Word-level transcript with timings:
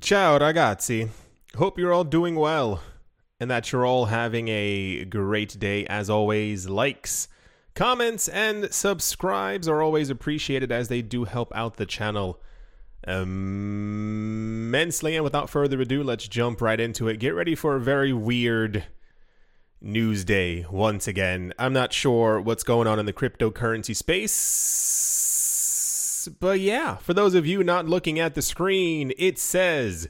Ciao, 0.00 0.38
ragazzi. 0.38 1.10
Hope 1.56 1.78
you're 1.78 1.92
all 1.92 2.02
doing 2.02 2.34
well 2.34 2.80
and 3.38 3.50
that 3.50 3.70
you're 3.70 3.84
all 3.84 4.06
having 4.06 4.48
a 4.48 5.04
great 5.04 5.60
day. 5.60 5.84
As 5.86 6.08
always, 6.08 6.66
likes, 6.66 7.28
comments, 7.74 8.26
and 8.28 8.72
subscribes 8.72 9.68
are 9.68 9.82
always 9.82 10.08
appreciated 10.08 10.72
as 10.72 10.88
they 10.88 11.02
do 11.02 11.24
help 11.24 11.52
out 11.54 11.76
the 11.76 11.84
channel 11.84 12.40
immensely. 13.06 15.14
And 15.14 15.24
without 15.24 15.50
further 15.50 15.78
ado, 15.80 16.02
let's 16.02 16.26
jump 16.26 16.62
right 16.62 16.80
into 16.80 17.08
it. 17.08 17.18
Get 17.18 17.34
ready 17.34 17.54
for 17.54 17.76
a 17.76 17.80
very 17.80 18.14
weird 18.14 18.84
news 19.80 20.24
day 20.24 20.64
once 20.70 21.06
again. 21.06 21.52
I'm 21.58 21.74
not 21.74 21.92
sure 21.92 22.40
what's 22.40 22.64
going 22.64 22.88
on 22.88 22.98
in 22.98 23.06
the 23.06 23.12
cryptocurrency 23.12 23.94
space, 23.94 24.32
but 26.28 26.60
yeah, 26.60 26.96
for 26.96 27.14
those 27.14 27.34
of 27.34 27.46
you 27.46 27.64
not 27.64 27.86
looking 27.86 28.18
at 28.18 28.34
the 28.34 28.42
screen, 28.42 29.12
it 29.18 29.38
says 29.38 30.08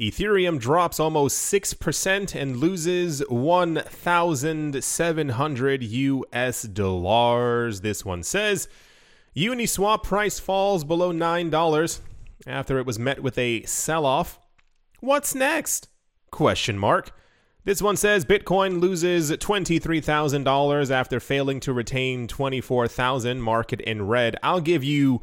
Ethereum 0.00 0.58
drops 0.58 0.98
almost 0.98 1.52
6% 1.52 2.34
and 2.34 2.56
loses 2.56 3.22
1,700 3.28 5.82
US 5.82 6.62
dollars. 6.62 7.82
This 7.82 8.04
one 8.04 8.22
says 8.22 8.68
Uniswap 9.36 10.02
price 10.02 10.38
falls 10.38 10.84
below 10.84 11.12
$9 11.12 12.00
after 12.46 12.78
it 12.78 12.86
was 12.86 12.98
met 12.98 13.22
with 13.22 13.36
a 13.36 13.62
sell-off. 13.64 14.40
What's 15.00 15.34
next? 15.34 15.88
Question 16.30 16.78
mark. 16.78 17.10
This 17.64 17.82
one 17.82 17.98
says 17.98 18.24
Bitcoin 18.24 18.80
loses 18.80 19.30
$23,000 19.30 20.90
after 20.90 21.20
failing 21.20 21.60
to 21.60 21.74
retain 21.74 22.26
24,000 22.26 23.42
market 23.42 23.82
in 23.82 24.06
red. 24.06 24.36
I'll 24.42 24.62
give 24.62 24.82
you 24.82 25.20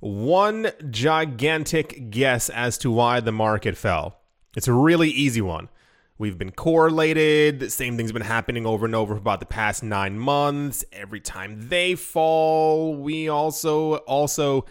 one 0.00 0.70
gigantic 0.90 2.10
guess 2.10 2.50
as 2.50 2.78
to 2.78 2.90
why 2.90 3.20
the 3.20 3.32
market 3.32 3.76
fell. 3.76 4.18
It's 4.56 4.68
a 4.68 4.72
really 4.72 5.10
easy 5.10 5.40
one. 5.40 5.68
We've 6.16 6.38
been 6.38 6.52
correlated. 6.52 7.58
The 7.58 7.70
same 7.70 7.96
thing's 7.96 8.12
been 8.12 8.22
happening 8.22 8.66
over 8.66 8.86
and 8.86 8.94
over 8.94 9.14
for 9.14 9.20
about 9.20 9.40
the 9.40 9.46
past 9.46 9.82
nine 9.82 10.16
months. 10.16 10.84
Every 10.92 11.20
time 11.20 11.68
they 11.68 11.96
fall, 11.96 12.94
we 12.94 13.28
also 13.28 13.96
also 13.96 14.64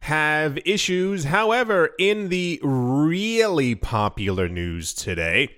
have 0.00 0.58
issues. 0.64 1.24
However, 1.24 1.90
in 1.98 2.28
the 2.28 2.58
really 2.62 3.74
popular 3.74 4.48
news 4.48 4.94
today, 4.94 5.56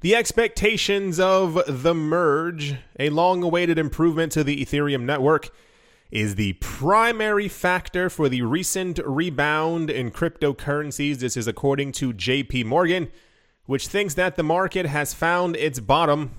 the 0.00 0.16
expectations 0.16 1.20
of 1.20 1.62
the 1.66 1.94
merge, 1.94 2.76
a 2.98 3.10
long 3.10 3.42
awaited 3.42 3.78
improvement 3.78 4.32
to 4.32 4.42
the 4.42 4.64
Ethereum 4.64 5.02
network, 5.02 5.50
is 6.10 6.36
the 6.36 6.54
primary 6.54 7.48
factor 7.48 8.08
for 8.08 8.28
the 8.28 8.42
recent 8.42 8.98
rebound 9.04 9.90
in 9.90 10.10
cryptocurrencies. 10.10 11.18
This 11.18 11.36
is 11.36 11.46
according 11.46 11.92
to 11.92 12.12
JP 12.12 12.64
Morgan, 12.64 13.08
which 13.66 13.86
thinks 13.88 14.14
that 14.14 14.36
the 14.36 14.42
market 14.42 14.86
has 14.86 15.12
found 15.12 15.56
its 15.56 15.80
bottom 15.80 16.30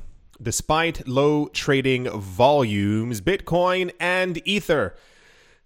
despite 0.42 1.08
low 1.08 1.48
trading 1.50 2.10
volumes. 2.10 3.22
Bitcoin 3.22 3.92
and 4.00 4.42
Ether 4.48 4.96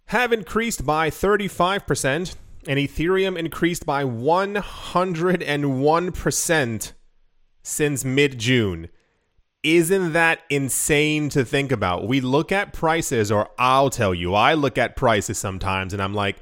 have 0.07 0.33
increased 0.33 0.85
by 0.85 1.09
35%, 1.09 2.35
and 2.67 2.79
Ethereum 2.79 3.37
increased 3.37 3.85
by 3.85 4.03
101% 4.03 6.91
since 7.61 8.03
mid 8.03 8.37
June. 8.37 8.89
Isn't 9.63 10.11
that 10.11 10.41
insane 10.49 11.29
to 11.29 11.45
think 11.45 11.71
about? 11.71 12.05
We 12.05 12.19
look 12.19 12.51
at 12.51 12.73
prices, 12.73 13.31
or 13.31 13.49
I'll 13.57 13.89
tell 13.89 14.13
you, 14.13 14.33
I 14.33 14.55
look 14.55 14.77
at 14.77 14.97
prices 14.97 15.37
sometimes 15.37 15.93
and 15.93 16.01
I'm 16.01 16.13
like, 16.13 16.35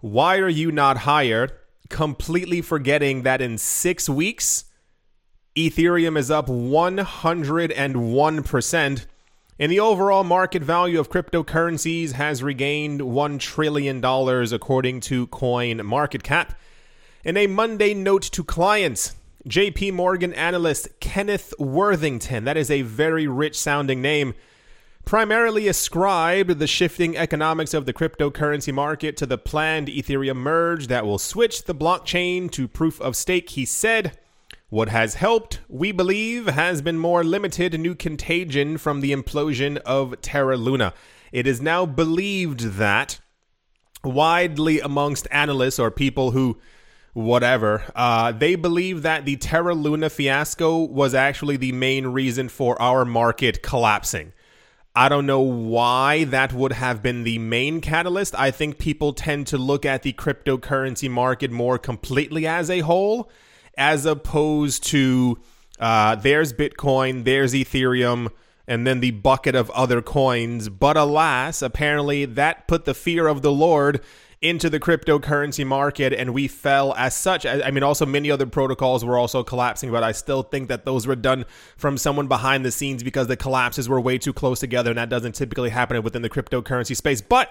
why 0.00 0.36
are 0.36 0.50
you 0.50 0.70
not 0.70 0.98
higher? 0.98 1.48
Completely 1.88 2.60
forgetting 2.60 3.22
that 3.22 3.40
in 3.40 3.56
six 3.56 4.06
weeks, 4.06 4.66
Ethereum 5.56 6.18
is 6.18 6.30
up 6.30 6.46
101%, 6.46 9.06
and 9.58 9.72
the 9.72 9.80
overall 9.80 10.24
market 10.24 10.62
value 10.62 10.98
of 10.98 11.10
cryptocurrencies 11.10 12.12
has 12.12 12.42
regained 12.42 13.00
$1 13.00 13.38
trillion, 13.38 14.04
according 14.54 15.00
to 15.00 15.26
Coin 15.28 15.86
Market 15.86 16.22
Cap. 16.22 16.58
In 17.24 17.36
a 17.36 17.46
Monday 17.46 17.94
note 17.94 18.22
to 18.22 18.44
clients, 18.44 19.14
JP 19.48 19.94
Morgan 19.94 20.32
analyst 20.34 20.88
Kenneth 21.00 21.52
Worthington, 21.58 22.44
that 22.44 22.56
is 22.56 22.70
a 22.70 22.82
very 22.82 23.26
rich 23.26 23.58
sounding 23.58 24.00
name, 24.00 24.34
primarily 25.04 25.66
ascribed 25.66 26.60
the 26.60 26.68
shifting 26.68 27.16
economics 27.16 27.74
of 27.74 27.84
the 27.84 27.92
cryptocurrency 27.92 28.72
market 28.72 29.16
to 29.16 29.26
the 29.26 29.38
planned 29.38 29.88
Ethereum 29.88 30.36
merge 30.36 30.86
that 30.86 31.04
will 31.04 31.18
switch 31.18 31.64
the 31.64 31.74
blockchain 31.74 32.52
to 32.52 32.68
proof 32.68 33.00
of 33.00 33.16
stake. 33.16 33.50
He 33.50 33.64
said, 33.64 34.16
What 34.68 34.90
has 34.90 35.16
helped, 35.16 35.58
we 35.68 35.90
believe, 35.90 36.46
has 36.46 36.80
been 36.80 36.98
more 36.98 37.24
limited 37.24 37.78
new 37.80 37.96
contagion 37.96 38.78
from 38.78 39.00
the 39.00 39.10
implosion 39.10 39.76
of 39.78 40.20
Terra 40.20 40.56
Luna. 40.56 40.94
It 41.32 41.48
is 41.48 41.60
now 41.60 41.84
believed 41.84 42.60
that 42.76 43.18
widely 44.04 44.78
amongst 44.78 45.26
analysts 45.32 45.80
or 45.80 45.90
people 45.90 46.30
who 46.30 46.58
whatever. 47.12 47.84
Uh, 47.94 48.32
they 48.32 48.54
believe 48.54 49.02
that 49.02 49.24
the 49.24 49.36
Terra 49.36 49.74
Luna 49.74 50.10
fiasco 50.10 50.78
was 50.78 51.14
actually 51.14 51.56
the 51.56 51.72
main 51.72 52.06
reason 52.08 52.48
for 52.48 52.80
our 52.80 53.04
market 53.04 53.62
collapsing. 53.62 54.32
I 54.94 55.08
don't 55.08 55.24
know 55.24 55.40
why 55.40 56.24
that 56.24 56.52
would 56.52 56.72
have 56.72 57.02
been 57.02 57.24
the 57.24 57.38
main 57.38 57.80
catalyst. 57.80 58.34
I 58.38 58.50
think 58.50 58.78
people 58.78 59.14
tend 59.14 59.46
to 59.48 59.58
look 59.58 59.86
at 59.86 60.02
the 60.02 60.12
cryptocurrency 60.12 61.10
market 61.10 61.50
more 61.50 61.78
completely 61.78 62.46
as 62.46 62.68
a 62.68 62.80
whole, 62.80 63.30
as 63.78 64.04
opposed 64.04 64.84
to 64.88 65.38
uh, 65.80 66.16
there's 66.16 66.52
Bitcoin, 66.52 67.24
there's 67.24 67.54
Ethereum, 67.54 68.28
and 68.68 68.86
then 68.86 69.00
the 69.00 69.12
bucket 69.12 69.54
of 69.54 69.70
other 69.70 70.02
coins. 70.02 70.68
But 70.68 70.98
alas, 70.98 71.62
apparently 71.62 72.26
that 72.26 72.68
put 72.68 72.84
the 72.84 72.94
fear 72.94 73.28
of 73.28 73.40
the 73.40 73.52
Lord 73.52 74.02
into 74.42 74.68
the 74.68 74.80
cryptocurrency 74.80 75.64
market 75.64 76.12
and 76.12 76.34
we 76.34 76.48
fell 76.48 76.92
as 76.94 77.16
such. 77.16 77.46
I 77.46 77.70
mean, 77.70 77.84
also 77.84 78.04
many 78.04 78.30
other 78.30 78.44
protocols 78.44 79.04
were 79.04 79.16
also 79.16 79.44
collapsing, 79.44 79.92
but 79.92 80.02
I 80.02 80.10
still 80.10 80.42
think 80.42 80.68
that 80.68 80.84
those 80.84 81.06
were 81.06 81.16
done 81.16 81.44
from 81.76 81.96
someone 81.96 82.26
behind 82.26 82.64
the 82.64 82.72
scenes 82.72 83.04
because 83.04 83.28
the 83.28 83.36
collapses 83.36 83.88
were 83.88 84.00
way 84.00 84.18
too 84.18 84.32
close 84.32 84.58
together 84.58 84.90
and 84.90 84.98
that 84.98 85.08
doesn't 85.08 85.36
typically 85.36 85.70
happen 85.70 86.02
within 86.02 86.22
the 86.22 86.28
cryptocurrency 86.28 86.96
space. 86.96 87.20
But 87.20 87.50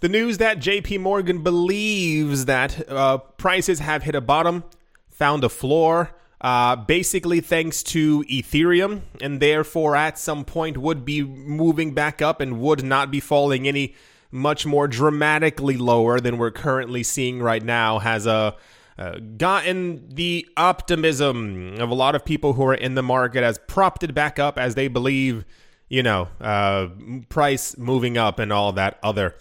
the 0.00 0.08
news 0.08 0.38
that 0.38 0.58
JP 0.58 1.00
Morgan 1.00 1.42
believes 1.42 2.46
that 2.46 2.88
uh, 2.90 3.18
prices 3.18 3.80
have 3.80 4.02
hit 4.02 4.14
a 4.14 4.22
bottom, 4.22 4.64
found 5.10 5.44
a 5.44 5.50
floor, 5.50 6.14
uh, 6.40 6.76
basically 6.76 7.40
thanks 7.40 7.82
to 7.82 8.22
Ethereum, 8.30 9.02
and 9.20 9.40
therefore 9.40 9.94
at 9.94 10.18
some 10.18 10.44
point 10.44 10.78
would 10.78 11.04
be 11.04 11.22
moving 11.22 11.92
back 11.92 12.22
up 12.22 12.40
and 12.40 12.60
would 12.60 12.82
not 12.82 13.10
be 13.10 13.20
falling 13.20 13.68
any 13.68 13.94
much 14.30 14.66
more 14.66 14.88
dramatically 14.88 15.76
lower 15.76 16.20
than 16.20 16.38
we're 16.38 16.50
currently 16.50 17.02
seeing 17.02 17.40
right 17.40 17.62
now, 17.62 17.98
has 17.98 18.26
a 18.26 18.56
uh, 18.98 19.16
gotten 19.36 20.08
the 20.08 20.46
optimism 20.56 21.76
of 21.78 21.88
a 21.88 21.94
lot 21.94 22.16
of 22.16 22.24
people 22.24 22.54
who 22.54 22.64
are 22.64 22.74
in 22.74 22.94
the 22.94 23.02
market, 23.02 23.44
has 23.44 23.58
propped 23.68 24.02
it 24.02 24.12
back 24.12 24.40
up 24.40 24.58
as 24.58 24.74
they 24.74 24.88
believe, 24.88 25.44
you 25.88 26.02
know, 26.02 26.28
uh, 26.40 26.88
price 27.28 27.78
moving 27.78 28.18
up 28.18 28.40
and 28.40 28.52
all 28.52 28.72
that 28.72 28.98
other 29.02 29.36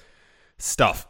stuff. 0.59 1.07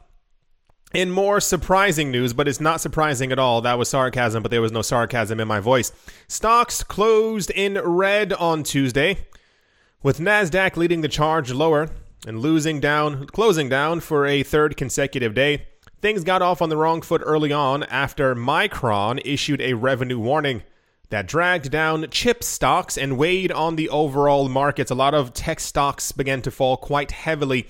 In 0.93 1.11
more 1.11 1.41
surprising 1.41 2.11
news, 2.11 2.31
but 2.31 2.47
it's 2.47 2.61
not 2.61 2.79
surprising 2.79 3.33
at 3.33 3.39
all, 3.39 3.59
that 3.61 3.77
was 3.77 3.89
sarcasm, 3.89 4.41
but 4.41 4.49
there 4.49 4.61
was 4.61 4.71
no 4.71 4.81
sarcasm 4.81 5.41
in 5.41 5.47
my 5.47 5.59
voice. 5.59 5.91
Stocks 6.29 6.81
closed 6.81 7.51
in 7.51 7.77
red 7.83 8.31
on 8.31 8.63
Tuesday, 8.63 9.17
with 10.01 10.19
NASDAQ 10.19 10.77
leading 10.77 11.01
the 11.01 11.09
charge 11.09 11.51
lower 11.51 11.89
and 12.25 12.39
losing 12.39 12.79
down, 12.79 13.27
closing 13.27 13.69
down 13.69 13.99
for 13.99 14.25
a 14.25 14.43
third 14.43 14.77
consecutive 14.77 15.33
day. 15.33 15.67
Things 16.01 16.23
got 16.23 16.41
off 16.41 16.61
on 16.61 16.69
the 16.69 16.77
wrong 16.77 17.01
foot 17.01 17.21
early 17.23 17.51
on 17.51 17.83
after 17.83 18.35
Micron 18.35 19.21
issued 19.25 19.61
a 19.61 19.73
revenue 19.73 20.19
warning 20.19 20.63
that 21.09 21.27
dragged 21.27 21.71
down 21.71 22.05
chip 22.11 22.43
stocks 22.43 22.97
and 22.97 23.17
weighed 23.17 23.51
on 23.51 23.75
the 23.75 23.89
overall 23.89 24.49
markets. 24.49 24.91
A 24.91 24.95
lot 24.95 25.13
of 25.13 25.33
tech 25.33 25.59
stocks 25.59 26.11
began 26.11 26.41
to 26.41 26.51
fall 26.51 26.77
quite 26.77 27.11
heavily 27.11 27.67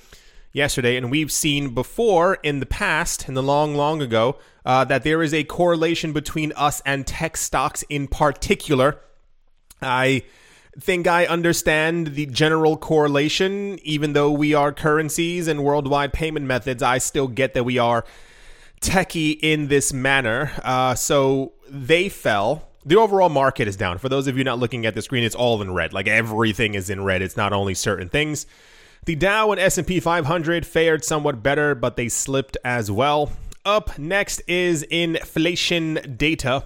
yesterday, 0.51 0.97
and 0.97 1.11
we've 1.11 1.31
seen 1.31 1.73
before 1.73 2.35
in 2.43 2.59
the 2.59 2.65
past, 2.65 3.27
in 3.27 3.35
the 3.35 3.43
long, 3.43 3.75
long 3.75 4.01
ago, 4.01 4.37
uh, 4.65 4.83
that 4.85 5.03
there 5.03 5.21
is 5.21 5.33
a 5.33 5.43
correlation 5.43 6.13
between 6.13 6.51
us 6.53 6.81
and 6.85 7.05
tech 7.05 7.37
stocks 7.37 7.83
in 7.89 8.07
particular. 8.07 8.99
I 9.81 10.23
think 10.79 11.07
I 11.07 11.25
understand 11.25 12.07
the 12.07 12.25
general 12.25 12.77
correlation. 12.77 13.79
Even 13.83 14.13
though 14.13 14.31
we 14.31 14.53
are 14.53 14.71
currencies 14.71 15.47
and 15.47 15.63
worldwide 15.63 16.13
payment 16.13 16.45
methods, 16.45 16.83
I 16.83 16.97
still 16.99 17.27
get 17.27 17.53
that 17.53 17.63
we 17.63 17.77
are 17.77 18.05
techie 18.81 19.39
in 19.41 19.67
this 19.67 19.91
manner. 19.91 20.51
Uh, 20.63 20.95
so 20.95 21.53
they 21.69 22.09
fell. 22.09 22.69
The 22.85 22.95
overall 22.95 23.29
market 23.29 23.67
is 23.67 23.75
down. 23.75 23.97
For 23.97 24.07
those 24.07 24.27
of 24.27 24.37
you 24.37 24.43
not 24.43 24.59
looking 24.59 24.85
at 24.85 24.95
the 24.95 25.01
screen, 25.01 25.23
it's 25.23 25.35
all 25.35 25.61
in 25.61 25.73
red. 25.73 25.93
Like 25.93 26.07
everything 26.07 26.73
is 26.73 26.89
in 26.89 27.03
red. 27.03 27.21
It's 27.21 27.35
not 27.35 27.51
only 27.51 27.73
certain 27.73 28.07
things. 28.07 28.45
The 29.05 29.15
Dow 29.15 29.51
and 29.51 29.59
S&P 29.59 29.99
500 29.99 30.65
fared 30.65 31.03
somewhat 31.03 31.43
better, 31.43 31.75
but 31.75 31.95
they 31.95 32.09
slipped 32.09 32.57
as 32.63 32.89
well. 32.91 33.31
up 33.65 33.97
next 33.99 34.41
is 34.47 34.83
inflation 34.83 36.15
data. 36.17 36.65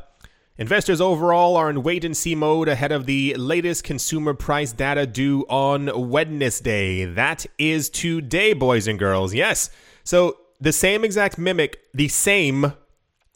Investors 0.58 1.00
overall 1.00 1.56
are 1.56 1.70
in 1.70 1.82
wait 1.82 2.04
and 2.04 2.16
see 2.16 2.36
mode 2.36 2.68
ahead 2.68 2.92
of 2.92 3.06
the 3.06 3.34
latest 3.36 3.86
consumer 3.86 4.34
price 4.34 4.74
data 4.74 5.08
due 5.08 5.46
on 5.50 6.10
Wednesday. 6.10 7.06
That 7.06 7.46
is 7.58 7.90
today, 7.90 8.54
boys 8.54 8.86
and 8.86 9.00
girls. 9.00 9.34
Yes. 9.34 9.70
So 10.04 10.38
the 10.60 10.74
same 10.74 11.06
exact 11.06 11.38
mimic, 11.38 11.80
the 11.94 12.10
same 12.10 12.74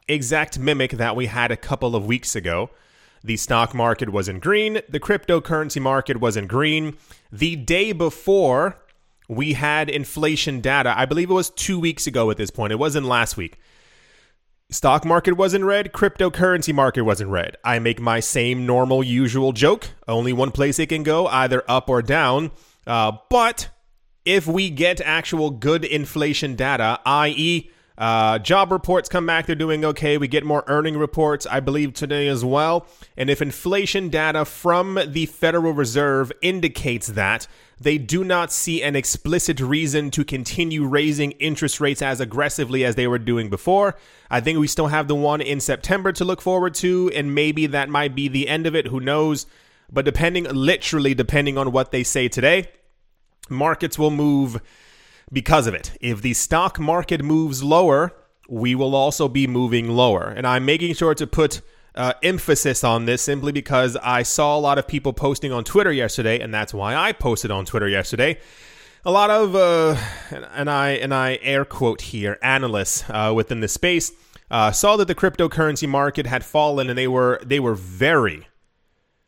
exact 0.10 0.60
mimic 0.60 0.92
that 0.92 1.16
we 1.16 1.28
had 1.28 1.52
a 1.52 1.58
couple 1.58 1.96
of 1.96 2.06
weeks 2.06 2.36
ago. 2.36 2.70
The 3.24 3.38
stock 3.38 3.74
market 3.74 4.10
was 4.10 4.28
in 4.28 4.40
green, 4.40 4.82
the 4.90 5.00
cryptocurrency 5.00 5.82
market 5.82 6.20
was 6.20 6.36
in 6.36 6.48
green. 6.48 6.98
The 7.32 7.56
day 7.56 7.94
before, 7.94 8.78
we 9.28 9.54
had 9.54 9.90
inflation 9.90 10.60
data. 10.60 10.94
I 10.96 11.06
believe 11.06 11.32
it 11.32 11.34
was 11.34 11.50
two 11.50 11.80
weeks 11.80 12.06
ago 12.06 12.30
at 12.30 12.38
this 12.38 12.52
point. 12.52 12.74
It 12.74 12.80
wasn't 12.80 13.08
last 13.08 13.38
week. 13.38 13.58
Stock 14.72 15.06
market 15.06 15.34
was 15.34 15.54
in 15.54 15.64
red, 15.64 15.94
cryptocurrency 15.94 16.74
market 16.74 17.04
was 17.04 17.22
in 17.22 17.30
red. 17.30 17.56
I 17.64 17.78
make 17.78 18.02
my 18.02 18.20
same 18.20 18.66
normal, 18.66 19.04
usual 19.04 19.52
joke. 19.52 19.90
Only 20.08 20.34
one 20.34 20.52
place 20.52 20.80
it 20.80 20.90
can 20.90 21.04
go, 21.04 21.28
either 21.28 21.64
up 21.68 21.88
or 21.88 22.02
down. 22.02 22.52
Uh, 22.88 23.14
but 23.30 23.70
if 24.26 24.48
we 24.48 24.72
get 24.72 25.00
actual 25.02 25.52
good 25.52 25.86
inflation 25.86 26.56
data, 26.56 27.00
i.e., 27.06 27.70
uh, 27.98 28.40
job 28.40 28.72
reports 28.72 29.08
come 29.08 29.26
back, 29.26 29.46
they're 29.46 29.56
doing 29.56 29.86
okay. 29.86 30.18
We 30.18 30.28
get 30.28 30.44
more 30.44 30.64
earning 30.68 30.98
reports, 30.98 31.46
I 31.46 31.60
believe, 31.62 31.94
today 31.94 32.28
as 32.28 32.44
well. 32.44 32.88
And 33.16 33.30
if 33.30 33.42
inflation 33.42 34.10
data 34.10 34.44
from 34.46 35.00
the 35.08 35.26
Federal 35.28 35.74
Reserve 35.74 36.32
indicates 36.42 37.08
that, 37.08 37.48
they 37.80 37.98
do 37.98 38.24
not 38.24 38.52
see 38.52 38.82
an 38.82 38.96
explicit 38.96 39.60
reason 39.60 40.12
to 40.12 40.24
continue 40.24 40.86
raising 40.86 41.32
interest 41.32 41.82
rates 41.82 42.02
as 42.02 42.20
aggressively 42.20 42.86
as 42.86 42.96
they 42.96 43.08
were 43.08 43.20
doing 43.20 43.50
before. 43.50 43.96
I 44.30 44.42
think 44.42 44.60
we 44.60 44.68
still 44.68 44.88
have 44.88 45.08
the 45.08 45.16
one 45.16 45.42
in 45.42 45.60
September 45.60 46.12
to 46.14 46.26
look 46.26 46.42
forward 46.42 46.74
to, 46.76 47.12
and 47.14 47.36
maybe 47.36 47.68
that 47.68 47.90
might 47.90 48.16
be 48.16 48.28
the 48.28 48.48
end 48.48 48.66
of 48.66 48.76
it. 48.76 48.88
Who 48.88 49.00
knows? 49.00 49.46
But 49.92 50.06
depending, 50.06 50.46
literally, 50.46 51.14
depending 51.14 51.58
on 51.58 51.72
what 51.72 51.92
they 51.92 52.04
say 52.04 52.28
today, 52.28 52.70
markets 53.50 54.00
will 54.00 54.12
move 54.12 54.62
because 55.32 55.68
of 55.68 55.74
it. 55.74 55.98
If 56.02 56.22
the 56.22 56.34
stock 56.34 56.80
market 56.80 57.24
moves 57.24 57.64
lower, 57.64 58.14
we 58.48 58.76
will 58.76 58.96
also 58.96 59.28
be 59.28 59.48
moving 59.48 59.90
lower. 59.90 60.24
And 60.24 60.46
I'm 60.46 60.66
making 60.66 60.94
sure 60.94 61.16
to 61.16 61.28
put 61.28 61.62
uh, 61.96 62.14
emphasis 62.22 62.84
on 62.84 63.06
this 63.06 63.22
simply 63.22 63.52
because 63.52 63.98
I 63.98 64.24
saw 64.24 64.58
a 64.58 64.60
lot 64.60 64.78
of 64.78 64.88
people 64.88 65.14
posting 65.14 65.52
on 65.52 65.64
Twitter 65.64 65.92
yesterday, 65.92 66.40
and 66.40 66.54
that's 66.54 66.74
why 66.74 66.96
I 66.96 67.12
posted 67.14 67.52
on 67.52 67.66
Twitter 67.66 67.88
yesterday. 67.88 68.40
A 69.06 69.12
lot 69.12 69.30
of, 69.30 69.56
uh, 69.56 69.96
and 70.54 70.70
I 70.70 70.92
and 70.92 71.14
I 71.14 71.40
air 71.42 71.64
quote 71.64 72.02
here, 72.02 72.40
analysts 72.42 73.04
uh, 73.08 73.32
within 73.36 73.60
the 73.60 73.68
space 73.68 74.12
uh, 74.50 74.72
saw 74.72 74.98
that 74.98 75.08
the 75.08 75.16
cryptocurrency 75.16 75.88
market 75.88 76.26
had 76.26 76.44
fallen, 76.44 76.90
and 76.90 76.98
they 76.98 77.08
were 77.08 77.40
they 77.44 77.60
were 77.60 77.76
very, 77.76 78.48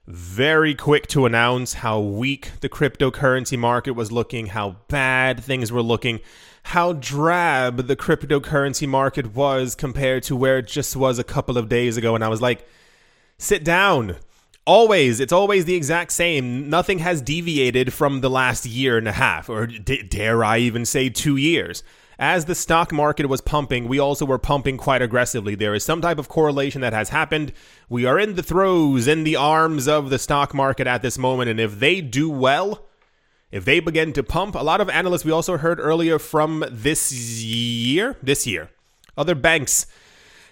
very 0.07 0.73
quick 0.73 1.05
to 1.07 1.25
announce 1.25 1.73
how 1.73 1.99
weak 1.99 2.51
the 2.61 2.69
cryptocurrency 2.69 3.59
market 3.59 3.91
was 3.91 4.09
looking, 4.09 4.47
how 4.47 4.77
bad 4.87 5.43
things 5.43 5.69
were 5.69 5.81
looking, 5.81 6.21
how 6.63 6.93
drab 6.93 7.87
the 7.87 7.95
cryptocurrency 7.95 8.87
market 8.87 9.35
was 9.35 9.75
compared 9.75 10.23
to 10.23 10.35
where 10.35 10.59
it 10.59 10.67
just 10.67 10.95
was 10.95 11.19
a 11.19 11.25
couple 11.25 11.57
of 11.57 11.67
days 11.67 11.97
ago. 11.97 12.15
And 12.15 12.23
I 12.23 12.29
was 12.29 12.41
like, 12.41 12.65
sit 13.37 13.65
down. 13.65 14.15
Always, 14.65 15.19
it's 15.19 15.33
always 15.33 15.65
the 15.65 15.75
exact 15.75 16.11
same. 16.11 16.69
Nothing 16.69 16.99
has 16.99 17.21
deviated 17.21 17.93
from 17.93 18.21
the 18.21 18.29
last 18.29 18.65
year 18.65 18.97
and 18.97 19.07
a 19.07 19.13
half, 19.13 19.49
or 19.49 19.67
d- 19.67 20.03
dare 20.03 20.43
I 20.43 20.59
even 20.59 20.85
say 20.85 21.09
two 21.09 21.37
years 21.37 21.83
as 22.19 22.45
the 22.45 22.55
stock 22.55 22.91
market 22.91 23.27
was 23.27 23.41
pumping, 23.41 23.87
we 23.87 23.99
also 23.99 24.25
were 24.25 24.39
pumping 24.39 24.77
quite 24.77 25.01
aggressively. 25.01 25.55
There 25.55 25.75
is 25.75 25.85
some 25.85 26.01
type 26.01 26.17
of 26.17 26.29
correlation 26.29 26.81
that 26.81 26.93
has 26.93 27.09
happened. 27.09 27.53
We 27.89 28.05
are 28.05 28.19
in 28.19 28.35
the 28.35 28.43
throes, 28.43 29.07
in 29.07 29.23
the 29.23 29.35
arms 29.35 29.87
of 29.87 30.09
the 30.09 30.17
stock 30.17 30.53
market 30.53 30.87
at 30.87 31.01
this 31.01 31.17
moment. 31.17 31.49
And 31.49 31.59
if 31.59 31.79
they 31.79 32.01
do 32.01 32.29
well, 32.29 32.87
if 33.51 33.65
they 33.65 33.79
begin 33.79 34.13
to 34.13 34.23
pump, 34.23 34.55
a 34.55 34.63
lot 34.63 34.81
of 34.81 34.89
analysts 34.89 35.25
we 35.25 35.31
also 35.31 35.57
heard 35.57 35.79
earlier 35.79 36.17
from 36.17 36.65
this 36.69 37.13
year, 37.13 38.17
this 38.21 38.47
year, 38.47 38.71
other 39.15 39.35
banks 39.35 39.85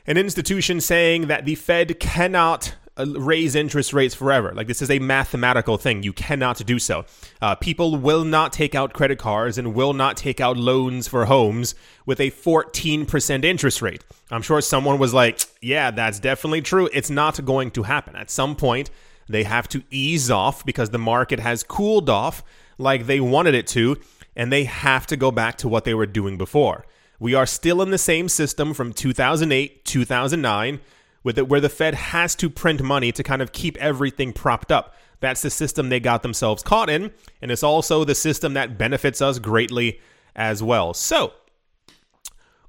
and 0.07 0.17
institutions 0.17 0.85
saying 0.85 1.27
that 1.27 1.45
the 1.45 1.55
Fed 1.55 1.99
cannot 1.99 2.75
raise 2.97 3.55
interest 3.55 3.93
rates 3.93 4.15
forever. 4.15 4.53
Like 4.53 4.67
this 4.67 4.81
is 4.81 4.89
a 4.89 4.99
mathematical 4.99 5.77
thing. 5.77 6.03
You 6.03 6.13
cannot 6.13 6.65
do 6.65 6.79
so. 6.79 7.05
Uh, 7.41 7.55
people 7.55 7.97
will 7.97 8.23
not 8.23 8.53
take 8.53 8.75
out 8.75 8.93
credit 8.93 9.19
cards 9.19 9.57
and 9.57 9.73
will 9.73 9.93
not 9.93 10.17
take 10.17 10.39
out 10.39 10.57
loans 10.57 11.07
for 11.07 11.25
homes 11.25 11.75
with 12.05 12.19
a 12.19 12.31
14% 12.31 13.43
interest 13.43 13.81
rate. 13.81 14.03
I'm 14.31 14.41
sure 14.41 14.61
someone 14.61 14.97
was 14.97 15.13
like, 15.13 15.41
yeah, 15.61 15.91
that's 15.91 16.19
definitely 16.19 16.61
true. 16.61 16.89
It's 16.93 17.09
not 17.09 17.43
going 17.43 17.71
to 17.71 17.83
happen. 17.83 18.15
At 18.15 18.31
some 18.31 18.55
point, 18.55 18.89
they 19.27 19.43
have 19.43 19.67
to 19.69 19.83
ease 19.89 20.31
off 20.31 20.65
because 20.65 20.91
the 20.91 20.97
market 20.97 21.39
has 21.39 21.63
cooled 21.63 22.09
off 22.09 22.43
like 22.77 23.05
they 23.05 23.19
wanted 23.19 23.55
it 23.55 23.67
to, 23.67 23.97
and 24.35 24.51
they 24.51 24.65
have 24.65 25.07
to 25.07 25.17
go 25.17 25.31
back 25.31 25.57
to 25.57 25.67
what 25.67 25.85
they 25.85 25.93
were 25.93 26.05
doing 26.05 26.37
before. 26.37 26.85
We 27.19 27.33
are 27.33 27.45
still 27.45 27.81
in 27.81 27.91
the 27.91 27.97
same 27.97 28.27
system 28.27 28.73
from 28.73 28.93
2008, 28.93 29.85
2009 29.85 30.79
with 31.25 31.37
it 31.37 31.49
where 31.49 31.59
the 31.59 31.67
Fed 31.67 31.95
has 31.95 32.35
to 32.35 32.49
print 32.49 32.81
money 32.81 33.11
to 33.11 33.23
kind 33.23 33.41
of 33.41 33.51
keep 33.51 33.75
everything 33.77 34.31
propped 34.31 34.71
up. 34.71 34.95
That's 35.19 35.41
the 35.41 35.49
system 35.49 35.89
they 35.89 35.99
got 35.99 36.21
themselves 36.21 36.63
caught 36.63 36.89
in, 36.89 37.11
and 37.41 37.51
it's 37.51 37.63
also 37.63 38.05
the 38.05 38.15
system 38.15 38.53
that 38.53 38.77
benefits 38.77 39.21
us 39.21 39.39
greatly 39.39 39.99
as 40.35 40.61
well. 40.61 40.93
So, 40.93 41.33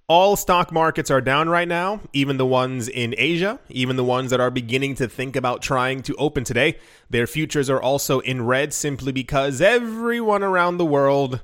all 0.08 0.36
stock 0.36 0.72
markets 0.72 1.10
are 1.10 1.20
down 1.20 1.48
right 1.48 1.68
now, 1.68 2.00
even 2.12 2.36
the 2.38 2.46
ones 2.46 2.88
in 2.88 3.14
Asia, 3.18 3.58
even 3.68 3.96
the 3.96 4.04
ones 4.04 4.30
that 4.30 4.40
are 4.40 4.52
beginning 4.52 4.94
to 4.94 5.08
think 5.08 5.36
about 5.36 5.62
trying 5.62 6.00
to 6.02 6.14
open 6.14 6.44
today. 6.44 6.78
Their 7.10 7.26
futures 7.26 7.68
are 7.68 7.82
also 7.82 8.20
in 8.20 8.46
red 8.46 8.72
simply 8.72 9.12
because 9.12 9.60
everyone 9.60 10.44
around 10.44 10.78
the 10.78 10.86
world 10.86 11.42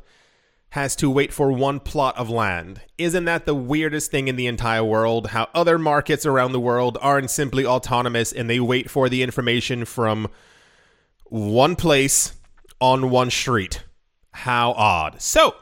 has 0.72 0.96
to 0.96 1.10
wait 1.10 1.34
for 1.34 1.52
one 1.52 1.78
plot 1.78 2.16
of 2.16 2.30
land. 2.30 2.80
Isn't 2.96 3.26
that 3.26 3.44
the 3.44 3.54
weirdest 3.54 4.10
thing 4.10 4.28
in 4.28 4.36
the 4.36 4.46
entire 4.46 4.82
world? 4.82 5.26
How 5.28 5.50
other 5.54 5.78
markets 5.78 6.24
around 6.24 6.52
the 6.52 6.60
world 6.60 6.96
aren't 7.02 7.30
simply 7.30 7.66
autonomous 7.66 8.32
and 8.32 8.48
they 8.48 8.58
wait 8.58 8.90
for 8.90 9.10
the 9.10 9.22
information 9.22 9.84
from 9.84 10.28
one 11.24 11.76
place 11.76 12.32
on 12.80 13.10
one 13.10 13.28
street. 13.28 13.84
How 14.32 14.72
odd. 14.72 15.20
So, 15.20 15.54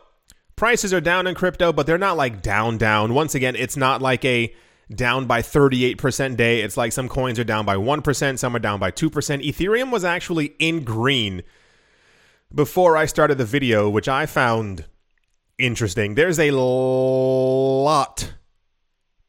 prices 0.54 0.94
are 0.94 1.00
down 1.00 1.26
in 1.26 1.34
crypto, 1.34 1.72
but 1.72 1.88
they're 1.88 1.98
not 1.98 2.16
like 2.16 2.40
down, 2.40 2.78
down. 2.78 3.12
Once 3.12 3.34
again, 3.34 3.56
it's 3.56 3.76
not 3.76 4.00
like 4.00 4.24
a 4.24 4.54
down 4.94 5.26
by 5.26 5.42
38% 5.42 6.36
day. 6.36 6.60
It's 6.60 6.76
like 6.76 6.92
some 6.92 7.08
coins 7.08 7.40
are 7.40 7.44
down 7.44 7.66
by 7.66 7.74
1%, 7.74 8.38
some 8.38 8.54
are 8.54 8.60
down 8.60 8.78
by 8.78 8.92
2%. 8.92 9.10
Ethereum 9.44 9.90
was 9.90 10.04
actually 10.04 10.54
in 10.60 10.84
green 10.84 11.42
before 12.54 12.96
I 12.96 13.06
started 13.06 13.38
the 13.38 13.44
video, 13.44 13.90
which 13.90 14.08
I 14.08 14.26
found 14.26 14.84
interesting. 15.60 16.14
There's 16.14 16.38
a 16.38 16.50
lot 16.52 18.32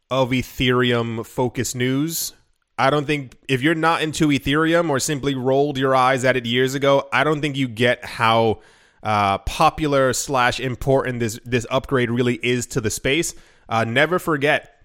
of 0.10 0.32
Ethereum 0.32 1.26
focused 1.26 1.76
news. 1.76 2.34
I 2.78 2.90
don't 2.90 3.06
think 3.06 3.38
if 3.48 3.62
you're 3.62 3.76
not 3.76 4.02
into 4.02 4.30
Ethereum 4.30 4.90
or 4.90 5.00
simply 5.00 5.36
rolled 5.36 5.78
your 5.78 5.96
eyes 5.96 6.26
at 6.26 6.36
it 6.36 6.46
years 6.46 6.74
ago, 6.74 7.08
I 7.14 7.24
don't 7.24 7.42
think 7.42 7.56
you 7.56 7.68
get 7.68 8.04
how 8.04 8.62
uh, 9.04 9.38
popular 9.40 10.14
slash 10.14 10.60
important 10.60 11.20
this 11.20 11.40
this 11.46 11.68
upgrade 11.70 12.10
really 12.10 12.40
is 12.42 12.66
to 12.68 12.82
the 12.82 12.90
space. 12.90 13.36
Uh, 13.70 13.84
never 13.84 14.20
forget, 14.20 14.84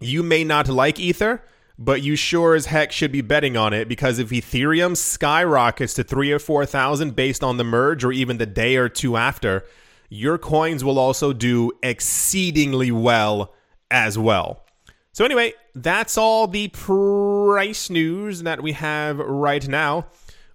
you 0.00 0.22
may 0.22 0.44
not 0.44 0.68
like 0.68 1.00
Ether, 1.00 1.42
but 1.78 2.02
you 2.02 2.16
sure 2.16 2.54
as 2.54 2.66
heck 2.66 2.92
should 2.92 3.12
be 3.12 3.20
betting 3.20 3.56
on 3.56 3.72
it 3.72 3.88
because 3.88 4.18
if 4.18 4.30
Ethereum 4.30 4.96
skyrockets 4.96 5.94
to 5.94 6.04
three 6.04 6.32
or 6.32 6.38
four 6.38 6.66
thousand 6.66 7.16
based 7.16 7.42
on 7.42 7.56
the 7.56 7.64
merge, 7.64 8.04
or 8.04 8.12
even 8.12 8.38
the 8.38 8.46
day 8.46 8.76
or 8.76 8.88
two 8.88 9.16
after, 9.16 9.64
your 10.08 10.38
coins 10.38 10.84
will 10.84 10.98
also 10.98 11.32
do 11.32 11.72
exceedingly 11.82 12.90
well 12.90 13.54
as 13.90 14.18
well. 14.18 14.64
So, 15.12 15.24
anyway, 15.24 15.54
that's 15.74 16.18
all 16.18 16.46
the 16.46 16.68
price 16.68 17.88
news 17.88 18.42
that 18.42 18.62
we 18.62 18.72
have 18.72 19.18
right 19.18 19.66
now. 19.66 20.06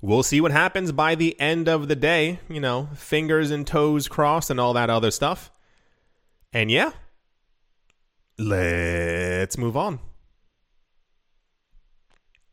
We'll 0.02 0.24
see 0.24 0.42
what 0.42 0.52
happens 0.52 0.92
by 0.92 1.16
the 1.16 1.40
end 1.40 1.68
of 1.68 1.88
the 1.88 1.96
day. 1.96 2.40
You 2.50 2.60
know, 2.60 2.90
fingers 2.96 3.52
and 3.52 3.66
toes 3.66 4.08
crossed 4.08 4.50
and 4.50 4.60
all 4.60 4.74
that 4.74 4.90
other 4.90 5.12
stuff. 5.12 5.52
And 6.54 6.70
yeah, 6.70 6.92
let's 8.38 9.58
move 9.58 9.78
on. 9.78 10.00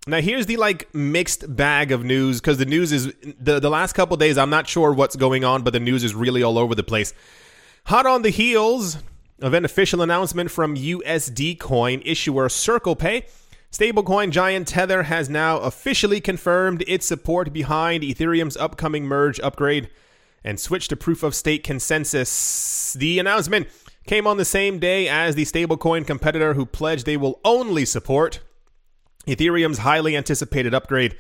Now 0.09 0.23
here's 0.23 0.47
the 0.47 0.57
like 0.57 0.93
mixed 0.95 1.55
bag 1.55 1.93
of 1.93 2.03
news 2.03 2.41
because 2.41 2.57
the 2.57 2.65
news 2.65 2.93
is 2.93 3.13
the 3.39 3.61
the 3.61 3.69
last 3.69 3.93
couple 3.93 4.17
days 4.17 4.39
I'm 4.39 4.49
not 4.49 4.67
sure 4.67 4.91
what's 4.91 5.17
going 5.17 5.45
on, 5.45 5.63
but 5.63 5.75
the 5.75 5.81
news 5.81 6.03
is 6.03 6.15
really 6.15 6.43
all 6.43 6.57
over 6.57 6.75
the 6.75 6.83
place. 6.83 7.13
Hot 7.85 8.07
on 8.07 8.23
the 8.23 8.31
heels 8.31 8.97
of 9.43 9.53
an 9.53 9.67
official 9.67 10.01
announcement 10.01 10.51
from 10.51 10.77
USD 10.77 11.59
Coin 11.59 12.01
issuer 12.07 12.49
Circle 12.49 12.97
Pay, 12.97 13.27
stablecoin 13.71 14.31
giant 14.31 14.69
Tether 14.69 15.03
has 15.03 15.29
now 15.29 15.59
officially 15.59 16.23
confirmed 16.23 16.83
its 16.87 17.05
support 17.05 17.53
behind 17.53 18.03
Ethereum's 18.03 18.57
upcoming 18.57 19.05
merge 19.05 19.39
upgrade 19.41 19.91
and 20.43 20.59
switch 20.59 20.89
to 20.89 20.97
proof 20.97 21.23
of 21.23 21.35
stake 21.35 21.65
consensus. 21.65 22.95
The 22.95 23.19
announcement 23.19 23.69
came 24.07 24.27
on 24.27 24.39
the 24.39 24.47
same 24.47 24.79
day 24.79 25.07
as 25.07 25.35
the 25.35 25.45
stablecoin 25.45 26.07
competitor 26.07 26.55
who 26.55 26.65
pledged 26.65 27.05
they 27.05 27.19
will 27.19 27.41
only 27.45 27.85
support 27.85 28.41
Ethereum's 29.29 29.79
highly 29.79 30.17
anticipated 30.17 30.75
upgrade. 30.75 31.17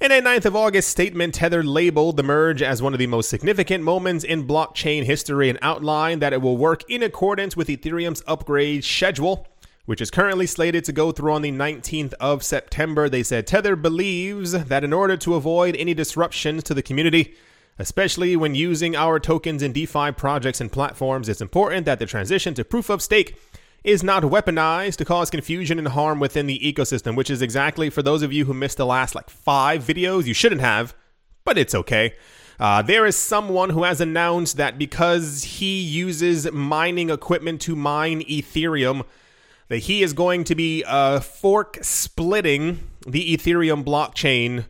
In 0.00 0.12
a 0.12 0.20
9th 0.20 0.44
of 0.44 0.56
August 0.56 0.88
statement, 0.90 1.34
Tether 1.34 1.62
labeled 1.62 2.16
the 2.16 2.22
merge 2.22 2.60
as 2.62 2.82
one 2.82 2.92
of 2.92 2.98
the 2.98 3.06
most 3.06 3.30
significant 3.30 3.82
moments 3.82 4.24
in 4.24 4.46
blockchain 4.46 5.04
history 5.04 5.48
and 5.48 5.58
outlined 5.62 6.20
that 6.20 6.32
it 6.32 6.42
will 6.42 6.56
work 6.56 6.82
in 6.90 7.02
accordance 7.02 7.56
with 7.56 7.68
Ethereum's 7.68 8.22
upgrade 8.26 8.84
schedule, 8.84 9.46
which 9.86 10.02
is 10.02 10.10
currently 10.10 10.46
slated 10.46 10.84
to 10.84 10.92
go 10.92 11.12
through 11.12 11.32
on 11.32 11.42
the 11.42 11.52
19th 11.52 12.12
of 12.20 12.42
September. 12.42 13.08
They 13.08 13.22
said 13.22 13.46
Tether 13.46 13.76
believes 13.76 14.52
that 14.52 14.84
in 14.84 14.92
order 14.92 15.16
to 15.18 15.36
avoid 15.36 15.76
any 15.76 15.94
disruptions 15.94 16.62
to 16.64 16.74
the 16.74 16.82
community, 16.82 17.34
especially 17.78 18.36
when 18.36 18.54
using 18.54 18.94
our 18.94 19.18
tokens 19.18 19.62
in 19.62 19.72
DeFi 19.72 20.12
projects 20.12 20.60
and 20.60 20.70
platforms, 20.70 21.28
it's 21.28 21.40
important 21.40 21.86
that 21.86 21.98
the 21.98 22.06
transition 22.06 22.52
to 22.54 22.64
proof 22.64 22.90
of 22.90 23.00
stake 23.00 23.38
is 23.84 24.02
not 24.02 24.22
weaponized 24.22 24.96
to 24.96 25.04
cause 25.04 25.28
confusion 25.28 25.78
and 25.78 25.88
harm 25.88 26.18
within 26.18 26.46
the 26.46 26.58
ecosystem, 26.60 27.14
which 27.14 27.28
is 27.28 27.42
exactly 27.42 27.90
for 27.90 28.02
those 28.02 28.22
of 28.22 28.32
you 28.32 28.46
who 28.46 28.54
missed 28.54 28.78
the 28.78 28.86
last 28.86 29.14
like 29.14 29.28
five 29.28 29.84
videos, 29.84 30.24
you 30.24 30.32
shouldn't 30.32 30.62
have, 30.62 30.94
but 31.44 31.58
it's 31.58 31.74
okay. 31.74 32.14
Uh, 32.58 32.80
there 32.80 33.04
is 33.04 33.16
someone 33.16 33.70
who 33.70 33.82
has 33.82 34.00
announced 34.00 34.56
that 34.56 34.78
because 34.78 35.44
he 35.44 35.80
uses 35.80 36.50
mining 36.50 37.10
equipment 37.10 37.60
to 37.60 37.76
mine 37.76 38.22
Ethereum, 38.22 39.04
that 39.68 39.78
he 39.78 40.02
is 40.02 40.12
going 40.12 40.44
to 40.44 40.54
be 40.54 40.82
uh, 40.86 41.20
fork 41.20 41.78
splitting 41.82 42.80
the 43.06 43.36
Ethereum 43.36 43.84
blockchain, 43.84 44.64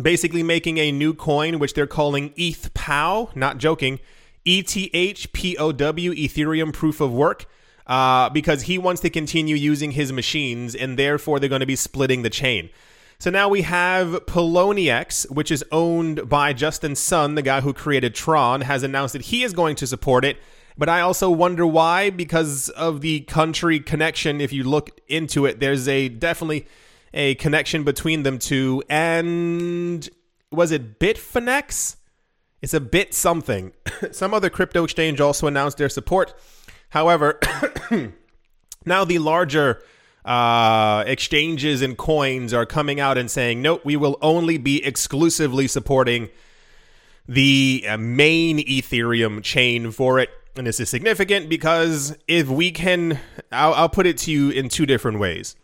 basically 0.00 0.42
making 0.42 0.78
a 0.78 0.92
new 0.92 1.12
coin, 1.12 1.58
which 1.58 1.74
they're 1.74 1.86
calling 1.86 2.30
ETHPOW, 2.30 3.36
not 3.36 3.58
joking, 3.58 3.98
ETHPOW, 4.46 5.74
Ethereum 6.14 6.72
Proof 6.72 7.00
of 7.02 7.12
Work 7.12 7.46
uh, 7.90 8.30
because 8.30 8.62
he 8.62 8.78
wants 8.78 9.00
to 9.00 9.10
continue 9.10 9.56
using 9.56 9.90
his 9.90 10.12
machines, 10.12 10.76
and 10.76 10.96
therefore 10.96 11.40
they're 11.40 11.48
going 11.48 11.60
to 11.60 11.66
be 11.66 11.74
splitting 11.74 12.22
the 12.22 12.30
chain. 12.30 12.70
So 13.18 13.30
now 13.30 13.48
we 13.48 13.62
have 13.62 14.12
Poloniex, 14.26 15.28
which 15.28 15.50
is 15.50 15.64
owned 15.72 16.28
by 16.28 16.52
Justin 16.52 16.94
Sun, 16.94 17.34
the 17.34 17.42
guy 17.42 17.60
who 17.60 17.74
created 17.74 18.14
Tron, 18.14 18.60
has 18.60 18.84
announced 18.84 19.12
that 19.14 19.22
he 19.22 19.42
is 19.42 19.52
going 19.52 19.74
to 19.74 19.88
support 19.88 20.24
it. 20.24 20.38
But 20.78 20.88
I 20.88 21.00
also 21.00 21.30
wonder 21.30 21.66
why, 21.66 22.10
because 22.10 22.68
of 22.70 23.00
the 23.00 23.20
country 23.22 23.80
connection. 23.80 24.40
If 24.40 24.52
you 24.52 24.62
look 24.62 25.00
into 25.08 25.44
it, 25.44 25.58
there's 25.58 25.88
a 25.88 26.08
definitely 26.08 26.66
a 27.12 27.34
connection 27.34 27.82
between 27.82 28.22
them 28.22 28.38
two. 28.38 28.84
And 28.88 30.08
was 30.52 30.70
it 30.70 31.00
Bitfinex? 31.00 31.96
It's 32.62 32.74
a 32.74 32.80
bit 32.80 33.14
something. 33.14 33.72
Some 34.12 34.32
other 34.32 34.48
crypto 34.48 34.84
exchange 34.84 35.20
also 35.20 35.46
announced 35.46 35.78
their 35.78 35.88
support. 35.88 36.34
However, 36.90 37.38
now 38.84 39.04
the 39.04 39.18
larger 39.18 39.82
uh, 40.24 41.04
exchanges 41.06 41.82
and 41.82 41.96
coins 41.96 42.52
are 42.52 42.66
coming 42.66 43.00
out 43.00 43.16
and 43.16 43.30
saying, 43.30 43.62
nope, 43.62 43.84
we 43.84 43.96
will 43.96 44.18
only 44.20 44.58
be 44.58 44.84
exclusively 44.84 45.66
supporting 45.66 46.28
the 47.26 47.84
uh, 47.88 47.96
main 47.96 48.58
Ethereum 48.58 49.42
chain 49.42 49.90
for 49.92 50.18
it. 50.18 50.30
And 50.56 50.66
this 50.66 50.80
is 50.80 50.88
significant 50.88 51.48
because 51.48 52.16
if 52.26 52.48
we 52.48 52.72
can, 52.72 53.20
I'll, 53.52 53.72
I'll 53.74 53.88
put 53.88 54.06
it 54.06 54.18
to 54.18 54.32
you 54.32 54.50
in 54.50 54.68
two 54.68 54.84
different 54.84 55.20
ways. 55.20 55.54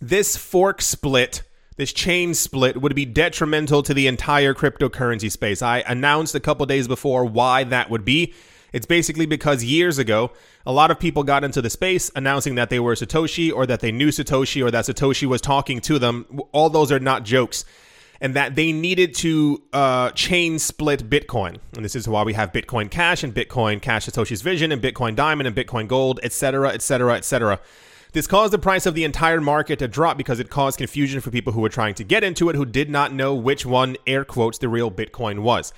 This 0.00 0.36
fork 0.36 0.80
split, 0.80 1.42
this 1.76 1.92
chain 1.92 2.32
split, 2.34 2.80
would 2.80 2.94
be 2.94 3.04
detrimental 3.04 3.82
to 3.82 3.92
the 3.92 4.06
entire 4.06 4.54
cryptocurrency 4.54 5.30
space. 5.30 5.62
I 5.62 5.80
announced 5.80 6.36
a 6.36 6.40
couple 6.40 6.64
days 6.66 6.86
before 6.86 7.24
why 7.24 7.64
that 7.64 7.90
would 7.90 8.04
be. 8.04 8.34
It's 8.72 8.86
basically 8.86 9.26
because 9.26 9.64
years 9.64 9.98
ago, 9.98 10.32
a 10.66 10.72
lot 10.72 10.90
of 10.90 10.98
people 10.98 11.22
got 11.22 11.44
into 11.44 11.62
the 11.62 11.70
space 11.70 12.10
announcing 12.14 12.56
that 12.56 12.70
they 12.70 12.80
were 12.80 12.94
Satoshi 12.94 13.52
or 13.52 13.66
that 13.66 13.80
they 13.80 13.92
knew 13.92 14.08
Satoshi 14.08 14.64
or 14.64 14.70
that 14.70 14.84
Satoshi 14.84 15.26
was 15.26 15.40
talking 15.40 15.80
to 15.82 15.98
them. 15.98 16.40
All 16.52 16.70
those 16.70 16.92
are 16.92 17.00
not 17.00 17.24
jokes. 17.24 17.64
And 18.20 18.34
that 18.34 18.56
they 18.56 18.72
needed 18.72 19.14
to 19.16 19.62
uh, 19.72 20.10
chain 20.10 20.58
split 20.58 21.08
Bitcoin. 21.08 21.58
And 21.76 21.84
this 21.84 21.94
is 21.94 22.08
why 22.08 22.24
we 22.24 22.32
have 22.32 22.52
Bitcoin 22.52 22.90
Cash 22.90 23.22
and 23.22 23.32
Bitcoin 23.32 23.80
Cash 23.80 24.06
Satoshi's 24.06 24.42
Vision 24.42 24.72
and 24.72 24.82
Bitcoin 24.82 25.14
Diamond 25.14 25.46
and 25.46 25.54
Bitcoin 25.54 25.86
Gold, 25.86 26.18
etc., 26.24 26.70
etc., 26.70 27.14
etc. 27.14 27.60
This 28.12 28.26
caused 28.26 28.52
the 28.52 28.58
price 28.58 28.86
of 28.86 28.94
the 28.94 29.04
entire 29.04 29.40
market 29.40 29.78
to 29.78 29.86
drop 29.86 30.16
because 30.16 30.40
it 30.40 30.50
caused 30.50 30.78
confusion 30.78 31.20
for 31.20 31.30
people 31.30 31.52
who 31.52 31.60
were 31.60 31.68
trying 31.68 31.94
to 31.94 32.04
get 32.04 32.24
into 32.24 32.48
it 32.48 32.56
who 32.56 32.64
did 32.64 32.90
not 32.90 33.12
know 33.12 33.34
which 33.34 33.64
one, 33.64 33.96
air 34.06 34.24
quotes, 34.24 34.58
the 34.58 34.68
real 34.68 34.90
Bitcoin 34.90 35.40
was. 35.40 35.72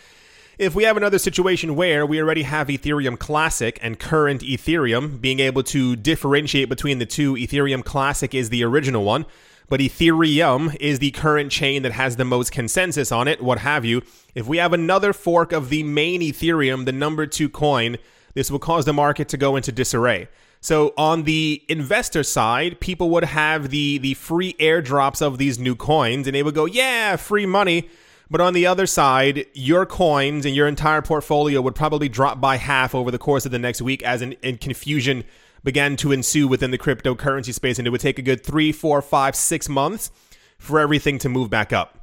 If 0.61 0.75
we 0.75 0.85
have 0.85 0.99
another 0.99 1.19
situation 1.19 1.75
where 1.75 2.05
we 2.05 2.21
already 2.21 2.43
have 2.43 2.69
Ethereum 2.69 3.19
Classic 3.19 3.79
and 3.81 3.99
current 3.99 4.43
Ethereum, 4.43 5.19
being 5.19 5.41
able 5.41 5.63
to 5.63 5.97
differentiate 5.97 6.69
between 6.69 6.99
the 6.99 7.07
two, 7.07 7.33
Ethereum 7.33 7.83
Classic 7.83 8.35
is 8.35 8.51
the 8.51 8.63
original 8.63 9.03
one, 9.03 9.25
but 9.71 9.81
Ethereum 9.81 10.77
is 10.79 10.99
the 10.99 11.13
current 11.13 11.51
chain 11.51 11.81
that 11.81 11.93
has 11.93 12.17
the 12.17 12.27
most 12.27 12.53
consensus 12.53 13.11
on 13.11 13.27
it, 13.27 13.43
what 13.43 13.61
have 13.61 13.87
you. 13.87 14.03
If 14.35 14.47
we 14.47 14.59
have 14.59 14.75
another 14.75 15.15
fork 15.15 15.53
of 15.53 15.71
the 15.71 15.83
main 15.83 16.21
Ethereum, 16.21 16.85
the 16.85 16.93
number 16.93 17.25
two 17.25 17.49
coin, 17.49 17.97
this 18.35 18.51
will 18.51 18.59
cause 18.59 18.85
the 18.85 18.93
market 18.93 19.31
to 19.31 19.39
go 19.39 19.57
into 19.57 19.73
disarray. 19.73 20.29
So 20.61 20.93
on 20.99 21.23
the 21.23 21.65
investor 21.71 22.23
side, 22.23 22.81
people 22.81 23.09
would 23.09 23.25
have 23.25 23.71
the 23.71 23.97
the 23.97 24.13
free 24.13 24.53
airdrops 24.61 25.23
of 25.23 25.39
these 25.39 25.59
new 25.59 25.75
coins, 25.75 26.27
and 26.27 26.35
they 26.35 26.43
would 26.43 26.55
go, 26.55 26.67
"Yeah, 26.67 27.17
free 27.17 27.47
money." 27.47 27.89
But 28.31 28.41
on 28.41 28.55
the 28.55 28.67
other 28.67 28.87
side, 28.87 29.47
your 29.55 29.85
coins 29.85 30.47
and 30.47 30.55
your 30.55 30.69
entire 30.69 31.03
portfolio 31.03 31.61
would 31.61 31.75
probably 31.75 32.09
drop 32.09 32.41
by 32.41 32.57
half 32.57 32.95
over 32.95 33.11
the 33.11 33.19
course 33.19 33.45
of 33.45 33.51
the 33.51 33.59
next 33.59 33.83
week 33.83 34.03
as 34.05 34.23
an 34.23 34.37
confusion 34.59 35.25
began 35.65 35.97
to 35.97 36.13
ensue 36.13 36.47
within 36.47 36.71
the 36.71 36.79
cryptocurrency 36.79 37.53
space. 37.53 37.79
And 37.79 37.87
it 37.87 37.91
would 37.91 38.01
take 38.01 38.19
a 38.19 38.23
good 38.23 38.45
three, 38.45 38.71
four, 38.71 39.03
five, 39.03 39.35
six 39.35 39.69
months 39.69 40.13
for 40.59 40.79
everything 40.79 41.19
to 41.19 41.29
move 41.29 41.51
back 41.51 41.73
up. 41.73 41.97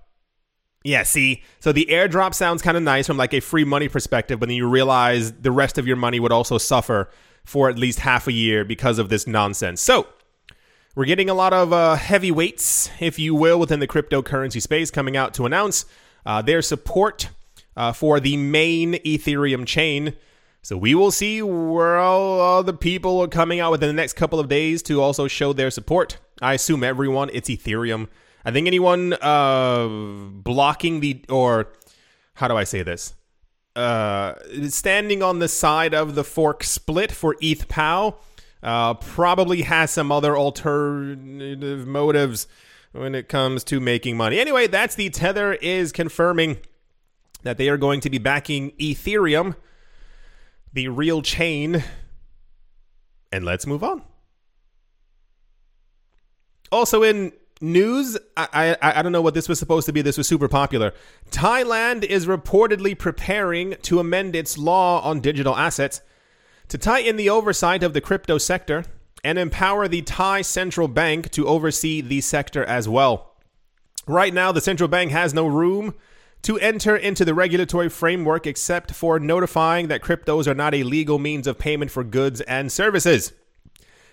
Yeah, 0.83 1.03
see? 1.03 1.43
So 1.59 1.71
the 1.71 1.87
airdrop 1.89 2.33
sounds 2.33 2.61
kind 2.61 2.77
of 2.77 2.83
nice 2.83 3.07
from 3.07 3.17
like 3.17 3.33
a 3.33 3.39
free 3.39 3.63
money 3.63 3.87
perspective, 3.87 4.39
but 4.39 4.49
then 4.49 4.57
you 4.57 4.69
realize 4.69 5.31
the 5.31 5.51
rest 5.51 5.77
of 5.77 5.87
your 5.87 5.97
money 5.97 6.19
would 6.19 6.31
also 6.31 6.57
suffer 6.57 7.09
for 7.45 7.69
at 7.69 7.77
least 7.77 7.99
half 7.99 8.27
a 8.27 8.33
year 8.33 8.65
because 8.65 8.99
of 8.99 9.09
this 9.09 9.27
nonsense. 9.27 9.81
So 9.81 10.07
we're 10.95 11.05
getting 11.05 11.29
a 11.29 11.33
lot 11.33 11.53
of 11.53 11.71
uh, 11.71 11.95
heavyweights, 11.95 12.89
if 12.99 13.17
you 13.17 13.33
will, 13.33 13.59
within 13.59 13.79
the 13.79 13.87
cryptocurrency 13.87 14.61
space 14.61 14.91
coming 14.91 15.15
out 15.15 15.33
to 15.35 15.45
announce 15.45 15.85
uh, 16.27 16.41
their 16.41 16.61
support 16.61 17.29
uh, 17.77 17.93
for 17.93 18.19
the 18.19 18.35
main 18.35 18.95
Ethereum 18.95 19.65
chain. 19.65 20.13
So 20.61 20.75
we 20.75 20.93
will 20.93 21.11
see 21.11 21.41
where 21.41 21.97
all, 21.97 22.61
the 22.61 22.73
people 22.73 23.21
are 23.21 23.29
coming 23.29 23.61
out 23.61 23.71
within 23.71 23.87
the 23.87 23.93
next 23.93 24.13
couple 24.13 24.37
of 24.37 24.49
days 24.49 24.83
to 24.83 25.01
also 25.01 25.29
show 25.29 25.53
their 25.53 25.71
support. 25.71 26.17
I 26.41 26.55
assume 26.55 26.83
everyone, 26.83 27.29
it's 27.31 27.49
Ethereum. 27.49 28.09
I 28.43 28.51
think 28.51 28.67
anyone 28.67 29.13
uh, 29.13 29.87
blocking 29.87 30.99
the, 30.99 31.23
or 31.29 31.69
how 32.33 32.49
do 32.49 32.57
I 32.57 32.65
say 32.65 32.83
this? 32.83 33.13
Uh, 33.73 34.33
standing 34.67 35.23
on 35.23 35.39
the 35.39 35.47
side 35.47 35.93
of 35.93 36.15
the 36.15 36.25
fork 36.25 36.63
split 36.63 37.11
for 37.11 37.37
ETH 37.39 37.69
POW 37.69 38.17
uh, 38.63 38.95
probably 38.95 39.61
has 39.61 39.91
some 39.91 40.11
other 40.11 40.35
alternative 40.35 41.87
motives 41.87 42.47
when 42.97 43.15
it 43.15 43.29
comes 43.29 43.63
to 43.65 43.79
making 43.79 44.17
money. 44.17 44.39
Anyway, 44.39 44.67
that's 44.67 44.95
the 44.95 45.09
Tether 45.09 45.53
is 45.53 45.91
confirming 45.91 46.57
that 47.43 47.57
they 47.57 47.69
are 47.69 47.77
going 47.77 47.99
to 48.01 48.09
be 48.09 48.17
backing 48.17 48.71
Ethereum, 48.71 49.55
the 50.73 50.87
real 50.87 51.21
chain. 51.21 51.83
And 53.31 53.45
let's 53.45 53.67
move 53.67 53.83
on. 53.83 54.03
Also 56.71 57.03
in 57.03 57.31
news, 57.61 58.17
I, 58.35 58.75
I, 58.81 58.99
I 58.99 59.01
don't 59.01 59.11
know 59.11 59.21
what 59.21 59.33
this 59.33 59.47
was 59.47 59.59
supposed 59.59 59.85
to 59.85 59.93
be. 59.93 60.01
This 60.01 60.17
was 60.17 60.27
super 60.27 60.47
popular. 60.47 60.93
Thailand 61.31 62.03
is 62.03 62.25
reportedly 62.25 62.97
preparing 62.97 63.75
to 63.83 63.99
amend 63.99 64.35
its 64.35 64.57
law 64.57 65.01
on 65.01 65.21
digital 65.21 65.55
assets 65.55 66.01
to 66.67 66.77
tighten 66.77 67.15
the 67.15 67.29
oversight 67.29 67.83
of 67.83 67.93
the 67.93 68.01
crypto 68.01 68.37
sector 68.37 68.83
and 69.23 69.37
empower 69.37 69.87
the 69.87 70.01
Thai 70.01 70.41
central 70.41 70.87
bank 70.87 71.31
to 71.31 71.47
oversee 71.47 72.01
the 72.01 72.21
sector 72.21 72.63
as 72.63 72.87
well. 72.87 73.35
Right 74.07 74.33
now, 74.33 74.51
the 74.51 74.61
central 74.61 74.87
bank 74.87 75.11
has 75.11 75.33
no 75.33 75.47
room 75.47 75.95
to 76.43 76.57
enter 76.59 76.95
into 76.95 77.25
the 77.25 77.33
regulatory 77.33 77.89
framework 77.89 78.47
except 78.47 78.93
for 78.93 79.19
notifying 79.19 79.87
that 79.87 80.01
cryptos 80.01 80.47
are 80.47 80.55
not 80.55 80.73
a 80.73 80.83
legal 80.83 81.19
means 81.19 81.47
of 81.47 81.59
payment 81.59 81.91
for 81.91 82.03
goods 82.03 82.41
and 82.41 82.71
services. 82.71 83.33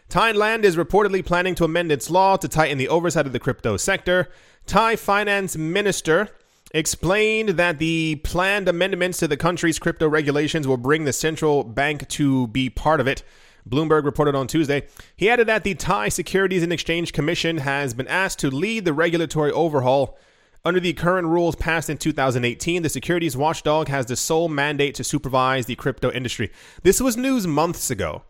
Thailand 0.08 0.64
is 0.64 0.76
reportedly 0.76 1.25
planning 1.25 1.54
to 1.56 1.64
amend 1.64 1.92
its 1.92 2.11
law 2.11 2.37
to 2.37 2.49
tighten 2.49 2.78
the 2.78 2.88
oversight 2.88 3.26
of 3.26 3.32
the 3.32 3.38
crypto 3.38 3.76
sector. 3.76 4.28
Thai 4.66 4.96
finance 4.96 5.56
minister 5.56 6.30
explained 6.73 7.50
that 7.50 7.78
the 7.78 8.16
planned 8.16 8.68
amendments 8.68 9.18
to 9.18 9.28
the 9.28 9.37
country's 9.37 9.78
crypto 9.78 10.08
regulations 10.08 10.66
will 10.66 10.76
bring 10.76 11.04
the 11.04 11.12
central 11.12 11.62
bank 11.62 12.08
to 12.08 12.49
be 12.49 12.68
part 12.68 13.00
of 13.00 13.06
it. 13.06 13.23
Bloomberg 13.68 14.04
reported 14.04 14.35
on 14.35 14.47
Tuesday. 14.47 14.87
He 15.16 15.30
added 15.30 15.47
that 15.47 15.64
the 15.64 15.75
Thai 15.75 16.09
Securities 16.09 16.62
and 16.62 16.73
Exchange 16.73 17.12
Commission 17.12 17.59
has 17.59 17.94
been 17.94 18.09
asked 18.09 18.38
to 18.40 18.50
lead 18.50 18.85
the 18.85 18.92
regulatory 18.92 19.50
overhaul 19.52 20.18
Under 20.66 20.80
the 20.80 20.94
current 20.94 21.26
rules 21.26 21.56
passed 21.56 21.90
in 21.90 21.99
2018, 21.99 22.83
the 22.83 22.88
securities 22.88 23.37
watchdog 23.37 23.88
has 23.88 24.06
the 24.06 24.16
sole 24.16 24.49
mandate 24.49 24.94
to 24.94 25.04
supervise 25.04 25.66
the 25.66 25.76
crypto 25.76 26.11
industry. 26.11 26.50
This 26.83 27.02
was 27.02 27.18
news 27.18 27.47
months 27.47 27.90
ago. 27.90 28.23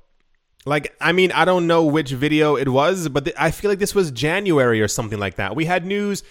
Like, 0.66 0.96
I 1.00 1.12
mean, 1.12 1.30
I 1.30 1.44
don't 1.44 1.68
know 1.68 1.84
which 1.84 2.10
video 2.10 2.56
it 2.56 2.68
was, 2.68 3.08
but 3.08 3.26
th- 3.26 3.36
I 3.38 3.52
feel 3.52 3.70
like 3.70 3.78
this 3.78 3.94
was 3.94 4.10
January 4.10 4.80
or 4.80 4.88
something 4.88 5.18
like 5.18 5.36
that. 5.36 5.54
We 5.54 5.66
had 5.66 5.86
news. 5.86 6.24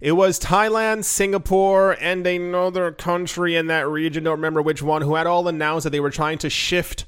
It 0.00 0.12
was 0.12 0.38
Thailand, 0.38 1.04
Singapore, 1.04 1.96
and 2.00 2.24
another 2.26 2.92
country 2.92 3.56
in 3.56 3.66
that 3.66 3.88
region, 3.88 4.24
don't 4.24 4.32
remember 4.38 4.62
which 4.62 4.82
one, 4.82 5.02
who 5.02 5.16
had 5.16 5.26
all 5.26 5.48
announced 5.48 5.84
that 5.84 5.90
they 5.90 6.00
were 6.00 6.10
trying 6.10 6.38
to 6.38 6.50
shift 6.50 7.06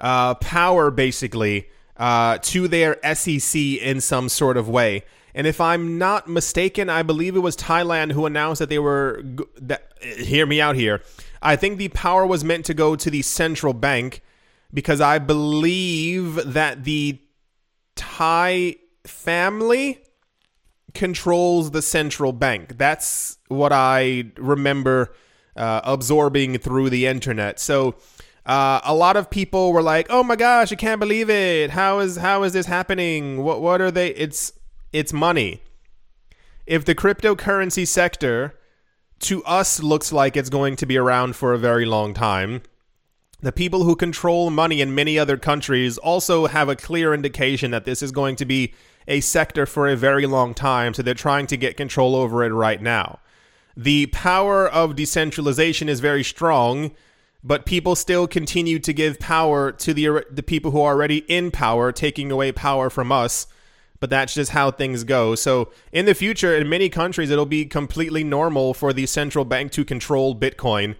uh, 0.00 0.34
power, 0.34 0.90
basically, 0.90 1.68
uh, 1.96 2.38
to 2.38 2.68
their 2.68 2.98
SEC 3.14 3.60
in 3.60 4.00
some 4.00 4.28
sort 4.28 4.56
of 4.56 4.68
way. 4.68 5.04
And 5.34 5.46
if 5.46 5.60
I'm 5.60 5.98
not 5.98 6.28
mistaken, 6.28 6.88
I 6.88 7.02
believe 7.02 7.34
it 7.34 7.40
was 7.40 7.56
Thailand 7.56 8.12
who 8.12 8.24
announced 8.24 8.60
that 8.60 8.68
they 8.68 8.78
were. 8.78 9.22
That, 9.60 9.92
hear 10.00 10.46
me 10.46 10.60
out 10.60 10.76
here. 10.76 11.02
I 11.42 11.56
think 11.56 11.78
the 11.78 11.88
power 11.88 12.24
was 12.24 12.44
meant 12.44 12.64
to 12.66 12.74
go 12.74 12.94
to 12.94 13.10
the 13.10 13.22
central 13.22 13.74
bank 13.74 14.22
because 14.72 15.00
I 15.00 15.18
believe 15.18 16.36
that 16.52 16.84
the 16.84 17.20
Thai 17.96 18.76
family 19.04 20.00
controls 20.94 21.72
the 21.72 21.82
central 21.82 22.32
bank. 22.32 22.78
That's 22.78 23.36
what 23.48 23.72
I 23.72 24.30
remember 24.36 25.14
uh, 25.56 25.80
absorbing 25.84 26.58
through 26.58 26.90
the 26.90 27.06
internet. 27.06 27.58
So. 27.58 27.96
Uh, 28.46 28.80
a 28.84 28.94
lot 28.94 29.16
of 29.16 29.30
people 29.30 29.72
were 29.72 29.82
like, 29.82 30.06
"Oh 30.10 30.22
my 30.22 30.36
gosh, 30.36 30.70
I 30.70 30.76
can't 30.76 31.00
believe 31.00 31.30
it! 31.30 31.70
How 31.70 32.00
is 32.00 32.16
how 32.16 32.42
is 32.42 32.52
this 32.52 32.66
happening? 32.66 33.42
What 33.42 33.62
what 33.62 33.80
are 33.80 33.90
they? 33.90 34.08
It's 34.08 34.52
it's 34.92 35.12
money. 35.12 35.62
If 36.66 36.84
the 36.84 36.94
cryptocurrency 36.94 37.86
sector 37.86 38.54
to 39.20 39.42
us 39.44 39.82
looks 39.82 40.12
like 40.12 40.36
it's 40.36 40.50
going 40.50 40.76
to 40.76 40.86
be 40.86 40.98
around 40.98 41.36
for 41.36 41.52
a 41.52 41.58
very 41.58 41.86
long 41.86 42.12
time, 42.12 42.62
the 43.40 43.52
people 43.52 43.84
who 43.84 43.96
control 43.96 44.50
money 44.50 44.80
in 44.80 44.94
many 44.94 45.18
other 45.18 45.36
countries 45.36 45.98
also 45.98 46.46
have 46.46 46.68
a 46.68 46.76
clear 46.76 47.12
indication 47.14 47.70
that 47.70 47.84
this 47.84 48.02
is 48.02 48.12
going 48.12 48.36
to 48.36 48.44
be 48.44 48.74
a 49.06 49.20
sector 49.20 49.66
for 49.66 49.88
a 49.88 49.96
very 49.96 50.26
long 50.26 50.54
time, 50.54 50.94
so 50.94 51.02
they're 51.02 51.14
trying 51.14 51.46
to 51.46 51.56
get 51.56 51.76
control 51.76 52.16
over 52.16 52.42
it 52.42 52.52
right 52.52 52.80
now. 52.80 53.20
The 53.76 54.06
power 54.06 54.68
of 54.68 54.96
decentralization 54.96 55.88
is 55.88 56.00
very 56.00 56.24
strong, 56.24 56.92
but 57.44 57.66
people 57.66 57.94
still 57.94 58.26
continue 58.26 58.78
to 58.80 58.92
give 58.92 59.20
power 59.20 59.70
to 59.70 59.94
the 59.94 60.24
the 60.30 60.42
people 60.42 60.70
who 60.70 60.80
are 60.80 60.94
already 60.94 61.18
in 61.28 61.50
power, 61.50 61.92
taking 61.92 62.32
away 62.32 62.50
power 62.50 62.90
from 62.90 63.12
us 63.12 63.46
but 64.04 64.10
that's 64.10 64.34
just 64.34 64.50
how 64.50 64.70
things 64.70 65.02
go. 65.02 65.34
So, 65.34 65.70
in 65.90 66.04
the 66.04 66.14
future, 66.14 66.54
in 66.54 66.68
many 66.68 66.90
countries, 66.90 67.30
it'll 67.30 67.46
be 67.46 67.64
completely 67.64 68.22
normal 68.22 68.74
for 68.74 68.92
the 68.92 69.06
central 69.06 69.46
bank 69.46 69.72
to 69.72 69.82
control 69.82 70.34
Bitcoin, 70.34 70.96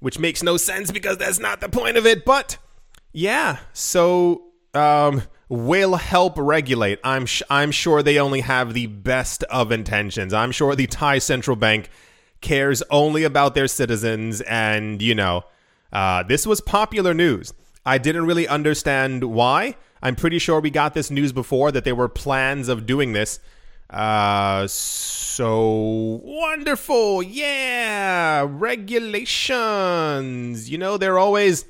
which 0.00 0.18
makes 0.18 0.42
no 0.42 0.56
sense 0.56 0.90
because 0.90 1.18
that's 1.18 1.38
not 1.38 1.60
the 1.60 1.68
point 1.68 1.96
of 1.96 2.04
it. 2.04 2.24
But 2.24 2.58
yeah, 3.12 3.58
so 3.72 4.42
um, 4.74 5.22
will 5.48 5.94
help 5.94 6.34
regulate. 6.36 6.98
I'm 7.04 7.26
sh- 7.26 7.42
I'm 7.48 7.70
sure 7.70 8.02
they 8.02 8.18
only 8.18 8.40
have 8.40 8.74
the 8.74 8.86
best 8.86 9.44
of 9.44 9.70
intentions. 9.70 10.34
I'm 10.34 10.50
sure 10.50 10.74
the 10.74 10.88
Thai 10.88 11.18
central 11.18 11.56
bank 11.56 11.90
cares 12.40 12.82
only 12.90 13.22
about 13.22 13.54
their 13.54 13.68
citizens, 13.68 14.40
and 14.40 15.00
you 15.00 15.14
know, 15.14 15.44
uh, 15.92 16.22
this 16.22 16.46
was 16.46 16.60
popular 16.60 17.14
news. 17.14 17.52
I 17.84 17.98
didn't 17.98 18.26
really 18.26 18.48
understand 18.48 19.24
why. 19.24 19.76
I'm 20.02 20.16
pretty 20.16 20.38
sure 20.38 20.60
we 20.60 20.70
got 20.70 20.94
this 20.94 21.10
news 21.10 21.32
before 21.32 21.70
that 21.72 21.84
there 21.84 21.94
were 21.94 22.08
plans 22.08 22.68
of 22.68 22.86
doing 22.86 23.12
this. 23.12 23.38
Uh, 23.90 24.66
so 24.66 26.20
wonderful. 26.24 27.22
Yeah, 27.22 28.46
regulations. 28.48 29.50
You 30.70 30.78
know, 30.78 30.96
they're 30.96 31.18
always 31.18 31.66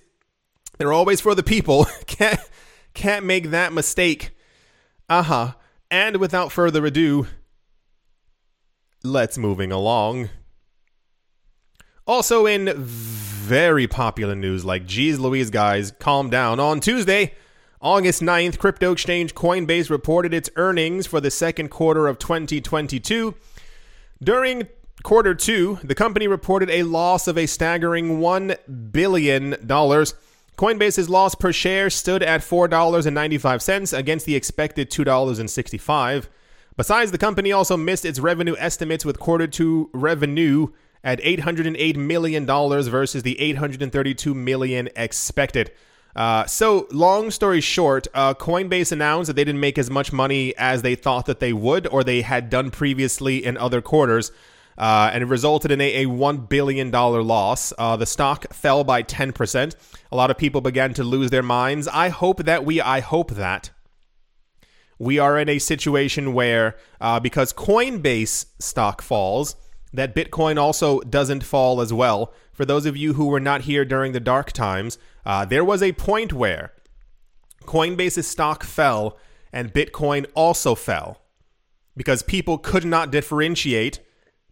they're 0.79 0.93
always 0.93 1.21
for 1.21 1.35
the 1.35 1.43
people. 1.43 1.87
can't 2.07 2.39
can't 2.95 3.27
make 3.27 3.51
that 3.51 3.73
mistake. 3.73 4.31
Uh-huh. 5.09 5.55
And 5.91 6.19
without 6.19 6.53
further 6.53 6.87
ado, 6.87 7.27
let's 9.03 9.37
moving 9.37 9.73
along. 9.73 10.31
Also 12.07 12.47
in 12.47 12.73
very 12.77 13.87
popular 13.87 14.35
news 14.35 14.65
like 14.65 14.87
geez 14.87 15.19
Louise 15.19 15.51
guys, 15.51 15.93
calm 15.99 16.31
down. 16.31 16.59
On 16.59 16.81
Tuesday, 16.81 17.35
August 17.81 18.23
9th, 18.23 18.59
crypto 18.59 18.93
exchange 18.93 19.35
Coinbase 19.35 19.89
reported 19.89 20.35
its 20.35 20.51
earnings 20.57 21.07
for 21.07 21.21
the 21.21 21.31
second 21.31 21.69
quarter 21.69 22.09
of 22.09 22.19
2022. 22.19 23.35
During 24.23 24.69
quarter 25.03 25.35
two, 25.35 25.79
the 25.83 25.95
company 25.95 26.27
reported 26.27 26.71
a 26.71 26.83
loss 26.83 27.29
of 27.29 27.39
a 27.39 27.47
staggering 27.47 28.21
$1 28.21 28.93
billion. 28.93 29.53
Coinbase's 29.55 31.09
loss 31.09 31.35
per 31.35 31.53
share 31.53 31.89
stood 31.89 32.23
at 32.23 32.41
$4.95 32.41 33.97
against 33.97 34.27
the 34.27 34.37
expected 34.37 34.91
$2.65. 34.91 36.27
Besides, 36.77 37.11
the 37.11 37.19
company 37.19 37.53
also 37.53 37.77
missed 37.77 38.05
its 38.05 38.19
revenue 38.19 38.57
estimates 38.59 39.05
with 39.05 39.19
quarter 39.19 39.47
two 39.47 39.91
revenue 39.93 40.69
at 41.05 41.21
$808 41.21 41.97
million 41.97 42.47
versus 42.47 43.23
the 43.23 43.41
832 43.41 44.35
million 44.35 44.89
expected. 44.97 45.73
Uh, 46.15 46.45
so, 46.45 46.87
long 46.91 47.31
story 47.31 47.61
short, 47.61 48.07
uh, 48.13 48.35
Coinbase 48.35 48.93
announced 48.93 49.29
that 49.29 49.35
they 49.35 49.45
didn't 49.45 49.61
make 49.61 49.79
as 49.79 49.91
much 49.91 50.13
money 50.13 50.55
as 50.57 50.83
they 50.83 50.95
thought 50.95 51.27
that 51.27 51.41
they 51.41 51.53
would 51.53 51.87
or 51.87 52.05
they 52.05 52.21
had 52.21 52.51
done 52.51 52.71
previously 52.71 53.45
in 53.45 53.57
other 53.57 53.81
quarters. 53.81 54.31
Uh, 54.77 55.11
and 55.13 55.23
it 55.23 55.27
resulted 55.27 55.71
in 55.71 55.81
a, 55.81 56.05
a 56.05 56.07
$1 56.07 56.49
billion 56.49 56.91
loss. 56.91 57.73
Uh, 57.79 57.97
the 57.97 58.07
stock 58.07 58.53
fell 58.53 58.85
by 58.85 59.03
10%. 59.03 59.75
A 60.11 60.17
lot 60.17 60.31
of 60.31 60.39
people 60.39 60.61
began 60.61 60.95
to 60.95 61.05
lose 61.05 61.31
their 61.31 61.43
minds. 61.43 61.89
I 61.89 62.09
hope 62.09 62.45
that 62.45 62.65
we, 62.65 62.81
I 62.81 63.01
hope 63.01 63.33
that 63.33 63.71
we 64.99 65.19
are 65.19 65.39
in 65.39 65.49
a 65.49 65.59
situation 65.59 66.33
where, 66.33 66.77
uh, 67.01 67.21
because 67.21 67.53
Coinbase 67.53 68.47
stock 68.59 69.03
falls, 69.03 69.57
that 69.93 70.15
Bitcoin 70.15 70.57
also 70.59 71.01
doesn't 71.01 71.45
fall 71.45 71.81
as 71.81 71.93
well. 71.93 72.33
For 72.53 72.65
those 72.65 72.87
of 72.87 72.97
you 72.97 73.15
who 73.15 73.27
were 73.27 73.41
not 73.41 73.63
here 73.63 73.85
during 73.85 74.13
the 74.13 74.21
dark 74.21 74.53
times, 74.53 74.99
uh, 75.25 75.45
there 75.45 75.65
was 75.65 75.83
a 75.83 75.93
point 75.93 76.33
where 76.33 76.73
Coinbase's 77.65 78.27
stock 78.27 78.65
fell 78.65 79.19
and 79.53 79.73
Bitcoin 79.73 80.27
also 80.35 80.75
fell 80.75 81.21
because 81.97 82.23
people 82.23 82.59
could 82.59 82.85
not 82.85 83.11
differentiate 83.11 84.01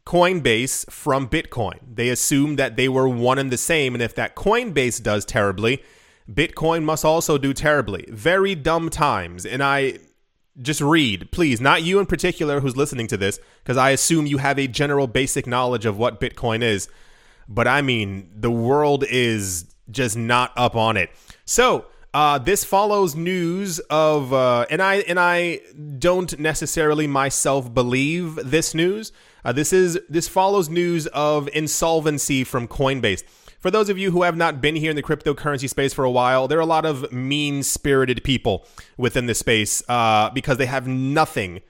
Coinbase 0.07 0.91
from 0.91 1.29
Bitcoin. 1.29 1.79
They 1.95 2.09
assumed 2.09 2.59
that 2.59 2.77
they 2.77 2.89
were 2.89 3.09
one 3.09 3.39
and 3.39 3.51
the 3.51 3.57
same, 3.57 3.95
and 3.95 4.03
if 4.03 4.15
that 4.17 4.35
Coinbase 4.35 5.03
does 5.03 5.25
terribly, 5.25 5.83
Bitcoin 6.31 6.83
must 6.83 7.05
also 7.05 7.39
do 7.39 7.53
terribly. 7.53 8.05
Very 8.09 8.55
dumb 8.55 8.89
times. 8.89 9.45
And 9.45 9.63
I 9.63 9.99
just 10.61 10.81
read, 10.81 11.31
please, 11.33 11.61
not 11.61 11.83
you 11.83 11.99
in 11.99 12.07
particular 12.07 12.61
who's 12.61 12.77
listening 12.77 13.07
to 13.09 13.17
this, 13.17 13.39
because 13.63 13.77
I 13.77 13.91
assume 13.91 14.27
you 14.27 14.39
have 14.39 14.59
a 14.59 14.67
general 14.67 15.07
basic 15.07 15.47
knowledge 15.47 15.87
of 15.87 15.99
what 15.99 16.21
Bitcoin 16.21 16.63
is. 16.63 16.89
But 17.49 17.67
I 17.67 17.83
mean, 17.83 18.31
the 18.35 18.51
world 18.51 19.05
is 19.09 19.75
just 19.91 20.17
not 20.17 20.53
up 20.57 20.77
on 20.77 20.97
it. 20.97 21.11
So, 21.45 21.87
uh, 22.13 22.39
this 22.39 22.65
follows 22.65 23.15
news 23.15 23.79
of, 23.91 24.33
uh, 24.33 24.67
and 24.69 24.83
I 24.83 24.97
and 24.97 25.19
I 25.19 25.61
don't 25.99 26.37
necessarily 26.41 27.07
myself 27.07 27.73
believe 27.73 28.35
this 28.37 28.75
news. 28.75 29.13
Uh, 29.45 29.53
this 29.53 29.73
is 29.73 29.99
this 30.09 30.27
follows 30.27 30.69
news 30.69 31.07
of 31.09 31.49
insolvency 31.49 32.43
from 32.43 32.67
Coinbase. 32.67 33.23
For 33.61 33.71
those 33.71 33.91
of 33.91 33.99
you 33.99 34.11
who 34.11 34.23
have 34.23 34.37
not 34.37 34.63
been 34.63 34.75
here 34.75 34.89
in 34.89 34.97
the 34.97 35.03
cryptocurrency 35.03 35.69
space 35.69 35.93
for 35.93 36.05
a 36.05 36.11
while, 36.11 36.49
there 36.49 36.57
are 36.57 36.63
a 36.63 36.67
lot 36.67 36.87
of 36.87 37.13
mean-spirited 37.13 38.25
people 38.25 38.67
within 38.97 39.27
the 39.27 39.35
space 39.35 39.83
uh, 39.87 40.31
because 40.31 40.57
they 40.57 40.67
have 40.67 40.87
nothing 40.89 41.61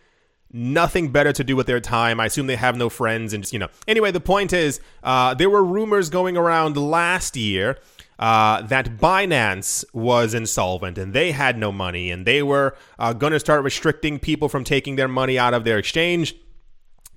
nothing 0.53 1.13
better 1.13 1.33
to 1.33 1.45
do 1.45 1.55
with 1.55 1.69
their 1.69 1.79
time. 1.79 2.19
I 2.19 2.27
assume 2.27 2.49
they 2.49 2.57
have 2.57 2.77
no 2.77 2.89
friends 2.89 3.33
and 3.33 3.45
just, 3.45 3.53
you 3.53 3.59
know. 3.61 3.69
Anyway, 3.87 4.11
the 4.11 4.21
point 4.21 4.53
is, 4.53 4.81
uh, 5.05 5.33
there 5.35 5.49
were 5.49 5.63
rumors 5.63 6.11
going 6.11 6.37
around 6.37 6.77
last 6.77 7.37
year 7.37 7.79
uh, 8.19 8.61
that 8.63 8.97
Binance 8.97 9.85
was 9.95 10.35
insolvent 10.35 10.99
and 10.99 11.13
they 11.13 11.31
had 11.31 11.57
no 11.57 11.71
money 11.71 12.11
and 12.11 12.27
they 12.27 12.43
were 12.43 12.77
uh, 12.99 13.13
going 13.13 13.33
to 13.33 13.39
start 13.39 13.63
restricting 13.63 14.19
people 14.19 14.49
from 14.49 14.65
taking 14.65 14.97
their 14.97 15.07
money 15.07 15.39
out 15.39 15.55
of 15.55 15.63
their 15.63 15.79
exchange. 15.79 16.35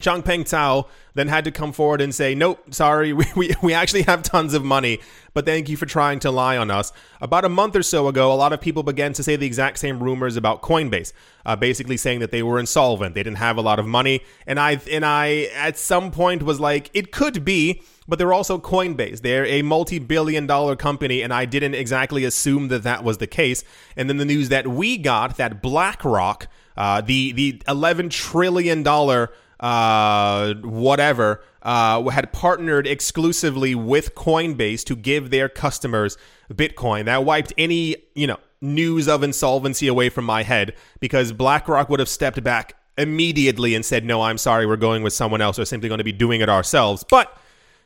Changpeng 0.04 0.44
Zhao 0.44 0.88
then 1.16 1.28
had 1.28 1.46
to 1.46 1.52
come 1.52 1.72
forward 1.72 2.02
and 2.02 2.14
say, 2.14 2.36
nope, 2.36 2.74
sorry, 2.74 3.14
we, 3.20 3.26
we, 3.36 3.54
we 3.62 3.74
actually 3.74 4.04
have 4.04 4.24
tons 4.24 4.54
of 4.54 4.64
money, 4.64 5.00
but 5.34 5.46
thank 5.46 5.70
you 5.70 5.78
for 5.78 5.86
trying 5.86 6.20
to 6.20 6.32
lie 6.32 6.58
on 6.58 6.70
us. 6.70 6.92
About 7.22 7.46
a 7.46 7.50
month 7.50 7.76
or 7.76 7.84
so 7.84 8.08
ago, 8.08 8.32
a 8.32 8.36
lot 8.36 8.54
of 8.54 8.62
people 8.62 8.84
began 8.84 9.14
to 9.14 9.24
say 9.24 9.36
the 9.36 9.46
exact 9.46 9.80
same 9.80 10.02
rumors 10.02 10.36
about 10.36 10.62
Coinbase, 10.62 11.14
uh, 11.46 11.56
basically 11.56 11.98
saying 11.98 12.20
that 12.20 12.32
they 12.32 12.44
were 12.44 12.60
insolvent, 12.60 13.16
they 13.16 13.24
didn't 13.24 13.38
have 13.38 13.58
a 13.58 13.62
lot 13.62 13.80
of 13.80 13.86
money, 13.86 14.22
and 14.46 14.60
I 14.60 14.80
and 14.92 15.06
I 15.06 15.50
at 15.56 15.78
some 15.78 16.12
point 16.12 16.44
was 16.44 16.60
like, 16.60 16.90
it 16.94 17.12
could 17.12 17.46
be, 17.46 17.82
but 18.08 18.20
they're 18.20 18.34
also 18.34 18.58
Coinbase. 18.58 19.22
They're 19.22 19.46
a 19.46 19.62
multi-billion 19.62 20.48
dollar 20.48 20.76
company, 20.76 21.22
and 21.22 21.34
I 21.34 21.46
didn't 21.46 21.76
exactly 21.76 22.26
assume 22.26 22.68
that 22.68 22.84
that 22.84 23.04
was 23.04 23.20
the 23.20 23.28
case. 23.28 23.64
And 23.96 24.10
then 24.10 24.18
the 24.18 24.26
news 24.26 24.50
that 24.50 24.68
we 24.68 24.98
got 24.98 25.38
that 25.38 25.62
BlackRock, 25.62 26.48
uh, 26.76 27.02
the 27.02 27.32
the 27.32 27.62
11 27.68 28.10
trillion 28.10 28.84
dollar 28.84 29.32
uh, 29.64 30.56
whatever, 30.56 31.42
uh, 31.62 32.04
had 32.10 32.34
partnered 32.34 32.86
exclusively 32.86 33.74
with 33.74 34.14
Coinbase 34.14 34.84
to 34.84 34.96
give 34.96 35.30
their 35.30 35.48
customers 35.48 36.18
Bitcoin. 36.52 37.06
That 37.06 37.24
wiped 37.24 37.54
any, 37.58 37.96
you 38.14 38.28
know, 38.28 38.40
news 38.60 39.08
of 39.08 39.24
insolvency 39.24 39.88
away 39.88 40.10
from 40.10 40.26
my 40.26 40.44
head 40.44 40.76
because 41.00 41.32
BlackRock 41.32 41.88
would 41.88 42.02
have 42.02 42.10
stepped 42.10 42.44
back 42.44 42.76
immediately 42.98 43.74
and 43.74 43.86
said, 43.86 44.04
no, 44.04 44.22
I'm 44.22 44.38
sorry, 44.38 44.68
we're 44.68 44.76
going 44.76 45.02
with 45.02 45.14
someone 45.14 45.40
else. 45.40 45.58
We're 45.58 45.64
simply 45.64 45.88
going 45.88 46.00
to 46.00 46.04
be 46.04 46.12
doing 46.12 46.42
it 46.42 46.50
ourselves. 46.50 47.06
But 47.10 47.36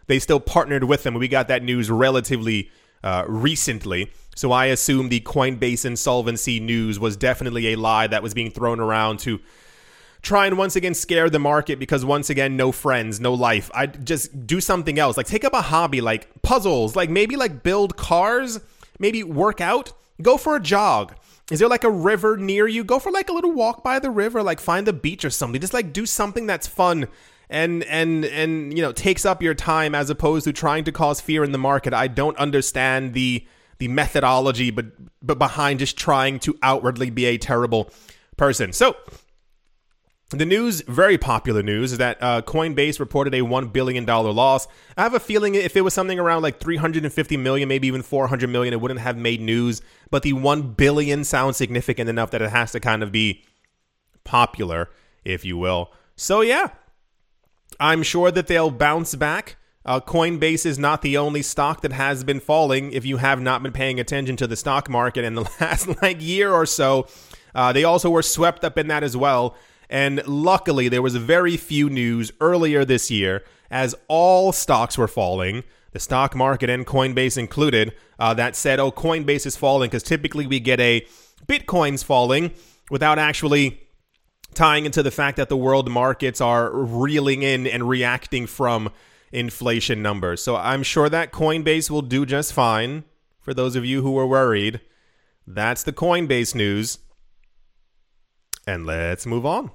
they 0.08 0.18
still 0.18 0.40
partnered 0.40 0.86
with 0.86 1.04
them. 1.04 1.14
We 1.14 1.28
got 1.28 1.48
that 1.50 1.62
news 1.62 1.92
relatively 1.92 2.72
uh, 3.04 3.24
recently. 3.28 4.12
So 4.36 4.52
I 4.52 4.66
assume 4.66 5.10
the 5.10 5.20
Coinbase 5.20 5.86
insolvency 5.86 6.60
news 6.60 7.00
was 7.00 7.16
definitely 7.16 7.74
a 7.74 7.76
lie 7.76 8.08
that 8.08 8.24
was 8.24 8.34
being 8.34 8.50
thrown 8.50 8.80
around 8.80 9.20
to 9.20 9.40
try 10.22 10.46
and 10.46 10.58
once 10.58 10.76
again 10.76 10.94
scare 10.94 11.30
the 11.30 11.40
market 11.40 11.80
because 11.80 12.04
once 12.04 12.30
again 12.30 12.58
no 12.58 12.72
friends 12.72 13.20
no 13.20 13.34
life. 13.34 13.70
I 13.74 13.88
just 13.88 14.48
do 14.48 14.60
something 14.60 15.00
else. 15.00 15.18
Like 15.18 15.28
take 15.28 15.46
up 15.46 15.54
a 15.54 15.62
hobby 15.62 16.02
like 16.02 16.42
puzzles 16.42 16.96
like 16.96 17.10
maybe 17.10 17.36
like 17.36 17.64
build 17.64 17.98
cars 17.98 18.60
maybe 19.00 19.24
work 19.24 19.62
out. 19.62 19.94
Go 20.22 20.38
for 20.38 20.56
a 20.56 20.60
jog. 20.60 21.16
Is 21.52 21.60
there 21.60 21.70
like 21.70 21.84
a 21.84 21.92
river 21.92 22.36
near 22.36 22.68
you? 22.68 22.84
Go 22.84 23.00
for 23.00 23.12
like 23.12 23.30
a 23.30 23.34
little 23.34 23.54
walk 23.54 23.84
by 23.84 24.00
the 24.00 24.10
river 24.10 24.44
like 24.44 24.60
find 24.60 24.86
the 24.86 24.94
beach 24.94 25.24
or 25.24 25.30
something. 25.30 25.62
Just 25.62 25.74
like 25.74 25.94
do 25.94 26.06
something 26.06 26.46
that's 26.46 26.68
fun 26.68 27.08
and 27.50 27.84
and 27.86 28.26
and 28.26 28.76
you 28.76 28.84
know 28.84 28.92
takes 28.92 29.26
up 29.26 29.42
your 29.42 29.54
time 29.54 29.96
as 29.96 30.10
opposed 30.10 30.44
to 30.46 30.54
trying 30.54 30.84
to 30.84 30.92
cause 30.92 31.22
fear 31.22 31.44
in 31.44 31.52
the 31.52 31.58
market. 31.58 31.94
I 31.94 32.08
don't 32.08 32.38
understand 32.38 33.14
the 33.14 33.46
the 33.80 33.88
methodology 33.88 34.72
but 34.72 34.88
but 35.22 35.38
behind 35.38 35.80
just 35.80 35.98
trying 35.98 36.40
to 36.40 36.58
outwardly 36.62 37.10
be 37.10 37.26
a 37.26 37.38
terrible 37.38 37.90
person. 38.36 38.74
So 38.74 38.98
the 40.30 40.46
news, 40.46 40.82
very 40.82 41.18
popular 41.18 41.64
news, 41.64 41.94
is 41.94 42.00
that 42.00 42.18
uh, 42.22 42.42
Coinbase 42.42 43.00
reported 43.00 43.34
a 43.34 43.40
$1 43.40 43.72
billion 43.72 44.06
loss. 44.06 44.68
I 44.98 45.04
have 45.04 45.14
a 45.14 45.22
feeling 45.22 45.56
if 45.56 45.78
it 45.78 45.82
was 45.82 45.94
something 45.94 46.20
around 46.20 46.42
like 46.42 46.60
350 46.60 47.38
million, 47.38 47.70
maybe 47.70 47.88
even 47.88 48.02
400 48.02 48.50
million, 48.50 48.74
it 48.74 48.82
wouldn't 48.82 49.00
have 49.00 49.18
made 49.18 49.40
news. 49.40 49.82
But 50.12 50.24
the 50.24 50.34
1 50.34 50.74
billion 50.74 51.24
sounds 51.24 51.56
significant 51.56 52.10
enough 52.10 52.32
that 52.32 52.42
it 52.42 52.50
has 52.50 52.74
to 52.74 52.82
kind 52.82 53.04
of 53.04 53.12
be 53.12 53.46
popular, 54.26 54.90
if 55.24 55.46
you 55.46 55.58
will. 55.58 55.94
So, 56.18 56.42
yeah, 56.42 56.72
I'm 57.80 58.04
sure 58.04 58.30
that 58.30 58.48
they'll 58.48 58.72
bounce 58.72 59.16
back. 59.16 59.56
Uh, 59.86 60.02
Coinbase 60.02 60.66
is 60.66 60.78
not 60.78 61.02
the 61.02 61.16
only 61.16 61.42
stock 61.42 61.80
that 61.82 61.94
has 61.94 62.26
been 62.26 62.42
falling. 62.42 62.92
If 62.92 63.06
you 63.06 63.16
have 63.18 63.40
not 63.40 63.64
been 63.64 63.72
paying 63.72 64.02
attention 64.02 64.36
to 64.38 64.48
the 64.48 64.58
stock 64.58 64.90
market 64.90 65.24
in 65.24 65.36
the 65.36 65.44
last 65.62 66.02
like 66.02 66.22
year 66.22 66.52
or 66.52 66.66
so, 66.66 67.08
uh, 67.56 67.72
they 67.72 67.86
also 67.86 68.10
were 68.10 68.22
swept 68.22 68.66
up 68.66 68.78
in 68.78 68.88
that 68.88 69.04
as 69.04 69.16
well. 69.16 69.56
And 69.90 70.26
luckily, 70.28 70.90
there 70.90 71.02
was 71.02 71.16
very 71.16 71.58
few 71.58 71.90
news 71.90 72.32
earlier 72.42 72.84
this 72.84 73.10
year 73.10 73.44
as 73.70 73.96
all 74.08 74.52
stocks 74.52 74.98
were 74.98 75.08
falling, 75.08 75.64
the 75.92 76.00
stock 76.00 76.36
market 76.36 76.70
and 76.70 76.86
Coinbase 76.86 77.38
included, 77.38 77.94
uh, 78.20 78.34
that 78.34 78.56
said, 78.56 78.80
oh, 78.80 78.92
Coinbase 78.92 79.46
is 79.46 79.56
falling 79.56 79.90
because 79.90 80.04
typically 80.04 80.48
we 80.48 80.60
get 80.60 80.80
a 80.80 81.06
Bitcoin's 81.48 82.04
falling 82.04 82.52
without 82.90 83.20
actually 83.20 83.82
tying 84.54 84.86
into 84.86 85.04
the 85.04 85.12
fact 85.12 85.38
that 85.38 85.50
the 85.50 85.58
world 85.58 85.90
markets 85.90 86.42
are 86.42 86.72
reeling 86.72 87.44
in 87.44 87.68
and 87.68 87.88
reacting 87.88 88.48
from 88.48 88.90
inflation 89.32 90.02
numbers. 90.02 90.42
So 90.42 90.56
I'm 90.56 90.84
sure 90.84 91.10
that 91.10 91.32
Coinbase 91.32 91.90
will 91.90 92.02
do 92.02 92.26
just 92.26 92.54
fine. 92.54 93.04
For 93.42 93.54
those 93.54 93.76
of 93.76 93.86
you 93.86 94.02
who 94.02 94.12
were 94.12 94.28
worried, 94.28 94.82
that's 95.46 95.84
the 95.84 95.94
Coinbase 95.94 96.56
news. 96.56 97.00
And 98.66 98.86
let's 98.86 99.26
move 99.26 99.46
on. 99.46 99.72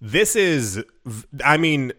This 0.00 0.36
is, 0.36 0.84
I 1.44 1.56
mean, 1.56 1.92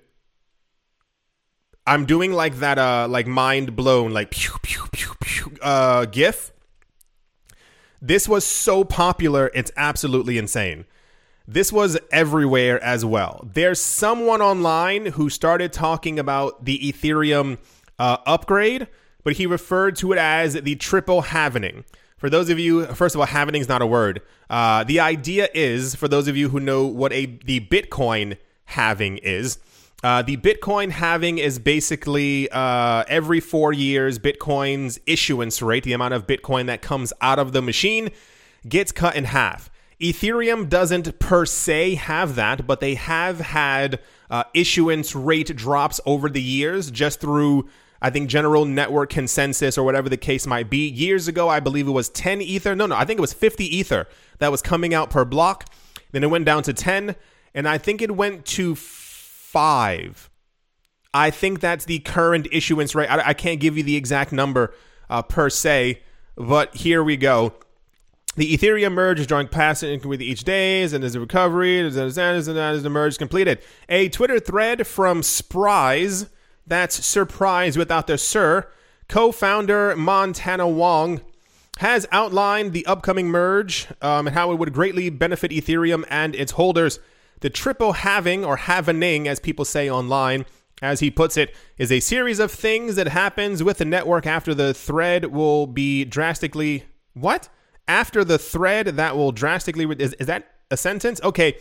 I'm 1.86 2.06
doing 2.06 2.32
like 2.32 2.60
that, 2.60 2.78
uh, 2.78 3.08
like 3.10 3.28
mind 3.28 3.76
blown, 3.76 4.12
like 4.12 4.32
pew 4.32 4.52
pew 4.62 4.84
pew 4.92 5.14
pew, 5.20 5.58
uh, 5.62 6.06
GIF. 6.06 6.52
This 8.02 8.30
was 8.30 8.46
so 8.46 8.84
popular, 8.84 9.52
it's 9.54 9.72
absolutely 9.76 10.38
insane. 10.38 10.86
This 11.48 11.74
was 11.74 11.98
everywhere 12.12 12.82
as 12.84 13.04
well. 13.04 13.46
There's 13.54 13.82
someone 13.82 14.42
online 14.42 15.08
who 15.08 15.30
started 15.30 15.74
talking 15.74 16.20
about 16.20 16.64
the 16.64 16.78
Ethereum 16.80 17.58
uh, 17.98 18.18
upgrade, 18.26 18.88
but 19.24 19.34
he 19.34 19.46
referred 19.46 19.96
to 19.98 20.14
it 20.14 20.20
as 20.20 20.54
the 20.54 20.76
triple 20.76 21.24
halvening. 21.24 21.84
For 22.20 22.30
those 22.30 22.50
of 22.50 22.60
you, 22.60 22.86
first 22.88 23.16
of 23.16 23.22
all, 23.22 23.28
halvening 23.28 23.62
is 23.62 23.70
not 23.70 23.82
a 23.82 23.88
word. 23.88 24.22
Uh, 24.50 24.84
the 24.84 25.00
idea 25.00 25.48
is, 25.54 25.96
for 25.96 26.10
those 26.10 26.28
of 26.28 26.36
you 26.36 26.50
who 26.50 26.60
know 26.60 26.86
what 26.86 27.14
a 27.14 27.26
the 27.46 27.62
Bitcoin 27.62 28.38
halving 28.66 29.18
is, 29.20 29.58
uh, 30.04 30.22
the 30.22 30.36
Bitcoin 30.36 30.92
halving 30.92 31.38
is 31.38 31.60
basically 31.60 32.50
uh, 32.52 33.06
every 33.08 33.40
four 33.40 33.72
years, 33.72 34.20
Bitcoin's 34.20 35.00
issuance 35.06 35.62
rate, 35.62 35.86
the 35.86 35.94
amount 35.94 36.14
of 36.14 36.28
Bitcoin 36.28 36.66
that 36.68 36.82
comes 36.82 37.14
out 37.22 37.40
of 37.40 37.54
the 37.54 37.62
machine, 37.62 38.10
gets 38.68 38.92
cut 38.92 39.16
in 39.16 39.24
half. 39.24 39.70
Ethereum 40.02 40.68
doesn't 40.68 41.20
per 41.20 41.46
se 41.46 41.96
have 41.96 42.36
that, 42.36 42.68
but 42.68 42.82
they 42.82 42.96
have 42.96 43.40
had 43.40 44.00
uh, 44.30 44.44
issuance 44.54 45.16
rate 45.16 45.56
drops 45.56 46.02
over 46.06 46.30
the 46.30 46.42
years 46.42 46.92
just 46.92 47.22
through 47.22 47.70
I 48.02 48.10
think 48.10 48.30
general 48.30 48.66
network 48.66 49.10
consensus 49.10 49.78
or 49.78 49.84
whatever 49.84 50.10
the 50.10 50.18
case 50.18 50.48
might 50.48 50.70
be. 50.70 50.88
Years 50.88 51.28
ago, 51.28 51.50
I 51.50 51.60
believe 51.60 51.88
it 51.88 51.92
was 51.92 52.10
10 52.10 52.42
Ether. 52.42 52.76
No, 52.76 52.86
no, 52.86 52.96
I 52.96 53.06
think 53.06 53.18
it 53.18 53.22
was 53.22 53.34
50 53.34 53.66
Ether 53.66 54.08
that 54.40 54.52
was 54.52 54.62
coming 54.62 54.94
out 54.94 55.10
per 55.10 55.26
block. 55.26 55.66
Then 56.12 56.24
it 56.24 56.30
went 56.30 56.46
down 56.46 56.64
to 56.64 56.74
10, 56.74 57.16
and 57.54 57.68
I 57.68 57.78
think 57.78 58.02
it 58.02 58.16
went 58.16 58.46
to 58.46 58.76
5. 58.76 60.30
I 61.14 61.30
think 61.32 61.60
that's 61.60 61.86
the 61.86 62.00
current 62.00 62.48
issuance 62.52 62.96
rate. 62.96 63.08
I, 63.08 63.30
I 63.30 63.34
can't 63.34 63.60
give 63.60 63.78
you 63.78 63.84
the 63.84 63.96
exact 63.96 64.32
number 64.32 64.74
uh, 65.10 65.22
per 65.22 65.50
se, 65.50 66.02
but 66.36 66.76
here 66.76 67.04
we 67.04 67.18
go. 67.18 67.54
The 68.36 68.56
Ethereum 68.56 68.94
merge 68.94 69.20
is 69.20 69.28
drawing 69.28 69.48
past 69.48 69.84
it 69.84 70.06
with 70.06 70.22
each 70.22 70.44
day, 70.44 70.84
and 70.84 70.92
there's 70.92 71.16
a 71.16 71.20
recovery, 71.20 71.80
and 71.80 71.88
as 71.98 72.16
the 72.16 72.90
merge 72.90 73.18
completed. 73.18 73.60
A 73.90 74.08
Twitter 74.10 74.40
thread 74.40 74.88
from 74.88 75.22
Spryz 75.22 76.30
that's 76.70 77.06
surprise 77.06 77.78
without 77.78 78.08
the 78.08 78.18
sir. 78.18 78.68
Co 79.08 79.32
founder 79.32 79.96
Montana 79.96 80.68
Wong 80.68 81.22
has 81.80 82.06
outlined 82.12 82.74
the 82.74 82.86
upcoming 82.86 83.28
merge 83.28 83.88
um, 84.02 84.28
and 84.28 84.36
how 84.36 84.52
it 84.52 84.60
would 84.60 84.74
greatly 84.74 85.10
benefit 85.10 85.52
Ethereum 85.52 86.04
and 86.10 86.36
its 86.36 86.54
holders. 86.54 87.00
The 87.40 87.50
triple 87.50 87.94
halving, 87.94 88.44
or 88.44 88.58
halvening, 88.58 89.26
as 89.26 89.40
people 89.40 89.64
say 89.64 89.90
online, 89.90 90.46
as 90.82 91.00
he 91.00 91.10
puts 91.10 91.38
it, 91.38 91.56
is 91.78 91.92
a 91.92 92.02
series 92.02 92.40
of 92.40 92.52
things 92.52 92.98
that 92.98 93.08
happens 93.08 93.64
with 93.64 93.78
the 93.78 93.86
network 93.86 94.28
after 94.28 94.54
the 94.54 94.74
thread 94.74 95.26
will 95.26 95.68
be 95.68 96.04
drastically. 96.04 96.84
What? 97.14 97.50
After 97.88 98.24
the 98.24 98.38
thread 98.38 98.88
that 98.88 99.16
will 99.16 99.32
drastically. 99.32 99.86
Is, 99.98 100.14
is 100.14 100.28
that 100.28 100.52
a 100.70 100.78
sentence? 100.78 101.22
Okay. 101.24 101.58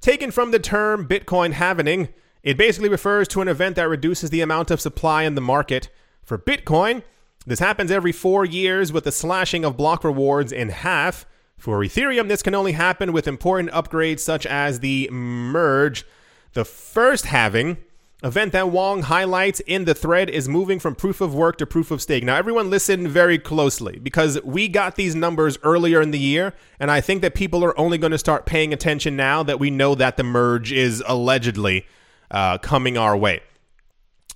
Taken 0.00 0.30
from 0.30 0.52
the 0.52 0.60
term 0.60 1.06
Bitcoin 1.06 1.52
halvening. 1.52 2.08
It 2.48 2.56
basically 2.56 2.88
refers 2.88 3.28
to 3.28 3.42
an 3.42 3.48
event 3.48 3.76
that 3.76 3.90
reduces 3.90 4.30
the 4.30 4.40
amount 4.40 4.70
of 4.70 4.80
supply 4.80 5.24
in 5.24 5.34
the 5.34 5.42
market. 5.42 5.90
For 6.24 6.38
Bitcoin, 6.38 7.02
this 7.46 7.58
happens 7.58 7.90
every 7.90 8.10
four 8.10 8.46
years 8.46 8.90
with 8.90 9.04
the 9.04 9.12
slashing 9.12 9.66
of 9.66 9.76
block 9.76 10.02
rewards 10.02 10.50
in 10.50 10.70
half. 10.70 11.26
For 11.58 11.80
Ethereum, 11.80 12.28
this 12.28 12.42
can 12.42 12.54
only 12.54 12.72
happen 12.72 13.12
with 13.12 13.28
important 13.28 13.70
upgrades 13.72 14.20
such 14.20 14.46
as 14.46 14.80
the 14.80 15.10
merge. 15.10 16.06
The 16.54 16.64
first 16.64 17.26
halving 17.26 17.76
event 18.22 18.52
that 18.52 18.70
Wong 18.70 19.02
highlights 19.02 19.60
in 19.60 19.84
the 19.84 19.94
thread 19.94 20.30
is 20.30 20.48
moving 20.48 20.78
from 20.78 20.94
proof 20.94 21.20
of 21.20 21.34
work 21.34 21.58
to 21.58 21.66
proof 21.66 21.90
of 21.90 22.00
stake. 22.00 22.24
Now, 22.24 22.36
everyone 22.36 22.70
listen 22.70 23.08
very 23.08 23.38
closely 23.38 23.98
because 23.98 24.42
we 24.42 24.68
got 24.68 24.96
these 24.96 25.14
numbers 25.14 25.58
earlier 25.62 26.00
in 26.00 26.12
the 26.12 26.18
year, 26.18 26.54
and 26.80 26.90
I 26.90 27.02
think 27.02 27.20
that 27.20 27.34
people 27.34 27.62
are 27.62 27.78
only 27.78 27.98
going 27.98 28.12
to 28.12 28.16
start 28.16 28.46
paying 28.46 28.72
attention 28.72 29.16
now 29.16 29.42
that 29.42 29.60
we 29.60 29.68
know 29.68 29.94
that 29.96 30.16
the 30.16 30.24
merge 30.24 30.72
is 30.72 31.04
allegedly 31.06 31.84
uh, 32.30 32.58
coming 32.58 32.98
our 32.98 33.16
way. 33.16 33.40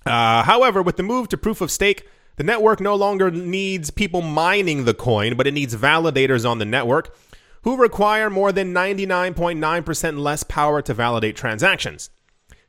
Uh, 0.05 0.43
however, 0.43 0.81
with 0.81 0.97
the 0.97 1.03
move 1.03 1.29
to 1.29 1.37
proof 1.37 1.61
of 1.61 1.71
stake, 1.71 2.07
the 2.35 2.43
network 2.43 2.81
no 2.81 2.95
longer 2.95 3.29
needs 3.29 3.91
people 3.91 4.21
mining 4.21 4.85
the 4.85 4.93
coin, 4.93 5.35
but 5.35 5.47
it 5.47 5.53
needs 5.53 5.75
validators 5.75 6.49
on 6.49 6.57
the 6.57 6.65
network 6.65 7.15
who 7.63 7.77
require 7.77 8.29
more 8.29 8.51
than 8.51 8.73
99.9% 8.73 10.19
less 10.19 10.43
power 10.43 10.81
to 10.81 10.93
validate 10.93 11.35
transactions. 11.35 12.09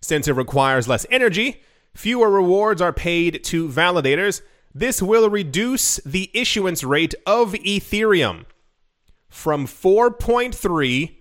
Since 0.00 0.28
it 0.28 0.34
requires 0.34 0.86
less 0.86 1.04
energy, 1.10 1.62
fewer 1.94 2.30
rewards 2.30 2.80
are 2.80 2.92
paid 2.92 3.42
to 3.44 3.68
validators. 3.68 4.42
This 4.72 5.02
will 5.02 5.28
reduce 5.30 5.96
the 5.98 6.30
issuance 6.34 6.84
rate 6.84 7.14
of 7.26 7.54
Ethereum 7.54 8.44
from 9.28 9.66
4.3 9.66 11.16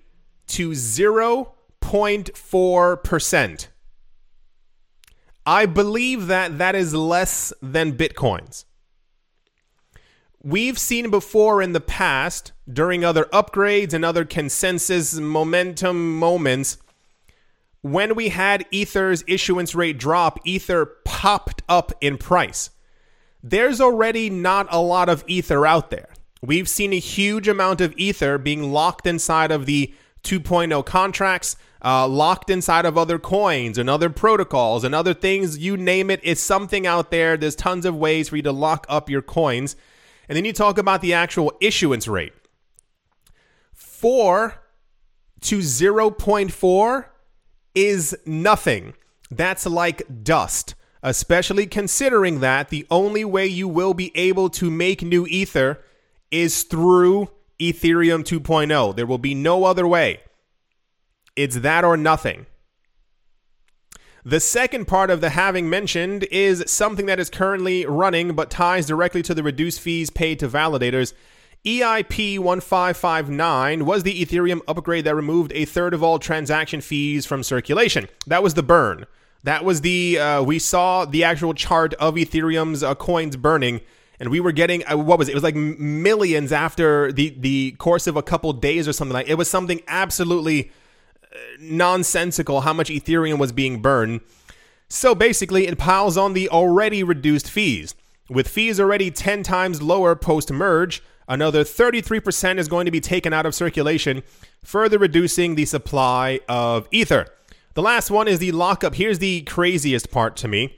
to 0.48 0.72
0.4%. 0.72 3.68
I 5.46 5.66
believe 5.66 6.28
that 6.28 6.58
that 6.58 6.76
is 6.76 6.94
less 6.94 7.52
than 7.62 7.98
Bitcoin's. 7.98 8.66
We've 10.42 10.78
seen 10.78 11.10
before 11.10 11.62
in 11.62 11.72
the 11.72 11.82
past, 11.82 12.52
during 12.72 13.06
other 13.06 13.26
upgrades 13.26 13.94
and 13.94 14.04
other 14.04 14.26
consensus 14.26 15.16
momentum 15.16 16.20
moments, 16.20 16.78
when 17.82 18.16
we 18.16 18.30
had 18.30 18.66
Ether's 18.72 19.24
issuance 19.28 19.76
rate 19.76 19.98
drop, 19.98 20.40
Ether 20.46 20.86
popped 21.04 21.62
up 21.68 21.92
in 22.00 22.18
price. 22.18 22.70
There's 23.42 23.82
already 23.82 24.30
not 24.30 24.68
a 24.70 24.82
lot 24.82 25.10
of 25.10 25.24
Ether 25.28 25.66
out 25.68 25.90
there. 25.90 26.10
We've 26.42 26.70
seen 26.70 26.94
a 26.94 27.00
huge 27.00 27.48
amount 27.48 27.82
of 27.82 27.94
Ether 27.98 28.38
being 28.38 28.72
locked 28.72 29.06
inside 29.06 29.52
of 29.52 29.66
the 29.66 29.94
2.0 30.24 30.86
contracts, 30.86 31.56
uh, 31.84 32.08
locked 32.08 32.50
inside 32.50 32.86
of 32.86 32.98
other 32.98 33.20
coins 33.20 33.78
and 33.78 33.90
other 33.90 34.10
protocols 34.10 34.84
and 34.84 34.96
other 34.96 35.14
things. 35.14 35.58
You 35.58 35.78
name 35.78 36.10
it, 36.10 36.22
it's 36.24 36.42
something 36.42 36.88
out 36.88 37.12
there. 37.12 37.38
There's 37.38 37.56
tons 37.56 37.86
of 37.86 37.96
ways 37.96 38.30
for 38.30 38.38
you 38.38 38.42
to 38.44 38.52
lock 38.52 38.86
up 38.90 39.10
your 39.10 39.22
coins. 39.22 39.76
And 40.30 40.36
then 40.36 40.46
you 40.46 40.54
talk 40.54 40.78
about 40.78 41.02
the 41.02 41.14
actual 41.14 41.54
issuance 41.60 42.08
rate. 42.08 42.34
4 43.74 44.56
to 45.42 45.60
0.4 45.60 47.06
is 47.76 48.18
nothing. 48.26 48.94
That's 49.30 49.66
like 49.66 50.24
dust, 50.24 50.76
especially 51.02 51.68
considering 51.68 52.40
that 52.40 52.70
the 52.70 52.88
only 52.90 53.26
way 53.26 53.48
you 53.48 53.68
will 53.68 53.94
be 53.94 54.16
able 54.16 54.50
to 54.52 54.72
make 54.72 55.02
new 55.02 55.26
Ether 55.28 55.82
is 56.32 56.64
through 56.64 57.30
Ethereum 57.72 58.24
2.0. 58.24 58.96
There 58.96 59.06
will 59.06 59.18
be 59.18 59.36
no 59.36 59.66
other 59.66 59.88
way. 59.88 60.22
It's 61.36 61.58
that 61.58 61.84
or 61.84 61.98
nothing. 61.98 62.46
The 64.26 64.40
second 64.40 64.86
part 64.88 65.10
of 65.10 65.20
the 65.20 65.32
halving 65.32 65.70
mentioned 65.70 66.24
is 66.32 66.64
something 66.68 67.08
that 67.08 67.20
is 67.20 67.30
currently 67.30 67.86
running 67.86 68.36
but 68.36 68.50
ties 68.50 68.86
directly 68.86 69.22
to 69.24 69.34
the 69.34 69.44
reduced 69.44 69.82
fees 69.82 70.10
paid 70.10 70.40
to 70.40 70.48
validators 70.48 71.14
EIP 71.66 72.40
1559 72.40 73.86
was 73.86 74.04
the 74.04 74.22
Ethereum 74.22 74.60
upgrade 74.68 75.06
that 75.06 75.16
removed 75.16 75.54
a 75.56 75.64
third 75.64 75.94
of 75.94 76.04
all 76.04 76.20
transaction 76.20 76.82
fees 76.82 77.26
from 77.26 77.42
circulation. 77.42 78.10
That 78.28 78.44
was 78.44 78.54
the 78.54 78.64
burn. 78.64 79.06
That 79.44 79.64
was 79.64 79.80
the, 79.80 80.20
uh, 80.20 80.44
we 80.44 80.60
saw 80.60 81.06
the 81.06 81.24
actual 81.24 81.54
chart 81.54 81.94
of 81.96 82.16
Ethereum's 82.16 82.84
uh, 82.84 82.96
coins 82.96 83.38
burning, 83.38 83.80
and 84.24 84.32
we 84.32 84.40
were 84.40 84.54
getting, 84.54 84.88
uh, 84.90 84.96
what 84.96 85.20
was 85.20 85.28
it? 85.28 85.34
It 85.34 85.36
was 85.36 85.44
like 85.44 85.54
millions 85.54 86.54
after 86.54 87.12
the, 87.12 87.36
the 87.38 87.72
course 87.72 88.08
of 88.08 88.16
a 88.16 88.24
couple 88.24 88.54
days 88.54 88.88
or 88.88 88.94
something 88.94 89.14
like 89.14 89.28
It 89.28 89.36
was 89.36 89.50
something 89.50 89.82
absolutely 89.86 90.72
uh, 91.22 91.38
nonsensical 91.60 92.62
how 92.62 92.72
much 92.72 92.88
Ethereum 92.88 93.38
was 93.38 93.52
being 93.52 93.82
burned. 93.82 94.22
So 94.88 95.14
basically, 95.14 95.68
it 95.68 95.78
piles 95.78 96.16
on 96.16 96.32
the 96.32 96.48
already 96.48 97.04
reduced 97.04 97.50
fees. 97.50 97.96
With 98.30 98.48
fees 98.48 98.80
already 98.80 99.12
10 99.12 99.44
times 99.44 99.82
lower 99.82 100.16
post 100.16 100.50
merge, 100.54 101.04
Another 101.28 101.64
33% 101.64 102.58
is 102.58 102.68
going 102.68 102.86
to 102.86 102.92
be 102.92 103.00
taken 103.00 103.32
out 103.32 103.46
of 103.46 103.56
circulation, 103.56 104.24
further 104.62 104.98
reducing 104.98 105.56
the 105.56 105.64
supply 105.64 106.42
of 106.50 106.88
ether. 106.92 107.28
The 107.76 107.82
last 107.82 108.12
one 108.12 108.28
is 108.28 108.40
the 108.40 108.52
lockup. 108.52 108.96
Here's 108.96 109.20
the 109.20 109.42
craziest 109.44 110.12
part 110.12 110.36
to 110.38 110.50
me. 110.50 110.78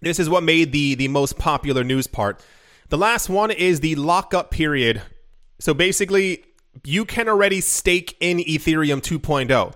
This 0.00 0.18
is 0.18 0.28
what 0.28 0.42
made 0.42 0.72
the, 0.72 0.94
the 0.96 1.08
most 1.08 1.38
popular 1.38 1.84
news 1.84 2.06
part. 2.06 2.42
The 2.90 2.98
last 2.98 3.28
one 3.28 3.52
is 3.52 3.78
the 3.78 3.94
lockup 3.94 4.50
period. 4.50 5.00
So 5.60 5.72
basically, 5.72 6.44
you 6.82 7.04
can 7.04 7.28
already 7.28 7.60
stake 7.60 8.16
in 8.18 8.38
Ethereum 8.38 9.00
2.0. 9.00 9.72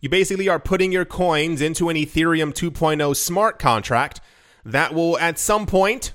You 0.00 0.08
basically 0.10 0.50
are 0.50 0.60
putting 0.60 0.92
your 0.92 1.06
coins 1.06 1.62
into 1.62 1.88
an 1.88 1.96
Ethereum 1.96 2.52
2.0 2.52 3.16
smart 3.16 3.58
contract 3.58 4.20
that 4.66 4.92
will, 4.92 5.18
at 5.18 5.38
some 5.38 5.64
point, 5.64 6.12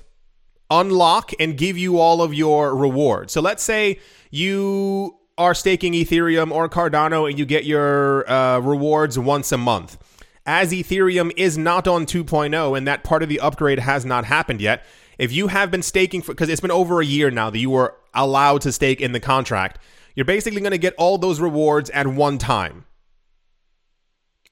unlock 0.70 1.32
and 1.40 1.58
give 1.58 1.76
you 1.76 1.98
all 1.98 2.22
of 2.22 2.32
your 2.32 2.76
rewards. 2.76 3.32
So 3.32 3.40
let's 3.40 3.64
say 3.64 3.98
you 4.30 5.18
are 5.36 5.54
staking 5.54 5.92
Ethereum 5.94 6.52
or 6.52 6.68
Cardano 6.68 7.28
and 7.28 7.36
you 7.36 7.46
get 7.46 7.64
your 7.64 8.30
uh, 8.30 8.60
rewards 8.60 9.18
once 9.18 9.50
a 9.50 9.58
month. 9.58 9.98
As 10.46 10.70
Ethereum 10.70 11.32
is 11.36 11.58
not 11.58 11.88
on 11.88 12.06
2.0 12.06 12.78
and 12.78 12.86
that 12.86 13.02
part 13.02 13.24
of 13.24 13.28
the 13.28 13.40
upgrade 13.40 13.80
has 13.80 14.04
not 14.04 14.24
happened 14.24 14.60
yet, 14.60 14.84
if 15.18 15.32
you 15.32 15.48
have 15.48 15.70
been 15.70 15.82
staking 15.82 16.22
for, 16.22 16.32
because 16.32 16.48
it's 16.48 16.60
been 16.60 16.70
over 16.70 17.00
a 17.00 17.04
year 17.04 17.30
now 17.30 17.50
that 17.50 17.58
you 17.58 17.70
were 17.70 17.94
allowed 18.14 18.60
to 18.62 18.72
stake 18.72 19.00
in 19.00 19.12
the 19.12 19.20
contract, 19.20 19.78
you're 20.14 20.24
basically 20.24 20.60
going 20.60 20.72
to 20.72 20.78
get 20.78 20.94
all 20.96 21.18
those 21.18 21.40
rewards 21.40 21.90
at 21.90 22.06
one 22.06 22.38
time. 22.38 22.84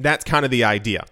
That's 0.00 0.24
kind 0.24 0.44
of 0.44 0.50
the 0.50 0.64
idea. 0.64 1.04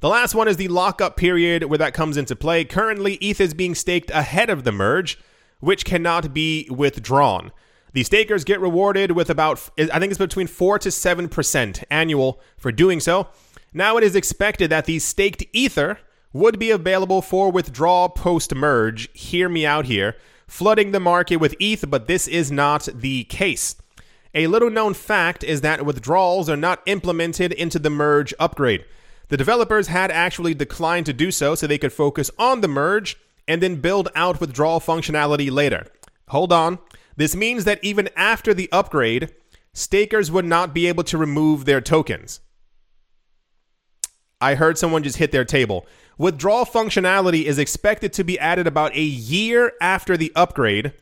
The 0.00 0.08
last 0.08 0.34
one 0.34 0.48
is 0.48 0.56
the 0.56 0.68
lockup 0.68 1.16
period 1.16 1.64
where 1.64 1.78
that 1.78 1.92
comes 1.92 2.16
into 2.16 2.34
play. 2.34 2.64
Currently, 2.64 3.14
ETH 3.16 3.40
is 3.40 3.52
being 3.52 3.74
staked 3.74 4.10
ahead 4.10 4.48
of 4.48 4.64
the 4.64 4.72
merge, 4.72 5.18
which 5.58 5.84
cannot 5.84 6.32
be 6.32 6.66
withdrawn. 6.70 7.52
The 7.92 8.04
stakers 8.04 8.44
get 8.44 8.60
rewarded 8.60 9.12
with 9.12 9.28
about, 9.28 9.68
I 9.76 9.98
think 9.98 10.10
it's 10.10 10.18
between 10.18 10.46
4 10.46 10.78
to 10.78 10.88
7% 10.88 11.84
annual 11.90 12.40
for 12.56 12.70
doing 12.70 13.00
so. 13.00 13.28
Now 13.74 13.96
it 13.96 14.04
is 14.04 14.16
expected 14.16 14.70
that 14.70 14.84
the 14.84 15.00
staked 15.00 15.44
Ether 15.52 15.98
would 16.32 16.58
be 16.58 16.70
available 16.70 17.22
for 17.22 17.50
withdrawal 17.50 18.08
post 18.08 18.54
merge. 18.54 19.08
Hear 19.12 19.48
me 19.48 19.66
out 19.66 19.86
here. 19.86 20.16
Flooding 20.46 20.92
the 20.92 21.00
market 21.00 21.36
with 21.36 21.54
ETH, 21.60 21.88
but 21.88 22.06
this 22.06 22.26
is 22.26 22.50
not 22.50 22.88
the 22.94 23.24
case. 23.24 23.76
A 24.34 24.46
little 24.46 24.70
known 24.70 24.94
fact 24.94 25.42
is 25.42 25.60
that 25.60 25.84
withdrawals 25.84 26.48
are 26.48 26.56
not 26.56 26.82
implemented 26.86 27.52
into 27.52 27.78
the 27.78 27.90
merge 27.90 28.32
upgrade. 28.38 28.84
The 29.28 29.36
developers 29.36 29.88
had 29.88 30.10
actually 30.10 30.54
declined 30.54 31.06
to 31.06 31.12
do 31.12 31.30
so 31.30 31.54
so 31.54 31.66
they 31.66 31.78
could 31.78 31.92
focus 31.92 32.30
on 32.38 32.60
the 32.60 32.68
merge 32.68 33.16
and 33.46 33.60
then 33.60 33.80
build 33.80 34.08
out 34.14 34.40
withdrawal 34.40 34.80
functionality 34.80 35.50
later. 35.50 35.86
Hold 36.28 36.52
on. 36.52 36.78
This 37.16 37.34
means 37.34 37.64
that 37.64 37.82
even 37.82 38.08
after 38.16 38.54
the 38.54 38.68
upgrade, 38.70 39.34
stakers 39.72 40.30
would 40.30 40.44
not 40.44 40.72
be 40.72 40.86
able 40.86 41.04
to 41.04 41.18
remove 41.18 41.64
their 41.64 41.80
tokens. 41.80 42.40
I 44.40 44.54
heard 44.54 44.78
someone 44.78 45.02
just 45.02 45.18
hit 45.18 45.32
their 45.32 45.44
table. 45.44 45.86
Withdrawal 46.20 46.66
functionality 46.66 47.44
is 47.44 47.58
expected 47.58 48.12
to 48.12 48.22
be 48.22 48.38
added 48.38 48.66
about 48.66 48.94
a 48.94 49.00
year 49.00 49.72
after 49.80 50.18
the 50.18 50.30
upgrade, 50.36 50.92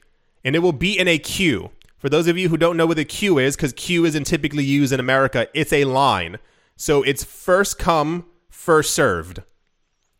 and 0.44 0.54
it 0.54 0.60
will 0.60 0.70
be 0.70 0.96
in 0.96 1.08
a 1.08 1.18
queue. 1.18 1.72
For 1.98 2.08
those 2.08 2.28
of 2.28 2.38
you 2.38 2.48
who 2.48 2.56
don't 2.56 2.76
know 2.76 2.86
what 2.86 3.00
a 3.00 3.04
queue 3.04 3.36
is, 3.36 3.56
because 3.56 3.72
queue 3.72 4.04
isn't 4.04 4.28
typically 4.28 4.62
used 4.62 4.92
in 4.92 5.00
America, 5.00 5.48
it's 5.54 5.72
a 5.72 5.86
line. 5.86 6.38
So 6.76 7.02
it's 7.02 7.24
first 7.24 7.80
come, 7.80 8.26
first 8.48 8.94
served. 8.94 9.42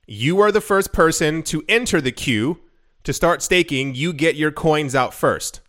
You 0.08 0.40
are 0.40 0.50
the 0.50 0.60
first 0.60 0.92
person 0.92 1.44
to 1.44 1.62
enter 1.68 2.00
the 2.00 2.10
queue 2.10 2.58
to 3.04 3.12
start 3.12 3.40
staking. 3.40 3.94
You 3.94 4.12
get 4.12 4.34
your 4.34 4.50
coins 4.50 4.96
out 4.96 5.14
first. 5.14 5.60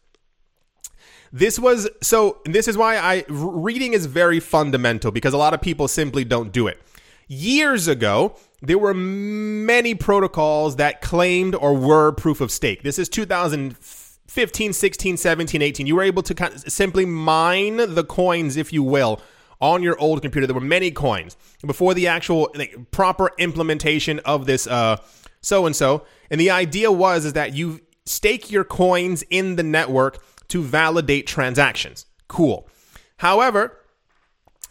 This 1.32 1.60
was 1.60 1.88
so, 2.02 2.40
this 2.46 2.68
is 2.68 2.80
why 2.80 2.98
I 2.98 3.26
reading 3.30 3.94
is 3.94 4.08
very 4.08 4.40
fundamental 4.40 5.12
because 5.12 5.36
a 5.36 5.38
lot 5.38 5.54
of 5.54 5.62
people 5.62 5.88
simply 5.88 6.24
don't 6.24 6.52
do 6.52 6.66
it. 6.66 6.82
Years 7.28 7.88
ago, 7.88 8.36
there 8.62 8.78
were 8.78 8.94
many 8.94 9.96
protocols 9.96 10.76
that 10.78 11.02
claimed 11.02 11.56
or 11.56 11.74
were 11.76 12.12
proof 12.12 12.42
of 12.42 12.52
stake. 12.52 12.84
This 12.84 13.00
is 13.00 13.08
2015, 13.10 14.74
16, 14.74 15.18
17, 15.18 15.62
18. 15.62 15.88
You 15.88 15.96
were 15.96 16.04
able 16.04 16.24
to 16.24 16.34
kind 16.34 16.54
of 16.54 16.62
simply 16.72 17.06
mine 17.06 17.96
the 17.96 18.04
coins, 18.04 18.58
if 18.58 18.74
you 18.74 18.84
will, 18.84 19.22
on 19.62 19.84
your 19.84 20.00
old 20.00 20.22
computer. 20.22 20.48
There 20.48 20.56
were 20.56 20.62
many 20.62 20.92
coins 20.92 21.38
before 21.66 21.94
the 21.94 22.08
actual 22.08 22.50
like, 22.56 22.92
proper 22.92 23.32
implementation 23.38 24.20
of 24.20 24.46
this 24.46 24.64
so 24.64 25.66
and 25.66 25.76
so. 25.76 26.06
And 26.30 26.40
the 26.40 26.52
idea 26.52 26.92
was 26.92 27.26
is 27.26 27.34
that 27.34 27.54
you 27.54 27.80
stake 28.06 28.52
your 28.52 28.64
coins 28.64 29.24
in 29.30 29.56
the 29.56 29.64
network 29.64 30.24
to 30.50 30.62
validate 30.62 31.28
transactions. 31.28 32.06
Cool. 32.28 32.68
However, 33.18 33.78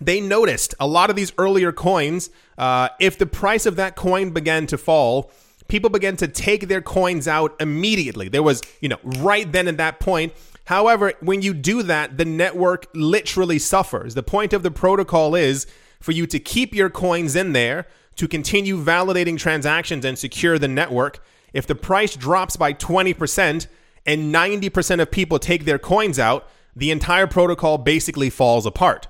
they 0.01 0.21
noticed 0.21 0.75
a 0.79 0.87
lot 0.87 1.11
of 1.11 1.17
these 1.17 1.33
earlier 1.39 1.73
coins, 1.73 2.31
uh, 2.57 2.89
if 3.01 3.19
the 3.19 3.27
price 3.27 3.67
of 3.67 3.77
that 3.77 3.97
coin 3.97 4.31
began 4.31 4.67
to 4.67 4.79
fall, 4.79 5.31
people 5.69 5.91
began 5.91 6.17
to 6.17 6.29
take 6.29 6.69
their 6.69 6.81
coins 6.81 7.29
out 7.29 7.55
immediately. 7.61 8.29
There 8.29 8.43
was, 8.43 8.63
you 8.81 8.89
know, 8.89 8.99
right 9.03 9.51
then 9.51 9.69
at 9.69 9.77
that 9.77 10.01
point, 10.01 10.33
However, 10.69 11.15
when 11.21 11.41
you 11.41 11.55
do 11.55 11.83
that, 11.85 12.19
the 12.19 12.27
network 12.27 12.89
literally 12.93 13.59
suffers. 13.59 14.13
The 14.13 14.23
point 14.23 14.53
of 14.53 14.63
the 14.63 14.71
protocol 14.71 15.35
is 15.35 15.67
for 15.99 16.13
you 16.13 16.27
to 16.27 16.39
keep 16.39 16.75
your 16.75 16.91
coins 16.91 17.35
in 17.35 17.55
there 17.55 17.87
to 18.17 18.29
continue 18.29 18.77
validating 18.77 19.39
transactions 19.39 20.05
and 20.05 20.19
secure 20.19 20.59
the 20.59 20.69
network. 20.69 21.25
If 21.55 21.67
the 21.67 21.75
price 21.75 22.17
drops 22.17 22.57
by 22.57 22.75
20% 22.75 23.67
and 24.05 24.35
90% 24.35 25.01
of 25.01 25.11
people 25.11 25.39
take 25.39 25.65
their 25.65 25.79
coins 25.79 26.19
out, 26.19 26.47
the 26.77 26.91
entire 26.91 27.27
protocol 27.27 27.79
basically 27.79 28.29
falls 28.29 28.67
apart. 28.67 29.09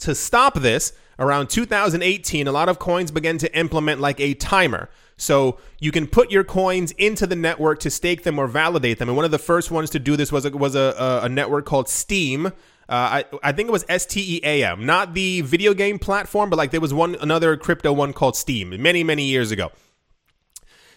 To 0.00 0.14
stop 0.14 0.54
this, 0.54 0.92
around 1.18 1.50
2018, 1.50 2.46
a 2.46 2.52
lot 2.52 2.68
of 2.68 2.78
coins 2.78 3.10
began 3.10 3.38
to 3.38 3.56
implement 3.56 4.00
like 4.00 4.18
a 4.20 4.34
timer. 4.34 4.88
So 5.16 5.58
you 5.78 5.92
can 5.92 6.06
put 6.06 6.30
your 6.30 6.44
coins 6.44 6.92
into 6.92 7.26
the 7.26 7.36
network 7.36 7.80
to 7.80 7.90
stake 7.90 8.22
them 8.22 8.38
or 8.38 8.46
validate 8.46 8.98
them. 8.98 9.08
And 9.08 9.16
one 9.16 9.26
of 9.26 9.30
the 9.30 9.38
first 9.38 9.70
ones 9.70 9.90
to 9.90 9.98
do 9.98 10.16
this 10.16 10.32
was 10.32 10.46
a, 10.46 10.50
was 10.50 10.74
a, 10.74 11.20
a 11.22 11.28
network 11.28 11.66
called 11.66 11.90
Steam. 11.90 12.46
Uh, 12.46 12.50
I, 12.88 13.24
I 13.42 13.52
think 13.52 13.68
it 13.68 13.72
was 13.72 13.84
S 13.88 14.06
T 14.06 14.38
E 14.38 14.40
A 14.42 14.64
M, 14.64 14.86
not 14.86 15.12
the 15.12 15.42
video 15.42 15.74
game 15.74 15.98
platform, 15.98 16.48
but 16.48 16.56
like 16.56 16.70
there 16.70 16.80
was 16.80 16.94
one 16.94 17.16
another 17.20 17.56
crypto 17.56 17.92
one 17.92 18.12
called 18.12 18.34
Steam 18.34 18.70
many 18.82 19.04
many 19.04 19.24
years 19.24 19.52
ago. 19.52 19.70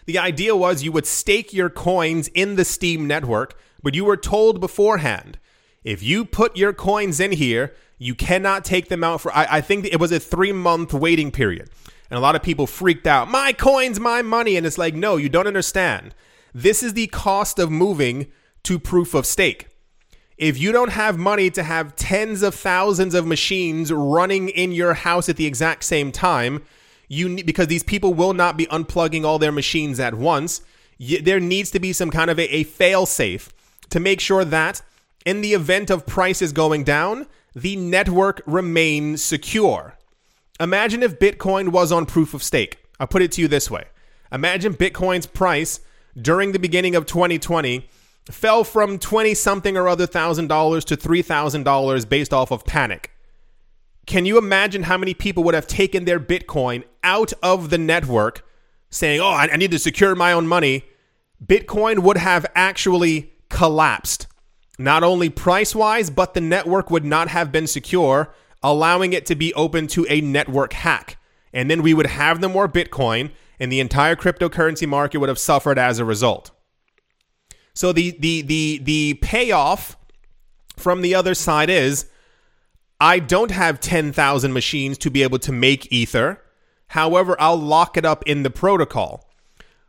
The 0.05 0.17
idea 0.17 0.55
was 0.55 0.83
you 0.83 0.91
would 0.91 1.05
stake 1.05 1.53
your 1.53 1.69
coins 1.69 2.29
in 2.29 2.55
the 2.55 2.65
Steam 2.65 3.05
network, 3.05 3.59
but 3.83 3.93
you 3.93 4.05
were 4.05 4.17
told 4.17 4.59
beforehand 4.59 5.37
If 5.83 6.01
you 6.01 6.25
put 6.25 6.57
your 6.57 6.73
coins 6.73 7.19
in 7.19 7.33
here, 7.33 7.75
you 8.03 8.15
cannot 8.15 8.65
take 8.65 8.89
them 8.89 9.01
out 9.01 9.21
for, 9.21 9.33
I, 9.33 9.47
I 9.49 9.61
think 9.61 9.85
it 9.85 9.99
was 9.99 10.11
a 10.11 10.19
three 10.19 10.51
month 10.51 10.93
waiting 10.93 11.31
period. 11.31 11.69
And 12.09 12.17
a 12.17 12.21
lot 12.21 12.35
of 12.35 12.43
people 12.43 12.67
freaked 12.67 13.07
out. 13.07 13.29
My 13.29 13.53
coins, 13.53 13.97
my 13.97 14.21
money. 14.21 14.57
And 14.57 14.65
it's 14.65 14.77
like, 14.77 14.93
no, 14.93 15.15
you 15.15 15.29
don't 15.29 15.47
understand. 15.47 16.13
This 16.53 16.83
is 16.83 16.93
the 16.93 17.07
cost 17.07 17.59
of 17.59 17.71
moving 17.71 18.27
to 18.63 18.77
proof 18.77 19.13
of 19.13 19.25
stake. 19.25 19.69
If 20.37 20.59
you 20.59 20.73
don't 20.73 20.91
have 20.91 21.17
money 21.17 21.49
to 21.51 21.63
have 21.63 21.95
tens 21.95 22.43
of 22.43 22.53
thousands 22.53 23.15
of 23.15 23.25
machines 23.25 23.91
running 23.91 24.49
in 24.49 24.73
your 24.73 24.95
house 24.95 25.29
at 25.29 25.37
the 25.37 25.45
exact 25.45 25.85
same 25.85 26.11
time, 26.11 26.61
you 27.07 27.41
because 27.43 27.67
these 27.67 27.83
people 27.83 28.13
will 28.13 28.33
not 28.33 28.57
be 28.57 28.65
unplugging 28.65 29.23
all 29.23 29.39
their 29.39 29.51
machines 29.51 29.99
at 29.99 30.15
once, 30.15 30.61
there 30.99 31.39
needs 31.39 31.71
to 31.71 31.79
be 31.79 31.93
some 31.93 32.09
kind 32.09 32.29
of 32.29 32.37
a, 32.37 32.53
a 32.53 32.63
fail 32.63 33.05
safe 33.05 33.53
to 33.89 33.99
make 33.99 34.19
sure 34.19 34.43
that 34.43 34.81
in 35.25 35.41
the 35.41 35.53
event 35.53 35.89
of 35.89 36.05
prices 36.05 36.51
going 36.51 36.83
down, 36.83 37.27
the 37.55 37.75
network 37.75 38.41
remains 38.45 39.23
secure. 39.23 39.97
Imagine 40.59 41.03
if 41.03 41.19
Bitcoin 41.19 41.69
was 41.69 41.91
on 41.91 42.05
proof 42.05 42.33
of 42.33 42.43
stake. 42.43 42.77
I'll 42.99 43.07
put 43.07 43.21
it 43.21 43.31
to 43.33 43.41
you 43.41 43.47
this 43.47 43.69
way. 43.69 43.85
Imagine 44.31 44.73
Bitcoin's 44.73 45.25
price 45.25 45.79
during 46.19 46.51
the 46.51 46.59
beginning 46.59 46.95
of 46.95 47.05
2020 47.05 47.87
fell 48.31 48.63
from 48.63 48.97
20 48.97 49.33
something 49.33 49.75
or 49.75 49.87
other 49.87 50.07
thousand 50.07 50.47
dollars 50.47 50.85
to 50.85 50.97
$3,000 50.97 52.09
based 52.09 52.33
off 52.33 52.51
of 52.51 52.65
panic. 52.65 53.11
Can 54.05 54.25
you 54.25 54.37
imagine 54.37 54.83
how 54.83 54.97
many 54.97 55.13
people 55.13 55.43
would 55.43 55.55
have 55.55 55.67
taken 55.67 56.05
their 56.05 56.19
Bitcoin 56.19 56.83
out 57.03 57.33
of 57.41 57.69
the 57.69 57.77
network 57.77 58.45
saying, 58.89 59.19
oh, 59.21 59.31
I 59.31 59.55
need 59.55 59.71
to 59.71 59.79
secure 59.79 60.15
my 60.15 60.33
own 60.33 60.47
money? 60.47 60.85
Bitcoin 61.43 61.99
would 61.99 62.17
have 62.17 62.45
actually 62.55 63.33
collapsed, 63.49 64.27
not 64.79 65.03
only 65.03 65.29
price 65.29 65.75
wise, 65.75 66.09
but 66.09 66.33
the 66.33 66.41
network 66.41 66.89
would 66.89 67.05
not 67.05 67.27
have 67.27 67.51
been 67.51 67.67
secure, 67.67 68.33
allowing 68.61 69.13
it 69.13 69.25
to 69.27 69.35
be 69.35 69.53
open 69.53 69.87
to 69.87 70.05
a 70.09 70.21
network 70.21 70.73
hack. 70.73 71.17
And 71.53 71.69
then 71.69 71.83
we 71.83 71.93
would 71.93 72.07
have 72.07 72.39
no 72.39 72.49
more 72.49 72.67
Bitcoin, 72.67 73.31
and 73.59 73.71
the 73.71 73.79
entire 73.79 74.15
cryptocurrency 74.15 74.87
market 74.87 75.19
would 75.19 75.29
have 75.29 75.39
suffered 75.39 75.77
as 75.77 75.99
a 75.99 76.05
result. 76.05 76.51
So 77.73 77.91
the 77.91 78.11
the 78.19 78.41
the 78.41 78.79
the 78.83 79.13
payoff 79.15 79.97
from 80.77 81.01
the 81.01 81.15
other 81.15 81.35
side 81.35 81.69
is 81.69 82.07
I 82.99 83.19
don't 83.19 83.51
have 83.51 83.79
10,000 83.79 84.53
machines 84.53 84.97
to 84.99 85.11
be 85.11 85.23
able 85.23 85.39
to 85.39 85.51
make 85.51 85.91
ether. 85.91 86.41
However, 86.87 87.35
I'll 87.39 87.57
lock 87.57 87.97
it 87.97 88.05
up 88.05 88.23
in 88.25 88.43
the 88.43 88.49
protocol. 88.49 89.29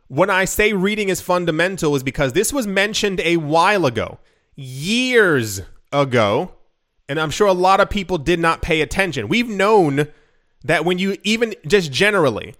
When 0.07 0.29
I 0.29 0.45
say 0.45 0.73
reading 0.73 1.09
is 1.09 1.21
fundamental 1.21 1.95
is 1.95 2.03
because 2.03 2.33
this 2.33 2.51
was 2.51 2.67
mentioned 2.67 3.21
a 3.21 3.37
while 3.37 3.85
ago, 3.85 4.19
years 4.55 5.61
ago, 5.91 6.53
and 7.07 7.19
I'm 7.19 7.31
sure 7.31 7.47
a 7.47 7.53
lot 7.53 7.79
of 7.79 7.89
people 7.89 8.17
did 8.17 8.39
not 8.39 8.61
pay 8.61 8.81
attention. 8.81 9.27
We've 9.27 9.49
known 9.49 10.07
that 10.63 10.85
when 10.85 10.97
you 10.97 11.17
even 11.23 11.53
just 11.67 11.91
generally, 11.91 12.55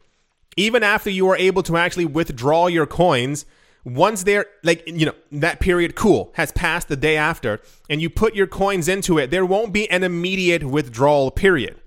even 0.57 0.83
after 0.83 1.09
you 1.09 1.27
are 1.29 1.37
able 1.37 1.63
to 1.63 1.77
actually 1.77 2.05
withdraw 2.05 2.67
your 2.67 2.85
coins, 2.85 3.45
once 3.85 4.23
they're 4.23 4.47
like 4.63 4.83
you 4.87 5.05
know 5.05 5.13
that 5.31 5.59
period 5.59 5.95
cool 5.95 6.31
has 6.33 6.51
passed 6.51 6.87
the 6.87 6.95
day 6.95 7.15
after 7.15 7.61
and 7.87 8.01
you 8.01 8.09
put 8.09 8.33
your 8.33 8.47
coins 8.47 8.87
into 8.87 9.19
it 9.19 9.29
there 9.29 9.45
won't 9.45 9.71
be 9.71 9.89
an 9.91 10.03
immediate 10.03 10.63
withdrawal 10.63 11.29
period 11.29 11.79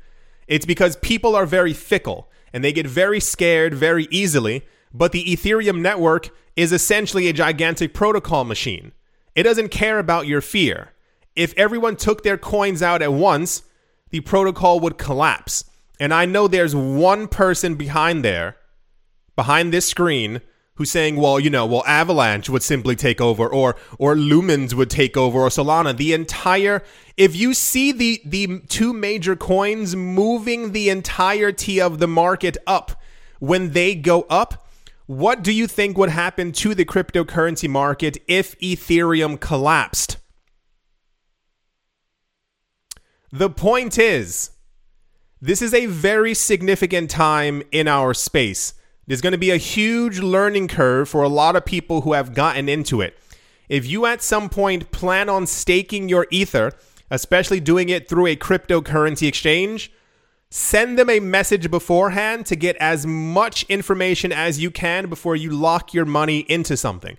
it's 0.47 0.65
because 0.65 0.97
people 0.99 1.35
are 1.35 1.45
very 1.45 1.73
fickle 1.75 2.31
and 2.53 2.63
they 2.63 2.73
get 2.73 2.87
very 2.87 3.19
scared 3.19 3.75
very 3.75 4.07
easily 4.13 4.65
but 4.95 5.11
the 5.11 5.25
ethereum 5.25 5.81
network 5.81 6.31
is 6.55 6.73
essentially 6.73 7.27
a 7.27 7.33
gigantic 7.33 7.93
protocol 7.93 8.45
machine 8.45 8.93
it 9.39 9.45
doesn't 9.45 9.69
care 9.69 9.99
about 9.99 10.27
your 10.27 10.41
fear 10.41 10.93
if 11.37 11.55
everyone 11.57 11.97
took 11.97 12.23
their 12.23 12.39
coins 12.39 12.83
out 12.83 13.03
at 13.03 13.13
once 13.13 13.63
the 14.11 14.21
protocol 14.21 14.81
would 14.81 14.99
collapse 14.99 15.65
and 16.01 16.13
i 16.13 16.25
know 16.25 16.49
there's 16.49 16.75
one 16.75 17.29
person 17.29 17.75
behind 17.75 18.25
there 18.25 18.57
behind 19.37 19.73
this 19.73 19.87
screen 19.87 20.41
who's 20.79 20.91
saying, 20.93 21.17
well, 21.17 21.41
you 21.41 21.51
know, 21.51 21.67
well, 21.67 21.83
Avalanche 21.89 22.49
would 22.49 22.63
simply 22.63 22.95
take 22.95 23.21
over, 23.21 23.49
or 23.49 23.75
or 23.99 24.15
Lumens 24.15 24.75
would 24.75 24.89
take 24.89 25.17
over, 25.17 25.41
or 25.41 25.49
Solana. 25.49 25.97
The 25.97 26.13
entire, 26.13 26.85
if 27.17 27.35
you 27.35 27.53
see 27.53 27.91
the 27.91 28.23
the 28.25 28.61
two 28.69 28.93
major 28.93 29.35
coins 29.35 29.97
moving 29.97 30.71
the 30.71 30.89
entirety 30.89 31.81
of 31.81 31.99
the 31.99 32.07
market 32.07 32.57
up, 32.65 33.03
when 33.41 33.73
they 33.73 33.97
go 33.97 34.23
up, 34.31 34.68
what 35.09 35.43
do 35.43 35.51
you 35.51 35.67
think 35.67 35.99
would 35.99 36.11
happen 36.11 36.53
to 36.53 36.73
the 36.73 36.85
cryptocurrency 36.85 37.69
market 37.69 38.19
if 38.29 38.57
Ethereum 38.61 39.41
collapsed? 39.41 40.19
The 43.33 43.51
point 43.51 43.99
is, 43.99 44.53
this 45.41 45.61
is 45.61 45.75
a 45.75 45.87
very 45.87 46.35
significant 46.35 47.11
time 47.11 47.65
in 47.73 47.89
our 47.89 48.15
space 48.15 48.75
there's 49.09 49.23
going 49.23 49.33
to 49.33 49.39
be 49.39 49.51
a 49.51 49.57
huge 49.57 50.21
learning 50.21 50.69
curve 50.69 51.09
for 51.09 51.23
a 51.23 51.29
lot 51.29 51.57
of 51.57 51.65
people 51.65 52.03
who 52.03 52.13
have 52.13 52.35
gotten 52.35 52.69
into 52.69 53.01
it. 53.01 53.19
If 53.67 53.87
you 53.87 54.05
at 54.05 54.23
some 54.23 54.51
point 54.51 54.93
plan 54.93 55.31
on 55.31 55.47
staking 55.47 56.11
your 56.11 56.27
Ether, 56.31 56.73
especially 57.11 57.59
doing 57.59 57.89
it 57.89 58.07
through 58.07 58.27
a 58.27 58.37
cryptocurrency 58.37 59.27
exchange, 59.27 59.91
send 60.51 60.99
them 60.99 61.11
a 61.11 61.21
message 61.21 61.71
beforehand 61.71 62.47
to 62.47 62.57
get 62.57 62.77
as 62.77 63.07
much 63.07 63.65
information 63.65 64.33
as 64.33 64.59
you 64.59 64.71
can 64.71 65.09
before 65.09 65.37
you 65.37 65.51
lock 65.51 65.93
your 65.93 66.05
money 66.05 66.41
into 66.41 66.77
something. 66.77 67.19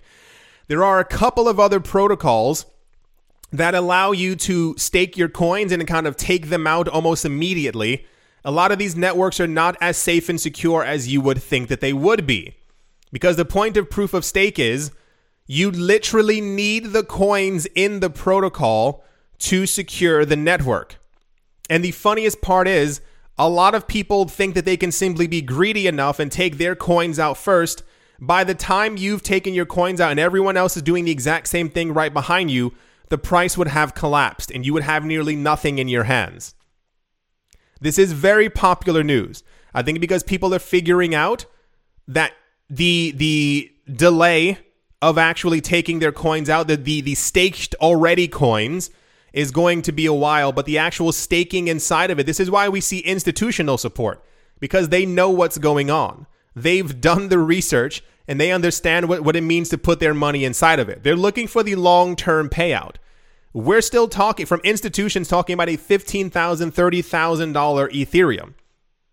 There 0.68 0.84
are 0.84 1.00
a 1.00 1.04
couple 1.04 1.48
of 1.48 1.60
other 1.60 1.80
protocols 1.80 2.66
that 3.52 3.74
allow 3.74 4.12
you 4.12 4.36
to 4.36 4.76
stake 4.76 5.16
your 5.16 5.28
coins 5.28 5.72
and 5.72 5.86
kind 5.86 6.06
of 6.06 6.16
take 6.16 6.48
them 6.48 6.66
out 6.66 6.88
almost 6.88 7.24
immediately 7.24 8.06
a 8.44 8.50
lot 8.50 8.72
of 8.72 8.78
these 8.78 8.96
networks 8.96 9.38
are 9.40 9.46
not 9.46 9.76
as 9.80 9.96
safe 9.96 10.28
and 10.28 10.40
secure 10.40 10.84
as 10.84 11.08
you 11.08 11.20
would 11.20 11.42
think 11.42 11.68
that 11.68 11.80
they 11.80 11.92
would 11.92 12.26
be. 12.26 12.54
Because 13.12 13.36
the 13.36 13.44
point 13.44 13.76
of 13.76 13.90
proof 13.90 14.14
of 14.14 14.24
stake 14.24 14.58
is 14.58 14.92
you 15.46 15.70
literally 15.70 16.40
need 16.40 16.86
the 16.86 17.02
coins 17.02 17.66
in 17.74 18.00
the 18.00 18.10
protocol 18.10 19.04
to 19.38 19.66
secure 19.66 20.24
the 20.24 20.36
network. 20.36 20.96
And 21.68 21.84
the 21.84 21.90
funniest 21.90 22.40
part 22.40 22.68
is, 22.68 23.00
a 23.40 23.48
lot 23.48 23.74
of 23.74 23.88
people 23.88 24.28
think 24.28 24.54
that 24.54 24.66
they 24.66 24.76
can 24.76 24.92
simply 24.92 25.26
be 25.26 25.40
greedy 25.40 25.86
enough 25.86 26.18
and 26.18 26.30
take 26.30 26.58
their 26.58 26.76
coins 26.76 27.18
out 27.18 27.38
first. 27.38 27.82
By 28.20 28.44
the 28.44 28.54
time 28.54 28.98
you've 28.98 29.22
taken 29.22 29.54
your 29.54 29.64
coins 29.64 29.98
out 29.98 30.10
and 30.10 30.20
everyone 30.20 30.58
else 30.58 30.76
is 30.76 30.82
doing 30.82 31.06
the 31.06 31.10
exact 31.10 31.48
same 31.48 31.70
thing 31.70 31.94
right 31.94 32.12
behind 32.12 32.50
you, 32.50 32.74
the 33.08 33.16
price 33.16 33.56
would 33.56 33.68
have 33.68 33.94
collapsed 33.94 34.50
and 34.50 34.66
you 34.66 34.74
would 34.74 34.82
have 34.82 35.06
nearly 35.06 35.36
nothing 35.36 35.78
in 35.78 35.88
your 35.88 36.04
hands. 36.04 36.54
This 37.80 37.98
is 37.98 38.12
very 38.12 38.50
popular 38.50 39.02
news. 39.02 39.42
I 39.72 39.80
think 39.80 40.00
because 40.00 40.22
people 40.22 40.54
are 40.54 40.58
figuring 40.58 41.14
out 41.14 41.46
that 42.08 42.32
the 42.68 43.14
the 43.16 43.72
delay 43.90 44.58
of 45.00 45.16
actually 45.16 45.62
taking 45.62 45.98
their 45.98 46.12
coins 46.12 46.50
out, 46.50 46.68
the 46.68 46.76
the, 46.76 47.00
the 47.00 47.14
staked 47.14 47.74
already 47.76 48.28
coins 48.28 48.90
is 49.32 49.50
going 49.50 49.82
to 49.82 49.92
be 49.92 50.06
a 50.06 50.12
while, 50.12 50.52
but 50.52 50.66
the 50.66 50.78
actual 50.78 51.12
staking 51.12 51.68
inside 51.68 52.10
of 52.10 52.18
it, 52.18 52.26
this 52.26 52.40
is 52.40 52.50
why 52.50 52.68
we 52.68 52.80
see 52.80 52.98
institutional 53.00 53.78
support 53.78 54.24
because 54.58 54.88
they 54.88 55.06
know 55.06 55.30
what's 55.30 55.58
going 55.58 55.90
on. 55.90 56.26
They've 56.54 57.00
done 57.00 57.28
the 57.28 57.38
research 57.38 58.02
and 58.28 58.40
they 58.40 58.52
understand 58.52 59.08
what, 59.08 59.22
what 59.22 59.36
it 59.36 59.42
means 59.42 59.68
to 59.70 59.78
put 59.78 60.00
their 60.00 60.14
money 60.14 60.44
inside 60.44 60.78
of 60.78 60.88
it. 60.88 61.02
They're 61.02 61.16
looking 61.16 61.46
for 61.46 61.62
the 61.62 61.74
long 61.74 62.16
term 62.16 62.48
payout. 62.48 62.96
We're 63.52 63.80
still 63.80 64.06
talking 64.06 64.46
from 64.46 64.60
institutions 64.62 65.26
talking 65.26 65.54
about 65.54 65.68
a 65.68 65.76
$15,000, 65.76 66.30
$30,000 66.30 67.52
Ethereum. 67.52 68.54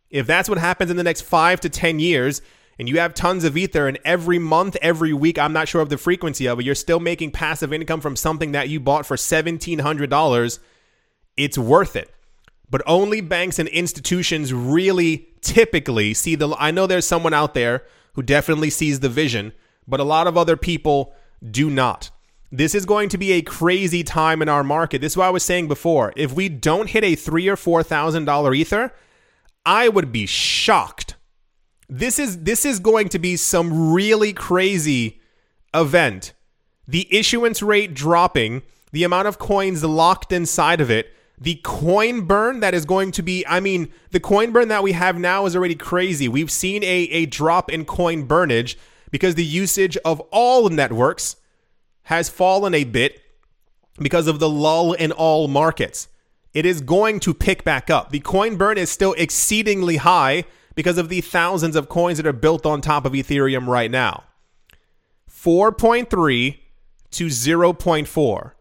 If 0.10 0.28
that's 0.28 0.48
what 0.48 0.60
happens 0.60 0.92
in 0.92 0.98
the 0.98 1.04
next 1.04 1.22
five 1.22 1.60
to 1.62 1.70
10 1.70 2.00
years, 2.00 2.42
and 2.80 2.88
you 2.88 3.00
have 3.00 3.14
tons 3.14 3.44
of 3.44 3.58
Ether, 3.58 3.88
and 3.88 4.00
every 4.06 4.40
month, 4.40 4.78
every 4.82 5.14
week, 5.14 5.40
I'm 5.40 5.54
not 5.54 5.68
sure 5.68 5.82
of 5.82 5.90
the 5.90 5.98
frequency 5.98 6.48
of 6.48 6.60
it, 6.60 6.66
you're 6.66 6.76
still 6.76 7.00
making 7.00 7.32
passive 7.32 7.74
income 7.74 8.02
from 8.02 8.16
something 8.16 8.52
that 8.52 8.70
you 8.70 8.80
bought 8.80 9.06
for 9.06 9.16
$1,700, 9.16 10.60
it's 11.36 11.58
worth 11.58 11.96
it. 11.96 12.12
But 12.70 12.82
only 12.86 13.22
banks 13.22 13.60
and 13.60 13.70
institutions 13.70 14.54
really 14.54 15.30
typically 15.42 16.14
see 16.14 16.36
the. 16.36 16.50
I 16.60 16.72
know 16.72 16.86
there's 16.86 17.08
someone 17.08 17.34
out 17.34 17.54
there 17.54 17.84
who 18.14 18.22
definitely 18.22 18.70
sees 18.70 19.00
the 19.00 19.10
vision, 19.10 19.54
but 19.88 20.02
a 20.02 20.04
lot 20.04 20.28
of 20.28 20.38
other 20.38 20.58
people 20.58 21.14
do 21.50 21.70
not. 21.70 22.10
This 22.52 22.76
is 22.76 22.86
going 22.86 23.10
to 23.10 23.18
be 23.18 23.34
a 23.34 23.42
crazy 23.42 24.04
time 24.04 24.42
in 24.42 24.50
our 24.50 24.64
market. 24.64 25.00
This 25.00 25.14
is 25.14 25.18
what 25.18 25.28
I 25.28 25.32
was 25.32 25.44
saying 25.44 25.68
before. 25.68 26.14
If 26.16 26.34
we 26.34 26.50
don't 26.50 26.90
hit 26.90 27.04
a 27.04 27.16
three 27.16 27.48
or 27.48 27.56
four 27.56 27.84
thousand 27.84 28.26
dollar 28.26 28.54
ether, 28.54 28.94
I 29.66 29.90
would 29.90 30.12
be 30.12 30.26
shocked. 30.26 31.16
This 31.90 32.20
is 32.20 32.44
this 32.44 32.66
is 32.66 32.80
going 32.80 33.10
to 33.10 33.20
be 33.20 33.38
some 33.38 33.94
really 33.94 34.34
crazy 34.34 35.22
event. 35.74 36.34
The 36.88 37.08
issuance 37.16 37.62
rate 37.62 37.94
dropping, 37.94 38.62
the 38.92 39.04
amount 39.04 39.28
of 39.28 39.40
coins 39.40 39.84
locked 39.84 40.32
inside 40.32 40.82
of 40.82 40.92
it, 40.92 41.14
the 41.40 41.56
coin 41.64 42.22
burn 42.22 42.60
that 42.60 42.74
is 42.74 42.86
going 42.86 43.12
to 43.12 43.24
be 43.24 43.46
I 43.48 43.60
mean, 43.60 43.90
the 44.12 44.20
coin 44.20 44.52
burn 44.52 44.68
that 44.68 44.84
we 44.84 44.92
have 44.94 45.18
now 45.18 45.46
is 45.46 45.56
already 45.56 45.76
crazy. 45.76 46.28
We've 46.28 46.52
seen 46.52 46.84
a, 46.84 47.08
a 47.12 47.26
drop 47.26 47.72
in 47.72 47.86
coin 47.86 48.28
burnage 48.28 48.76
because 49.12 49.36
the 49.36 49.46
usage 49.46 49.98
of 50.04 50.20
all 50.32 50.70
networks 50.70 51.38
has 52.04 52.30
fallen 52.30 52.74
a 52.74 52.84
bit. 52.84 53.22
because 54.00 54.28
of 54.28 54.40
the 54.40 54.50
lull 54.50 54.94
in 54.94 55.12
all 55.12 55.48
markets. 55.48 56.08
It 56.54 56.66
is 56.66 56.82
going 56.82 57.20
to 57.22 57.34
pick 57.34 57.64
back 57.64 57.90
up. 57.90 58.12
The 58.12 58.20
coin 58.20 58.56
burn 58.56 58.78
is 58.78 58.92
still 58.92 59.14
exceedingly 59.18 59.98
high 59.98 60.46
because 60.78 61.00
of 61.00 61.10
the 61.10 61.22
thousands 61.22 61.76
of 61.76 61.90
coins 61.90 62.18
that 62.18 62.28
are 62.28 62.32
built 62.32 62.64
on 62.64 62.82
top 62.82 63.04
of 63.04 63.14
Ethereum 63.14 63.66
right 63.66 63.90
now. 63.90 64.24
4.3 65.28 66.60
to 67.10 67.26
0.4. 67.26 68.52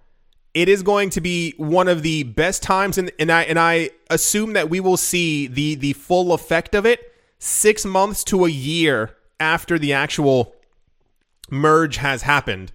It 0.55 0.69
is 0.71 0.83
going 0.83 1.11
to 1.11 1.21
be 1.21 1.53
one 1.59 1.89
of 1.89 2.03
the 2.03 2.23
best 2.23 2.63
times 2.63 2.97
and, 2.97 3.13
and 3.19 3.31
I 3.31 3.43
and 3.43 3.59
I 3.59 3.91
assume 4.09 4.55
that 4.55 4.71
we 4.71 4.81
will 4.81 4.97
see 4.97 5.47
the 5.47 5.75
the 5.75 5.93
full 5.93 6.33
effect 6.33 6.75
of 6.75 6.87
it 6.87 7.13
6 7.39 7.85
months 7.85 8.25
to 8.25 8.47
a 8.47 8.49
year 8.49 9.15
after 9.39 9.79
the 9.79 9.93
actual 9.93 10.55
merge 11.51 11.99
has 11.99 12.23
happened 12.23 12.73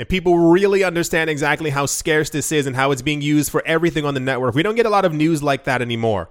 and 0.00 0.08
people 0.08 0.36
really 0.36 0.82
understand 0.82 1.30
exactly 1.30 1.70
how 1.70 1.86
scarce 1.86 2.30
this 2.30 2.50
is 2.50 2.66
and 2.66 2.74
how 2.74 2.90
it's 2.90 3.02
being 3.02 3.22
used 3.22 3.52
for 3.52 3.62
everything 3.64 4.04
on 4.04 4.14
the 4.14 4.20
network. 4.20 4.56
We 4.56 4.64
don't 4.64 4.74
get 4.74 4.86
a 4.86 4.90
lot 4.90 5.04
of 5.04 5.14
news 5.14 5.44
like 5.44 5.64
that 5.64 5.80
anymore. 5.80 6.28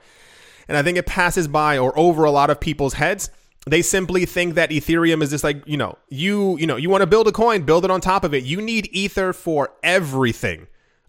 And 0.70 0.78
I 0.78 0.84
think 0.84 0.98
it 0.98 1.08
passes 1.08 1.48
by 1.48 1.78
or 1.78 1.98
over 1.98 2.24
a 2.24 2.32
lot 2.32 2.50
of 2.50 2.60
people's 2.60 2.94
heads. 2.94 3.32
They 3.68 3.82
simply 3.82 4.26
think 4.26 4.54
that 4.54 4.70
Ethereum 4.70 5.22
is 5.22 5.32
just 5.32 5.44
like, 5.44 5.68
you 5.68 5.76
know, 5.76 5.98
you, 6.08 6.58
you 6.58 6.68
know, 6.68 6.78
you 6.78 6.90
want 6.90 7.02
to 7.02 7.08
build 7.08 7.28
a 7.28 7.32
coin, 7.32 7.64
build 7.64 7.84
it 7.84 7.92
on 7.92 8.00
top 8.00 8.24
of 8.24 8.34
it. 8.34 8.44
You 8.44 8.62
need 8.62 8.88
Ether 8.94 9.34
for 9.34 9.72
everything 9.84 10.68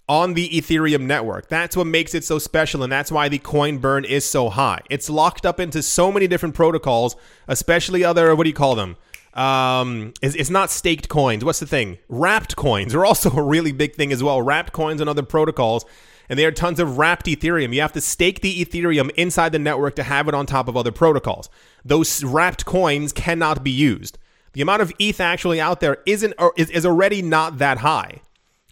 on 0.08 0.34
the 0.34 0.48
Ethereum 0.48 1.02
network. 1.02 1.48
That's 1.48 1.76
what 1.76 1.86
makes 1.86 2.14
it 2.14 2.24
so 2.24 2.40
special, 2.40 2.82
and 2.82 2.90
that's 2.90 3.12
why 3.12 3.28
the 3.28 3.38
coin 3.38 3.78
burn 3.78 4.04
is 4.04 4.24
so 4.24 4.48
high. 4.48 4.80
It's 4.90 5.08
locked 5.08 5.46
up 5.46 5.60
into 5.60 5.84
so 5.84 6.10
many 6.10 6.26
different 6.26 6.56
protocols, 6.56 7.14
especially 7.46 8.02
other, 8.02 8.34
what 8.34 8.42
do 8.42 8.50
you 8.50 8.54
call 8.54 8.74
them? 8.74 8.96
Um, 9.34 10.12
it's, 10.20 10.34
it's 10.34 10.50
not 10.50 10.70
staked 10.70 11.08
coins. 11.08 11.44
What's 11.44 11.60
the 11.60 11.66
thing? 11.66 11.98
Wrapped 12.08 12.56
coins 12.56 12.94
are 12.94 13.04
also 13.06 13.30
a 13.30 13.42
really 13.42 13.72
big 13.72 13.94
thing 13.94 14.10
as 14.10 14.22
well. 14.22 14.42
Wrapped 14.42 14.72
coins 14.72 15.00
and 15.00 15.08
other 15.08 15.22
protocols 15.22 15.84
and 16.30 16.38
there 16.38 16.46
are 16.46 16.52
tons 16.52 16.78
of 16.78 16.96
wrapped 16.96 17.26
Ethereum. 17.26 17.74
You 17.74 17.80
have 17.80 17.92
to 17.94 18.00
stake 18.00 18.40
the 18.40 18.64
Ethereum 18.64 19.10
inside 19.16 19.50
the 19.50 19.58
network 19.58 19.96
to 19.96 20.04
have 20.04 20.28
it 20.28 20.34
on 20.34 20.46
top 20.46 20.68
of 20.68 20.76
other 20.76 20.92
protocols. 20.92 21.50
Those 21.84 22.22
wrapped 22.22 22.64
coins 22.64 23.12
cannot 23.12 23.64
be 23.64 23.72
used. 23.72 24.16
The 24.52 24.62
amount 24.62 24.80
of 24.80 24.92
ETH 25.00 25.20
actually 25.20 25.60
out 25.60 25.80
there 25.80 25.98
isn't 26.06 26.34
or 26.38 26.54
is, 26.56 26.70
is 26.70 26.86
already 26.86 27.20
not 27.20 27.58
that 27.58 27.78
high. 27.78 28.22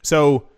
So 0.03 0.49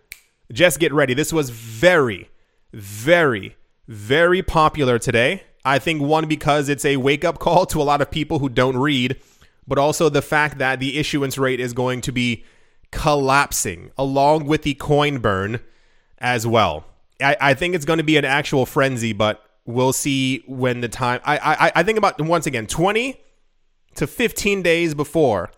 just 0.53 0.79
get 0.79 0.93
ready. 0.93 1.15
This 1.15 1.33
was 1.33 1.49
very, 1.49 2.29
very, 2.71 3.55
very 3.87 4.43
popular 4.43 4.99
today. 4.99 5.41
I 5.65 5.79
think 5.79 6.03
one 6.03 6.27
because 6.27 6.69
it's 6.69 6.85
a 6.85 6.97
wake 6.97 7.25
up 7.25 7.39
call 7.39 7.65
to 7.67 7.81
a 7.81 7.83
lot 7.83 8.01
of 8.01 8.11
people 8.11 8.37
who 8.37 8.47
don't 8.47 8.77
read, 8.77 9.19
but 9.67 9.79
also 9.79 10.07
the 10.07 10.21
fact 10.21 10.59
that 10.59 10.79
the 10.79 10.99
issuance 10.99 11.39
rate 11.39 11.59
is 11.59 11.73
going 11.73 12.01
to 12.01 12.11
be 12.11 12.45
collapsing 12.91 13.89
along 13.97 14.45
with 14.45 14.61
the 14.61 14.75
coin 14.75 15.17
burn 15.17 15.61
as 16.19 16.45
well. 16.45 16.85
I, 17.21 17.37
I 17.39 17.53
think 17.53 17.75
it's 17.75 17.85
going 17.85 17.97
to 17.97 18.03
be 18.03 18.17
an 18.17 18.25
actual 18.25 18.65
frenzy, 18.65 19.13
but 19.13 19.43
we'll 19.65 19.93
see 19.93 20.43
when 20.47 20.81
the 20.81 20.89
time. 20.89 21.21
I, 21.23 21.37
I 21.37 21.71
I 21.75 21.83
think 21.83 21.97
about 21.97 22.19
once 22.21 22.45
again 22.45 22.67
twenty 22.67 23.21
to 23.95 24.07
fifteen 24.07 24.61
days 24.61 24.93
before 24.93 25.51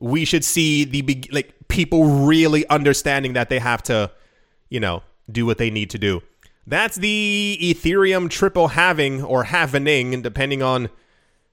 we 0.00 0.24
should 0.24 0.44
see 0.44 0.84
the 0.84 1.24
like 1.30 1.54
people 1.68 2.04
really 2.26 2.66
understanding 2.68 3.34
that 3.34 3.48
they 3.48 3.58
have 3.58 3.82
to, 3.84 4.10
you 4.68 4.80
know, 4.80 5.02
do 5.30 5.46
what 5.46 5.58
they 5.58 5.70
need 5.70 5.90
to 5.90 5.98
do. 5.98 6.22
That's 6.66 6.96
the 6.96 7.58
Ethereum 7.60 8.30
triple 8.30 8.68
halving 8.68 9.22
or 9.22 9.44
halvening, 9.44 10.22
depending 10.22 10.62
on 10.62 10.88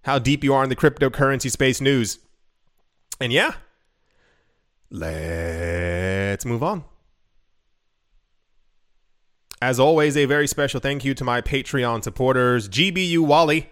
how 0.04 0.20
deep 0.20 0.44
you 0.44 0.54
are 0.54 0.64
in 0.64 0.70
the 0.70 0.76
cryptocurrency 0.76 1.52
space 1.52 1.82
news. 1.82 2.20
And 3.20 3.34
yeah, 3.34 3.54
let's 4.92 6.46
move 6.46 6.64
on. 6.64 6.84
As 9.62 9.80
always, 9.80 10.16
a 10.16 10.26
very 10.26 10.46
special 10.46 10.80
thank 10.80 11.04
you 11.04 11.16
to 11.16 11.24
my 11.24 11.42
Patreon 11.42 12.04
supporters 12.04 12.70
GBU 12.70 13.20
Wally, 13.20 13.72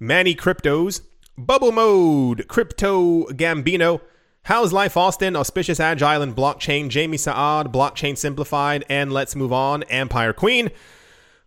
Manny 0.00 0.34
Cryptos, 0.34 1.02
Bubble 1.36 1.72
Mode, 1.72 2.48
Crypto 2.48 3.24
Gambino, 3.26 4.00
How's 4.44 4.72
Life 4.72 4.96
Austin, 4.96 5.36
Auspicious 5.36 5.78
Agile 5.78 6.22
and 6.22 6.34
Blockchain, 6.34 6.88
Jamie 6.88 7.18
Saad, 7.18 7.70
Blockchain 7.70 8.16
Simplified, 8.16 8.86
and 8.88 9.12
Let's 9.12 9.36
Move 9.36 9.52
On, 9.52 9.82
Empire 9.84 10.32
Queen, 10.32 10.70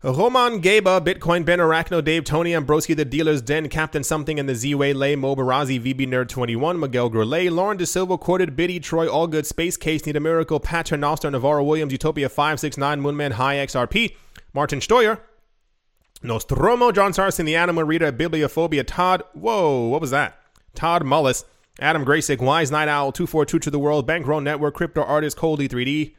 Roman 0.02 0.62
Gaba, 0.62 1.02
Bitcoin 1.02 1.44
Ben 1.44 1.60
Arachno, 1.60 2.02
Dave 2.02 2.24
Tony, 2.24 2.52
Ambroski, 2.52 2.96
The 2.96 3.04
Dealer's 3.04 3.42
Den, 3.42 3.68
Captain 3.68 4.02
Something, 4.02 4.40
and 4.40 4.48
the 4.48 4.56
Z-Way, 4.56 4.94
Lay, 4.94 5.18
Mobarazi, 5.18 5.78
VB 5.78 6.08
Nerd 6.08 6.30
21, 6.30 6.80
Miguel 6.80 7.12
Grelay, 7.12 7.52
Lauren 7.52 7.76
De 7.76 7.86
Silva, 7.86 8.18
Quoted, 8.18 8.56
Biddy, 8.56 8.80
Troy, 8.80 9.10
All 9.10 9.28
Good, 9.28 9.46
Space 9.46 9.76
Case, 9.76 10.06
Need 10.06 10.16
a 10.16 10.22
Miracle, 10.22 10.62
Patrick 10.62 11.02
Noster, 11.02 11.30
Navarro 11.30 11.66
Williams, 11.66 11.92
Utopia 11.92 12.30
569, 12.30 13.02
Moonman, 13.02 13.34
High 13.34 13.56
XRP, 13.56 14.16
Martin 14.54 14.80
Steuer, 14.80 15.20
Nostromo, 16.24 16.94
John 16.94 17.12
Sarson, 17.12 17.46
The 17.46 17.58
Animal 17.58 17.84
Reader, 17.84 18.14
Bibliophobia, 18.14 18.86
Todd, 18.88 19.22
whoa, 19.34 19.88
what 19.88 20.00
was 20.00 20.12
that? 20.12 20.40
Todd 20.76 21.04
Mullis, 21.04 21.44
Adam 21.82 22.06
Graysick, 22.06 22.40
Wise 22.40 22.72
Night 22.72 22.88
Owl, 22.88 23.12
242 23.12 23.60
to 23.60 23.70
the 23.70 23.80
World, 23.80 24.08
Bankroll 24.08 24.40
Network, 24.40 24.76
Crypto 24.76 25.04
Artist, 25.04 25.38
Coldy 25.38 25.68
3D, 25.68 26.16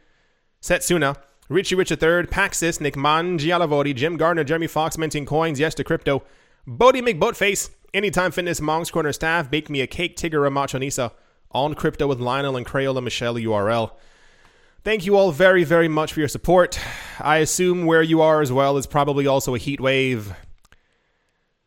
Setsuna, 0.61 1.17
Richie 1.51 1.75
Rich 1.75 1.91
III, 1.91 2.29
Paxis, 2.29 2.81
Nick 2.81 2.95
Mangialavoti, 2.95 3.93
Jim 3.93 4.17
Gardner, 4.17 4.45
Jeremy 4.45 4.69
Fox, 4.69 4.97
minting 4.97 5.27
coins, 5.27 5.59
yes 5.59 5.75
to 5.75 5.83
crypto, 5.83 6.23
Bodie 6.65 7.03
McBoatface, 7.03 7.71
Anytime 7.93 8.31
Fitness, 8.31 8.61
Monk's 8.61 8.93
Corner 8.93 9.13
staff, 9.13 9.51
Bake 9.51 9.69
Me 9.69 9.81
a 9.81 9.89
Cake, 9.89 10.17
Tigger, 10.17 10.49
Machonisa, 10.49 11.11
On 11.51 11.75
Crypto 11.75 12.07
with 12.07 12.21
Lionel 12.21 12.57
and 12.57 12.65
Crayola 12.65 13.03
Michelle 13.03 13.35
URL. 13.35 13.91
Thank 14.85 15.05
you 15.05 15.17
all 15.17 15.33
very, 15.33 15.65
very 15.65 15.89
much 15.89 16.13
for 16.13 16.21
your 16.21 16.29
support. 16.29 16.79
I 17.19 17.39
assume 17.39 17.85
where 17.85 18.01
you 18.01 18.21
are 18.21 18.41
as 18.41 18.53
well 18.53 18.77
is 18.77 18.87
probably 18.87 19.27
also 19.27 19.57
a 19.57 19.59
heat 19.59 19.81
wave. 19.81 20.33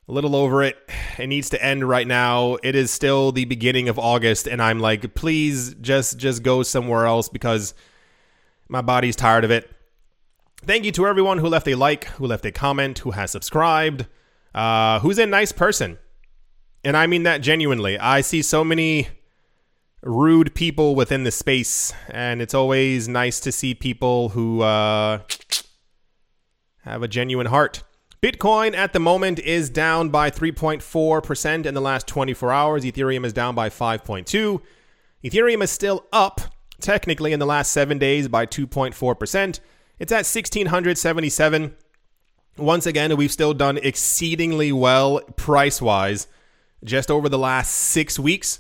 A 0.08 0.12
little 0.14 0.34
over 0.34 0.64
it. 0.64 0.78
It 1.20 1.28
needs 1.28 1.50
to 1.50 1.62
end 1.62 1.90
right 1.90 2.08
now. 2.08 2.56
It 2.64 2.76
is 2.76 2.90
still 2.90 3.34
the 3.34 3.44
beginning 3.44 3.90
of 3.90 4.00
August, 4.00 4.48
and 4.48 4.62
I'm 4.62 4.80
like, 4.80 5.14
please 5.14 5.76
just 5.82 6.18
just 6.18 6.42
go 6.42 6.64
somewhere 6.64 7.06
else 7.06 7.28
because 7.28 7.74
my 8.74 8.82
body's 8.82 9.16
tired 9.16 9.44
of 9.44 9.52
it. 9.52 9.70
Thank 10.66 10.84
you 10.84 10.92
to 10.94 11.06
everyone 11.06 11.38
who 11.38 11.48
left 11.48 11.68
a 11.68 11.76
like, 11.76 12.06
who 12.06 12.26
left 12.26 12.44
a 12.44 12.52
comment, 12.52 13.00
who 13.00 13.12
has 13.12 13.30
subscribed, 13.30 14.08
uh, 14.56 15.00
who's 15.00 15.20
a 15.20 15.28
nice 15.28 15.52
person. 15.52 16.00
And 16.84 16.98
I 16.98 17.06
mean 17.06 17.22
that 17.24 17.42
genuinely. 17.42 18.00
I 18.00 18.22
see 18.22 18.42
so 18.42 18.64
many 18.64 19.10
rude 20.02 20.56
people 20.56 20.96
within 20.96 21.24
the 21.24 21.32
space, 21.32 21.94
and 22.10 22.42
it's 22.42 22.56
always 22.56 23.08
nice 23.08 23.40
to 23.42 23.52
see 23.52 23.76
people 23.76 24.30
who 24.30 24.62
uh, 24.62 25.20
have 26.82 27.04
a 27.04 27.08
genuine 27.08 27.48
heart. 27.48 27.84
Bitcoin 28.24 28.76
at 28.76 28.92
the 28.92 29.00
moment 29.00 29.38
is 29.38 29.70
down 29.70 30.10
by 30.10 30.32
3.4% 30.32 31.66
in 31.68 31.74
the 31.76 31.82
last 31.82 32.08
24 32.08 32.52
hours. 32.52 32.84
Ethereum 32.84 33.24
is 33.24 33.34
down 33.34 33.54
by 33.54 33.70
5.2. 33.70 34.62
Ethereum 35.24 35.62
is 35.62 35.70
still 35.70 36.06
up 36.12 36.42
technically 36.80 37.34
in 37.34 37.40
the 37.40 37.46
last 37.46 37.72
7 37.72 37.98
days 37.98 38.28
by 38.28 38.46
2.4%. 38.46 39.60
It's 40.00 40.12
at 40.12 40.26
1677. 40.26 41.76
Once 42.58 42.86
again, 42.86 43.16
we've 43.18 43.32
still 43.32 43.54
done 43.54 43.78
exceedingly 43.78 44.72
well 44.72 45.22
price 45.38 45.82
wise 45.82 46.28
just 46.84 47.10
over 47.10 47.30
the 47.30 47.38
last 47.38 47.74
six 47.74 48.20
weeks. 48.20 48.60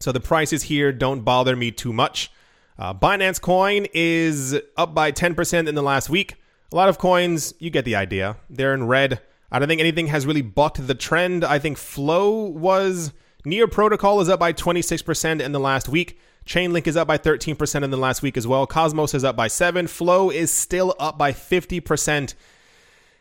So 0.00 0.12
the 0.12 0.20
prices 0.20 0.64
here 0.64 0.92
don't 0.92 1.20
bother 1.20 1.56
me 1.56 1.70
too 1.70 1.92
much. 1.92 2.30
Uh, 2.78 2.94
Binance 2.94 3.40
Coin 3.40 3.86
is 3.92 4.58
up 4.76 4.94
by 4.94 5.10
10% 5.10 5.68
in 5.68 5.74
the 5.74 5.82
last 5.82 6.08
week. 6.08 6.36
A 6.72 6.76
lot 6.76 6.88
of 6.88 6.98
coins, 6.98 7.54
you 7.58 7.70
get 7.70 7.84
the 7.84 7.96
idea. 7.96 8.36
They're 8.48 8.74
in 8.74 8.86
red. 8.86 9.20
I 9.50 9.58
don't 9.58 9.68
think 9.68 9.80
anything 9.80 10.08
has 10.08 10.26
really 10.26 10.42
bucked 10.42 10.86
the 10.86 10.94
trend. 10.94 11.44
I 11.44 11.58
think 11.58 11.78
Flow 11.78 12.44
was 12.44 13.12
near 13.48 13.66
protocol 13.66 14.20
is 14.20 14.28
up 14.28 14.40
by 14.40 14.52
26% 14.52 15.40
in 15.40 15.52
the 15.52 15.60
last 15.60 15.88
week. 15.88 16.18
Chainlink 16.46 16.86
is 16.86 16.96
up 16.96 17.08
by 17.08 17.18
13% 17.18 17.82
in 17.82 17.90
the 17.90 17.96
last 17.96 18.22
week 18.22 18.36
as 18.36 18.46
well. 18.46 18.66
Cosmos 18.66 19.14
is 19.14 19.24
up 19.24 19.36
by 19.36 19.48
7. 19.48 19.86
Flow 19.86 20.30
is 20.30 20.52
still 20.52 20.94
up 20.98 21.18
by 21.18 21.32
50% 21.32 22.34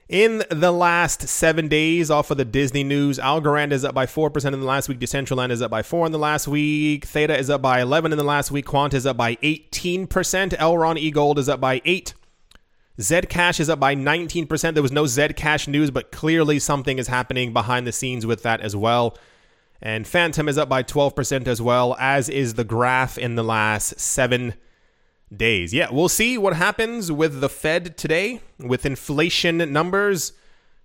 in 0.09 0.43
the 0.49 0.71
last 0.71 1.27
7 1.27 1.67
days 1.67 2.09
off 2.09 2.31
of 2.31 2.37
the 2.37 2.45
Disney 2.45 2.83
news. 2.83 3.19
Algorand 3.19 3.71
is 3.71 3.83
up 3.83 3.93
by 3.93 4.05
4% 4.05 4.53
in 4.53 4.59
the 4.59 4.65
last 4.65 4.87
week. 4.87 4.99
Decentraland 4.99 5.51
is 5.51 5.61
up 5.61 5.71
by 5.71 5.83
4 5.83 6.05
in 6.05 6.11
the 6.11 6.19
last 6.19 6.47
week. 6.47 7.05
Theta 7.05 7.37
is 7.37 7.49
up 7.49 7.61
by 7.61 7.81
11 7.81 8.11
in 8.11 8.17
the 8.17 8.23
last 8.23 8.49
week. 8.49 8.65
Quant 8.65 8.93
is 8.93 9.05
up 9.05 9.17
by 9.17 9.35
18%. 9.37 10.07
Elrond 10.07 11.11
eGold 11.11 11.37
is 11.37 11.49
up 11.49 11.59
by 11.59 11.81
8. 11.83 12.13
Zcash 12.97 13.59
is 13.59 13.69
up 13.69 13.79
by 13.79 13.95
19%. 13.95 14.73
There 14.73 14.81
was 14.81 14.91
no 14.91 15.03
Zcash 15.03 15.67
news, 15.67 15.91
but 15.91 16.11
clearly 16.11 16.59
something 16.59 16.97
is 16.97 17.07
happening 17.07 17.53
behind 17.53 17.85
the 17.85 17.91
scenes 17.91 18.25
with 18.25 18.43
that 18.43 18.61
as 18.61 18.75
well. 18.75 19.17
And 19.81 20.07
Fantom 20.07 20.49
is 20.49 20.57
up 20.57 20.69
by 20.69 20.83
12% 20.83 21.47
as 21.47 21.61
well, 21.61 21.95
as 21.99 22.29
is 22.29 22.55
the 22.55 22.63
graph 22.63 23.17
in 23.17 23.35
the 23.35 23.43
last 23.43 23.99
seven 23.99 24.55
days. 25.35 25.73
Yeah, 25.73 25.89
we'll 25.91 26.09
see 26.09 26.37
what 26.37 26.55
happens 26.55 27.11
with 27.11 27.41
the 27.41 27.49
Fed 27.49 27.97
today 27.97 28.41
with 28.59 28.85
inflation 28.85 29.57
numbers. 29.71 30.33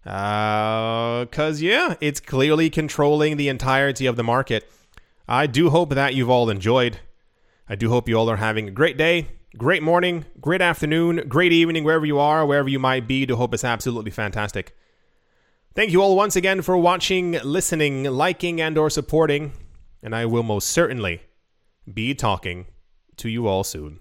Because, 0.04 1.62
uh, 1.62 1.64
yeah, 1.64 1.94
it's 2.00 2.20
clearly 2.20 2.68
controlling 2.68 3.36
the 3.36 3.48
entirety 3.48 4.06
of 4.06 4.16
the 4.16 4.24
market. 4.24 4.70
I 5.28 5.46
do 5.46 5.70
hope 5.70 5.90
that 5.90 6.14
you've 6.14 6.30
all 6.30 6.50
enjoyed. 6.50 6.98
I 7.68 7.76
do 7.76 7.88
hope 7.88 8.08
you 8.08 8.18
all 8.18 8.28
are 8.28 8.36
having 8.36 8.68
a 8.68 8.72
great 8.72 8.98
day. 8.98 9.28
Great 9.56 9.82
morning, 9.82 10.24
great 10.40 10.62
afternoon, 10.62 11.28
great 11.28 11.52
evening, 11.52 11.84
wherever 11.84 12.06
you 12.06 12.18
are, 12.18 12.44
wherever 12.44 12.68
you 12.68 12.78
might 12.78 13.06
be. 13.06 13.26
To 13.26 13.36
hope 13.36 13.54
it's 13.54 13.64
absolutely 13.64 14.10
fantastic. 14.10 14.74
Thank 15.74 15.90
you 15.90 16.02
all 16.02 16.14
once 16.16 16.36
again 16.36 16.60
for 16.60 16.76
watching, 16.76 17.32
listening, 17.42 18.04
liking, 18.04 18.60
and 18.60 18.76
or 18.76 18.90
supporting. 18.90 19.52
And 20.02 20.14
I 20.14 20.26
will 20.26 20.42
most 20.42 20.68
certainly 20.68 21.22
be 21.92 22.14
talking 22.14 22.66
to 23.16 23.30
you 23.30 23.46
all 23.46 23.64
soon. 23.64 24.00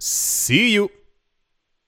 See 0.00 0.72
you. 0.72 0.90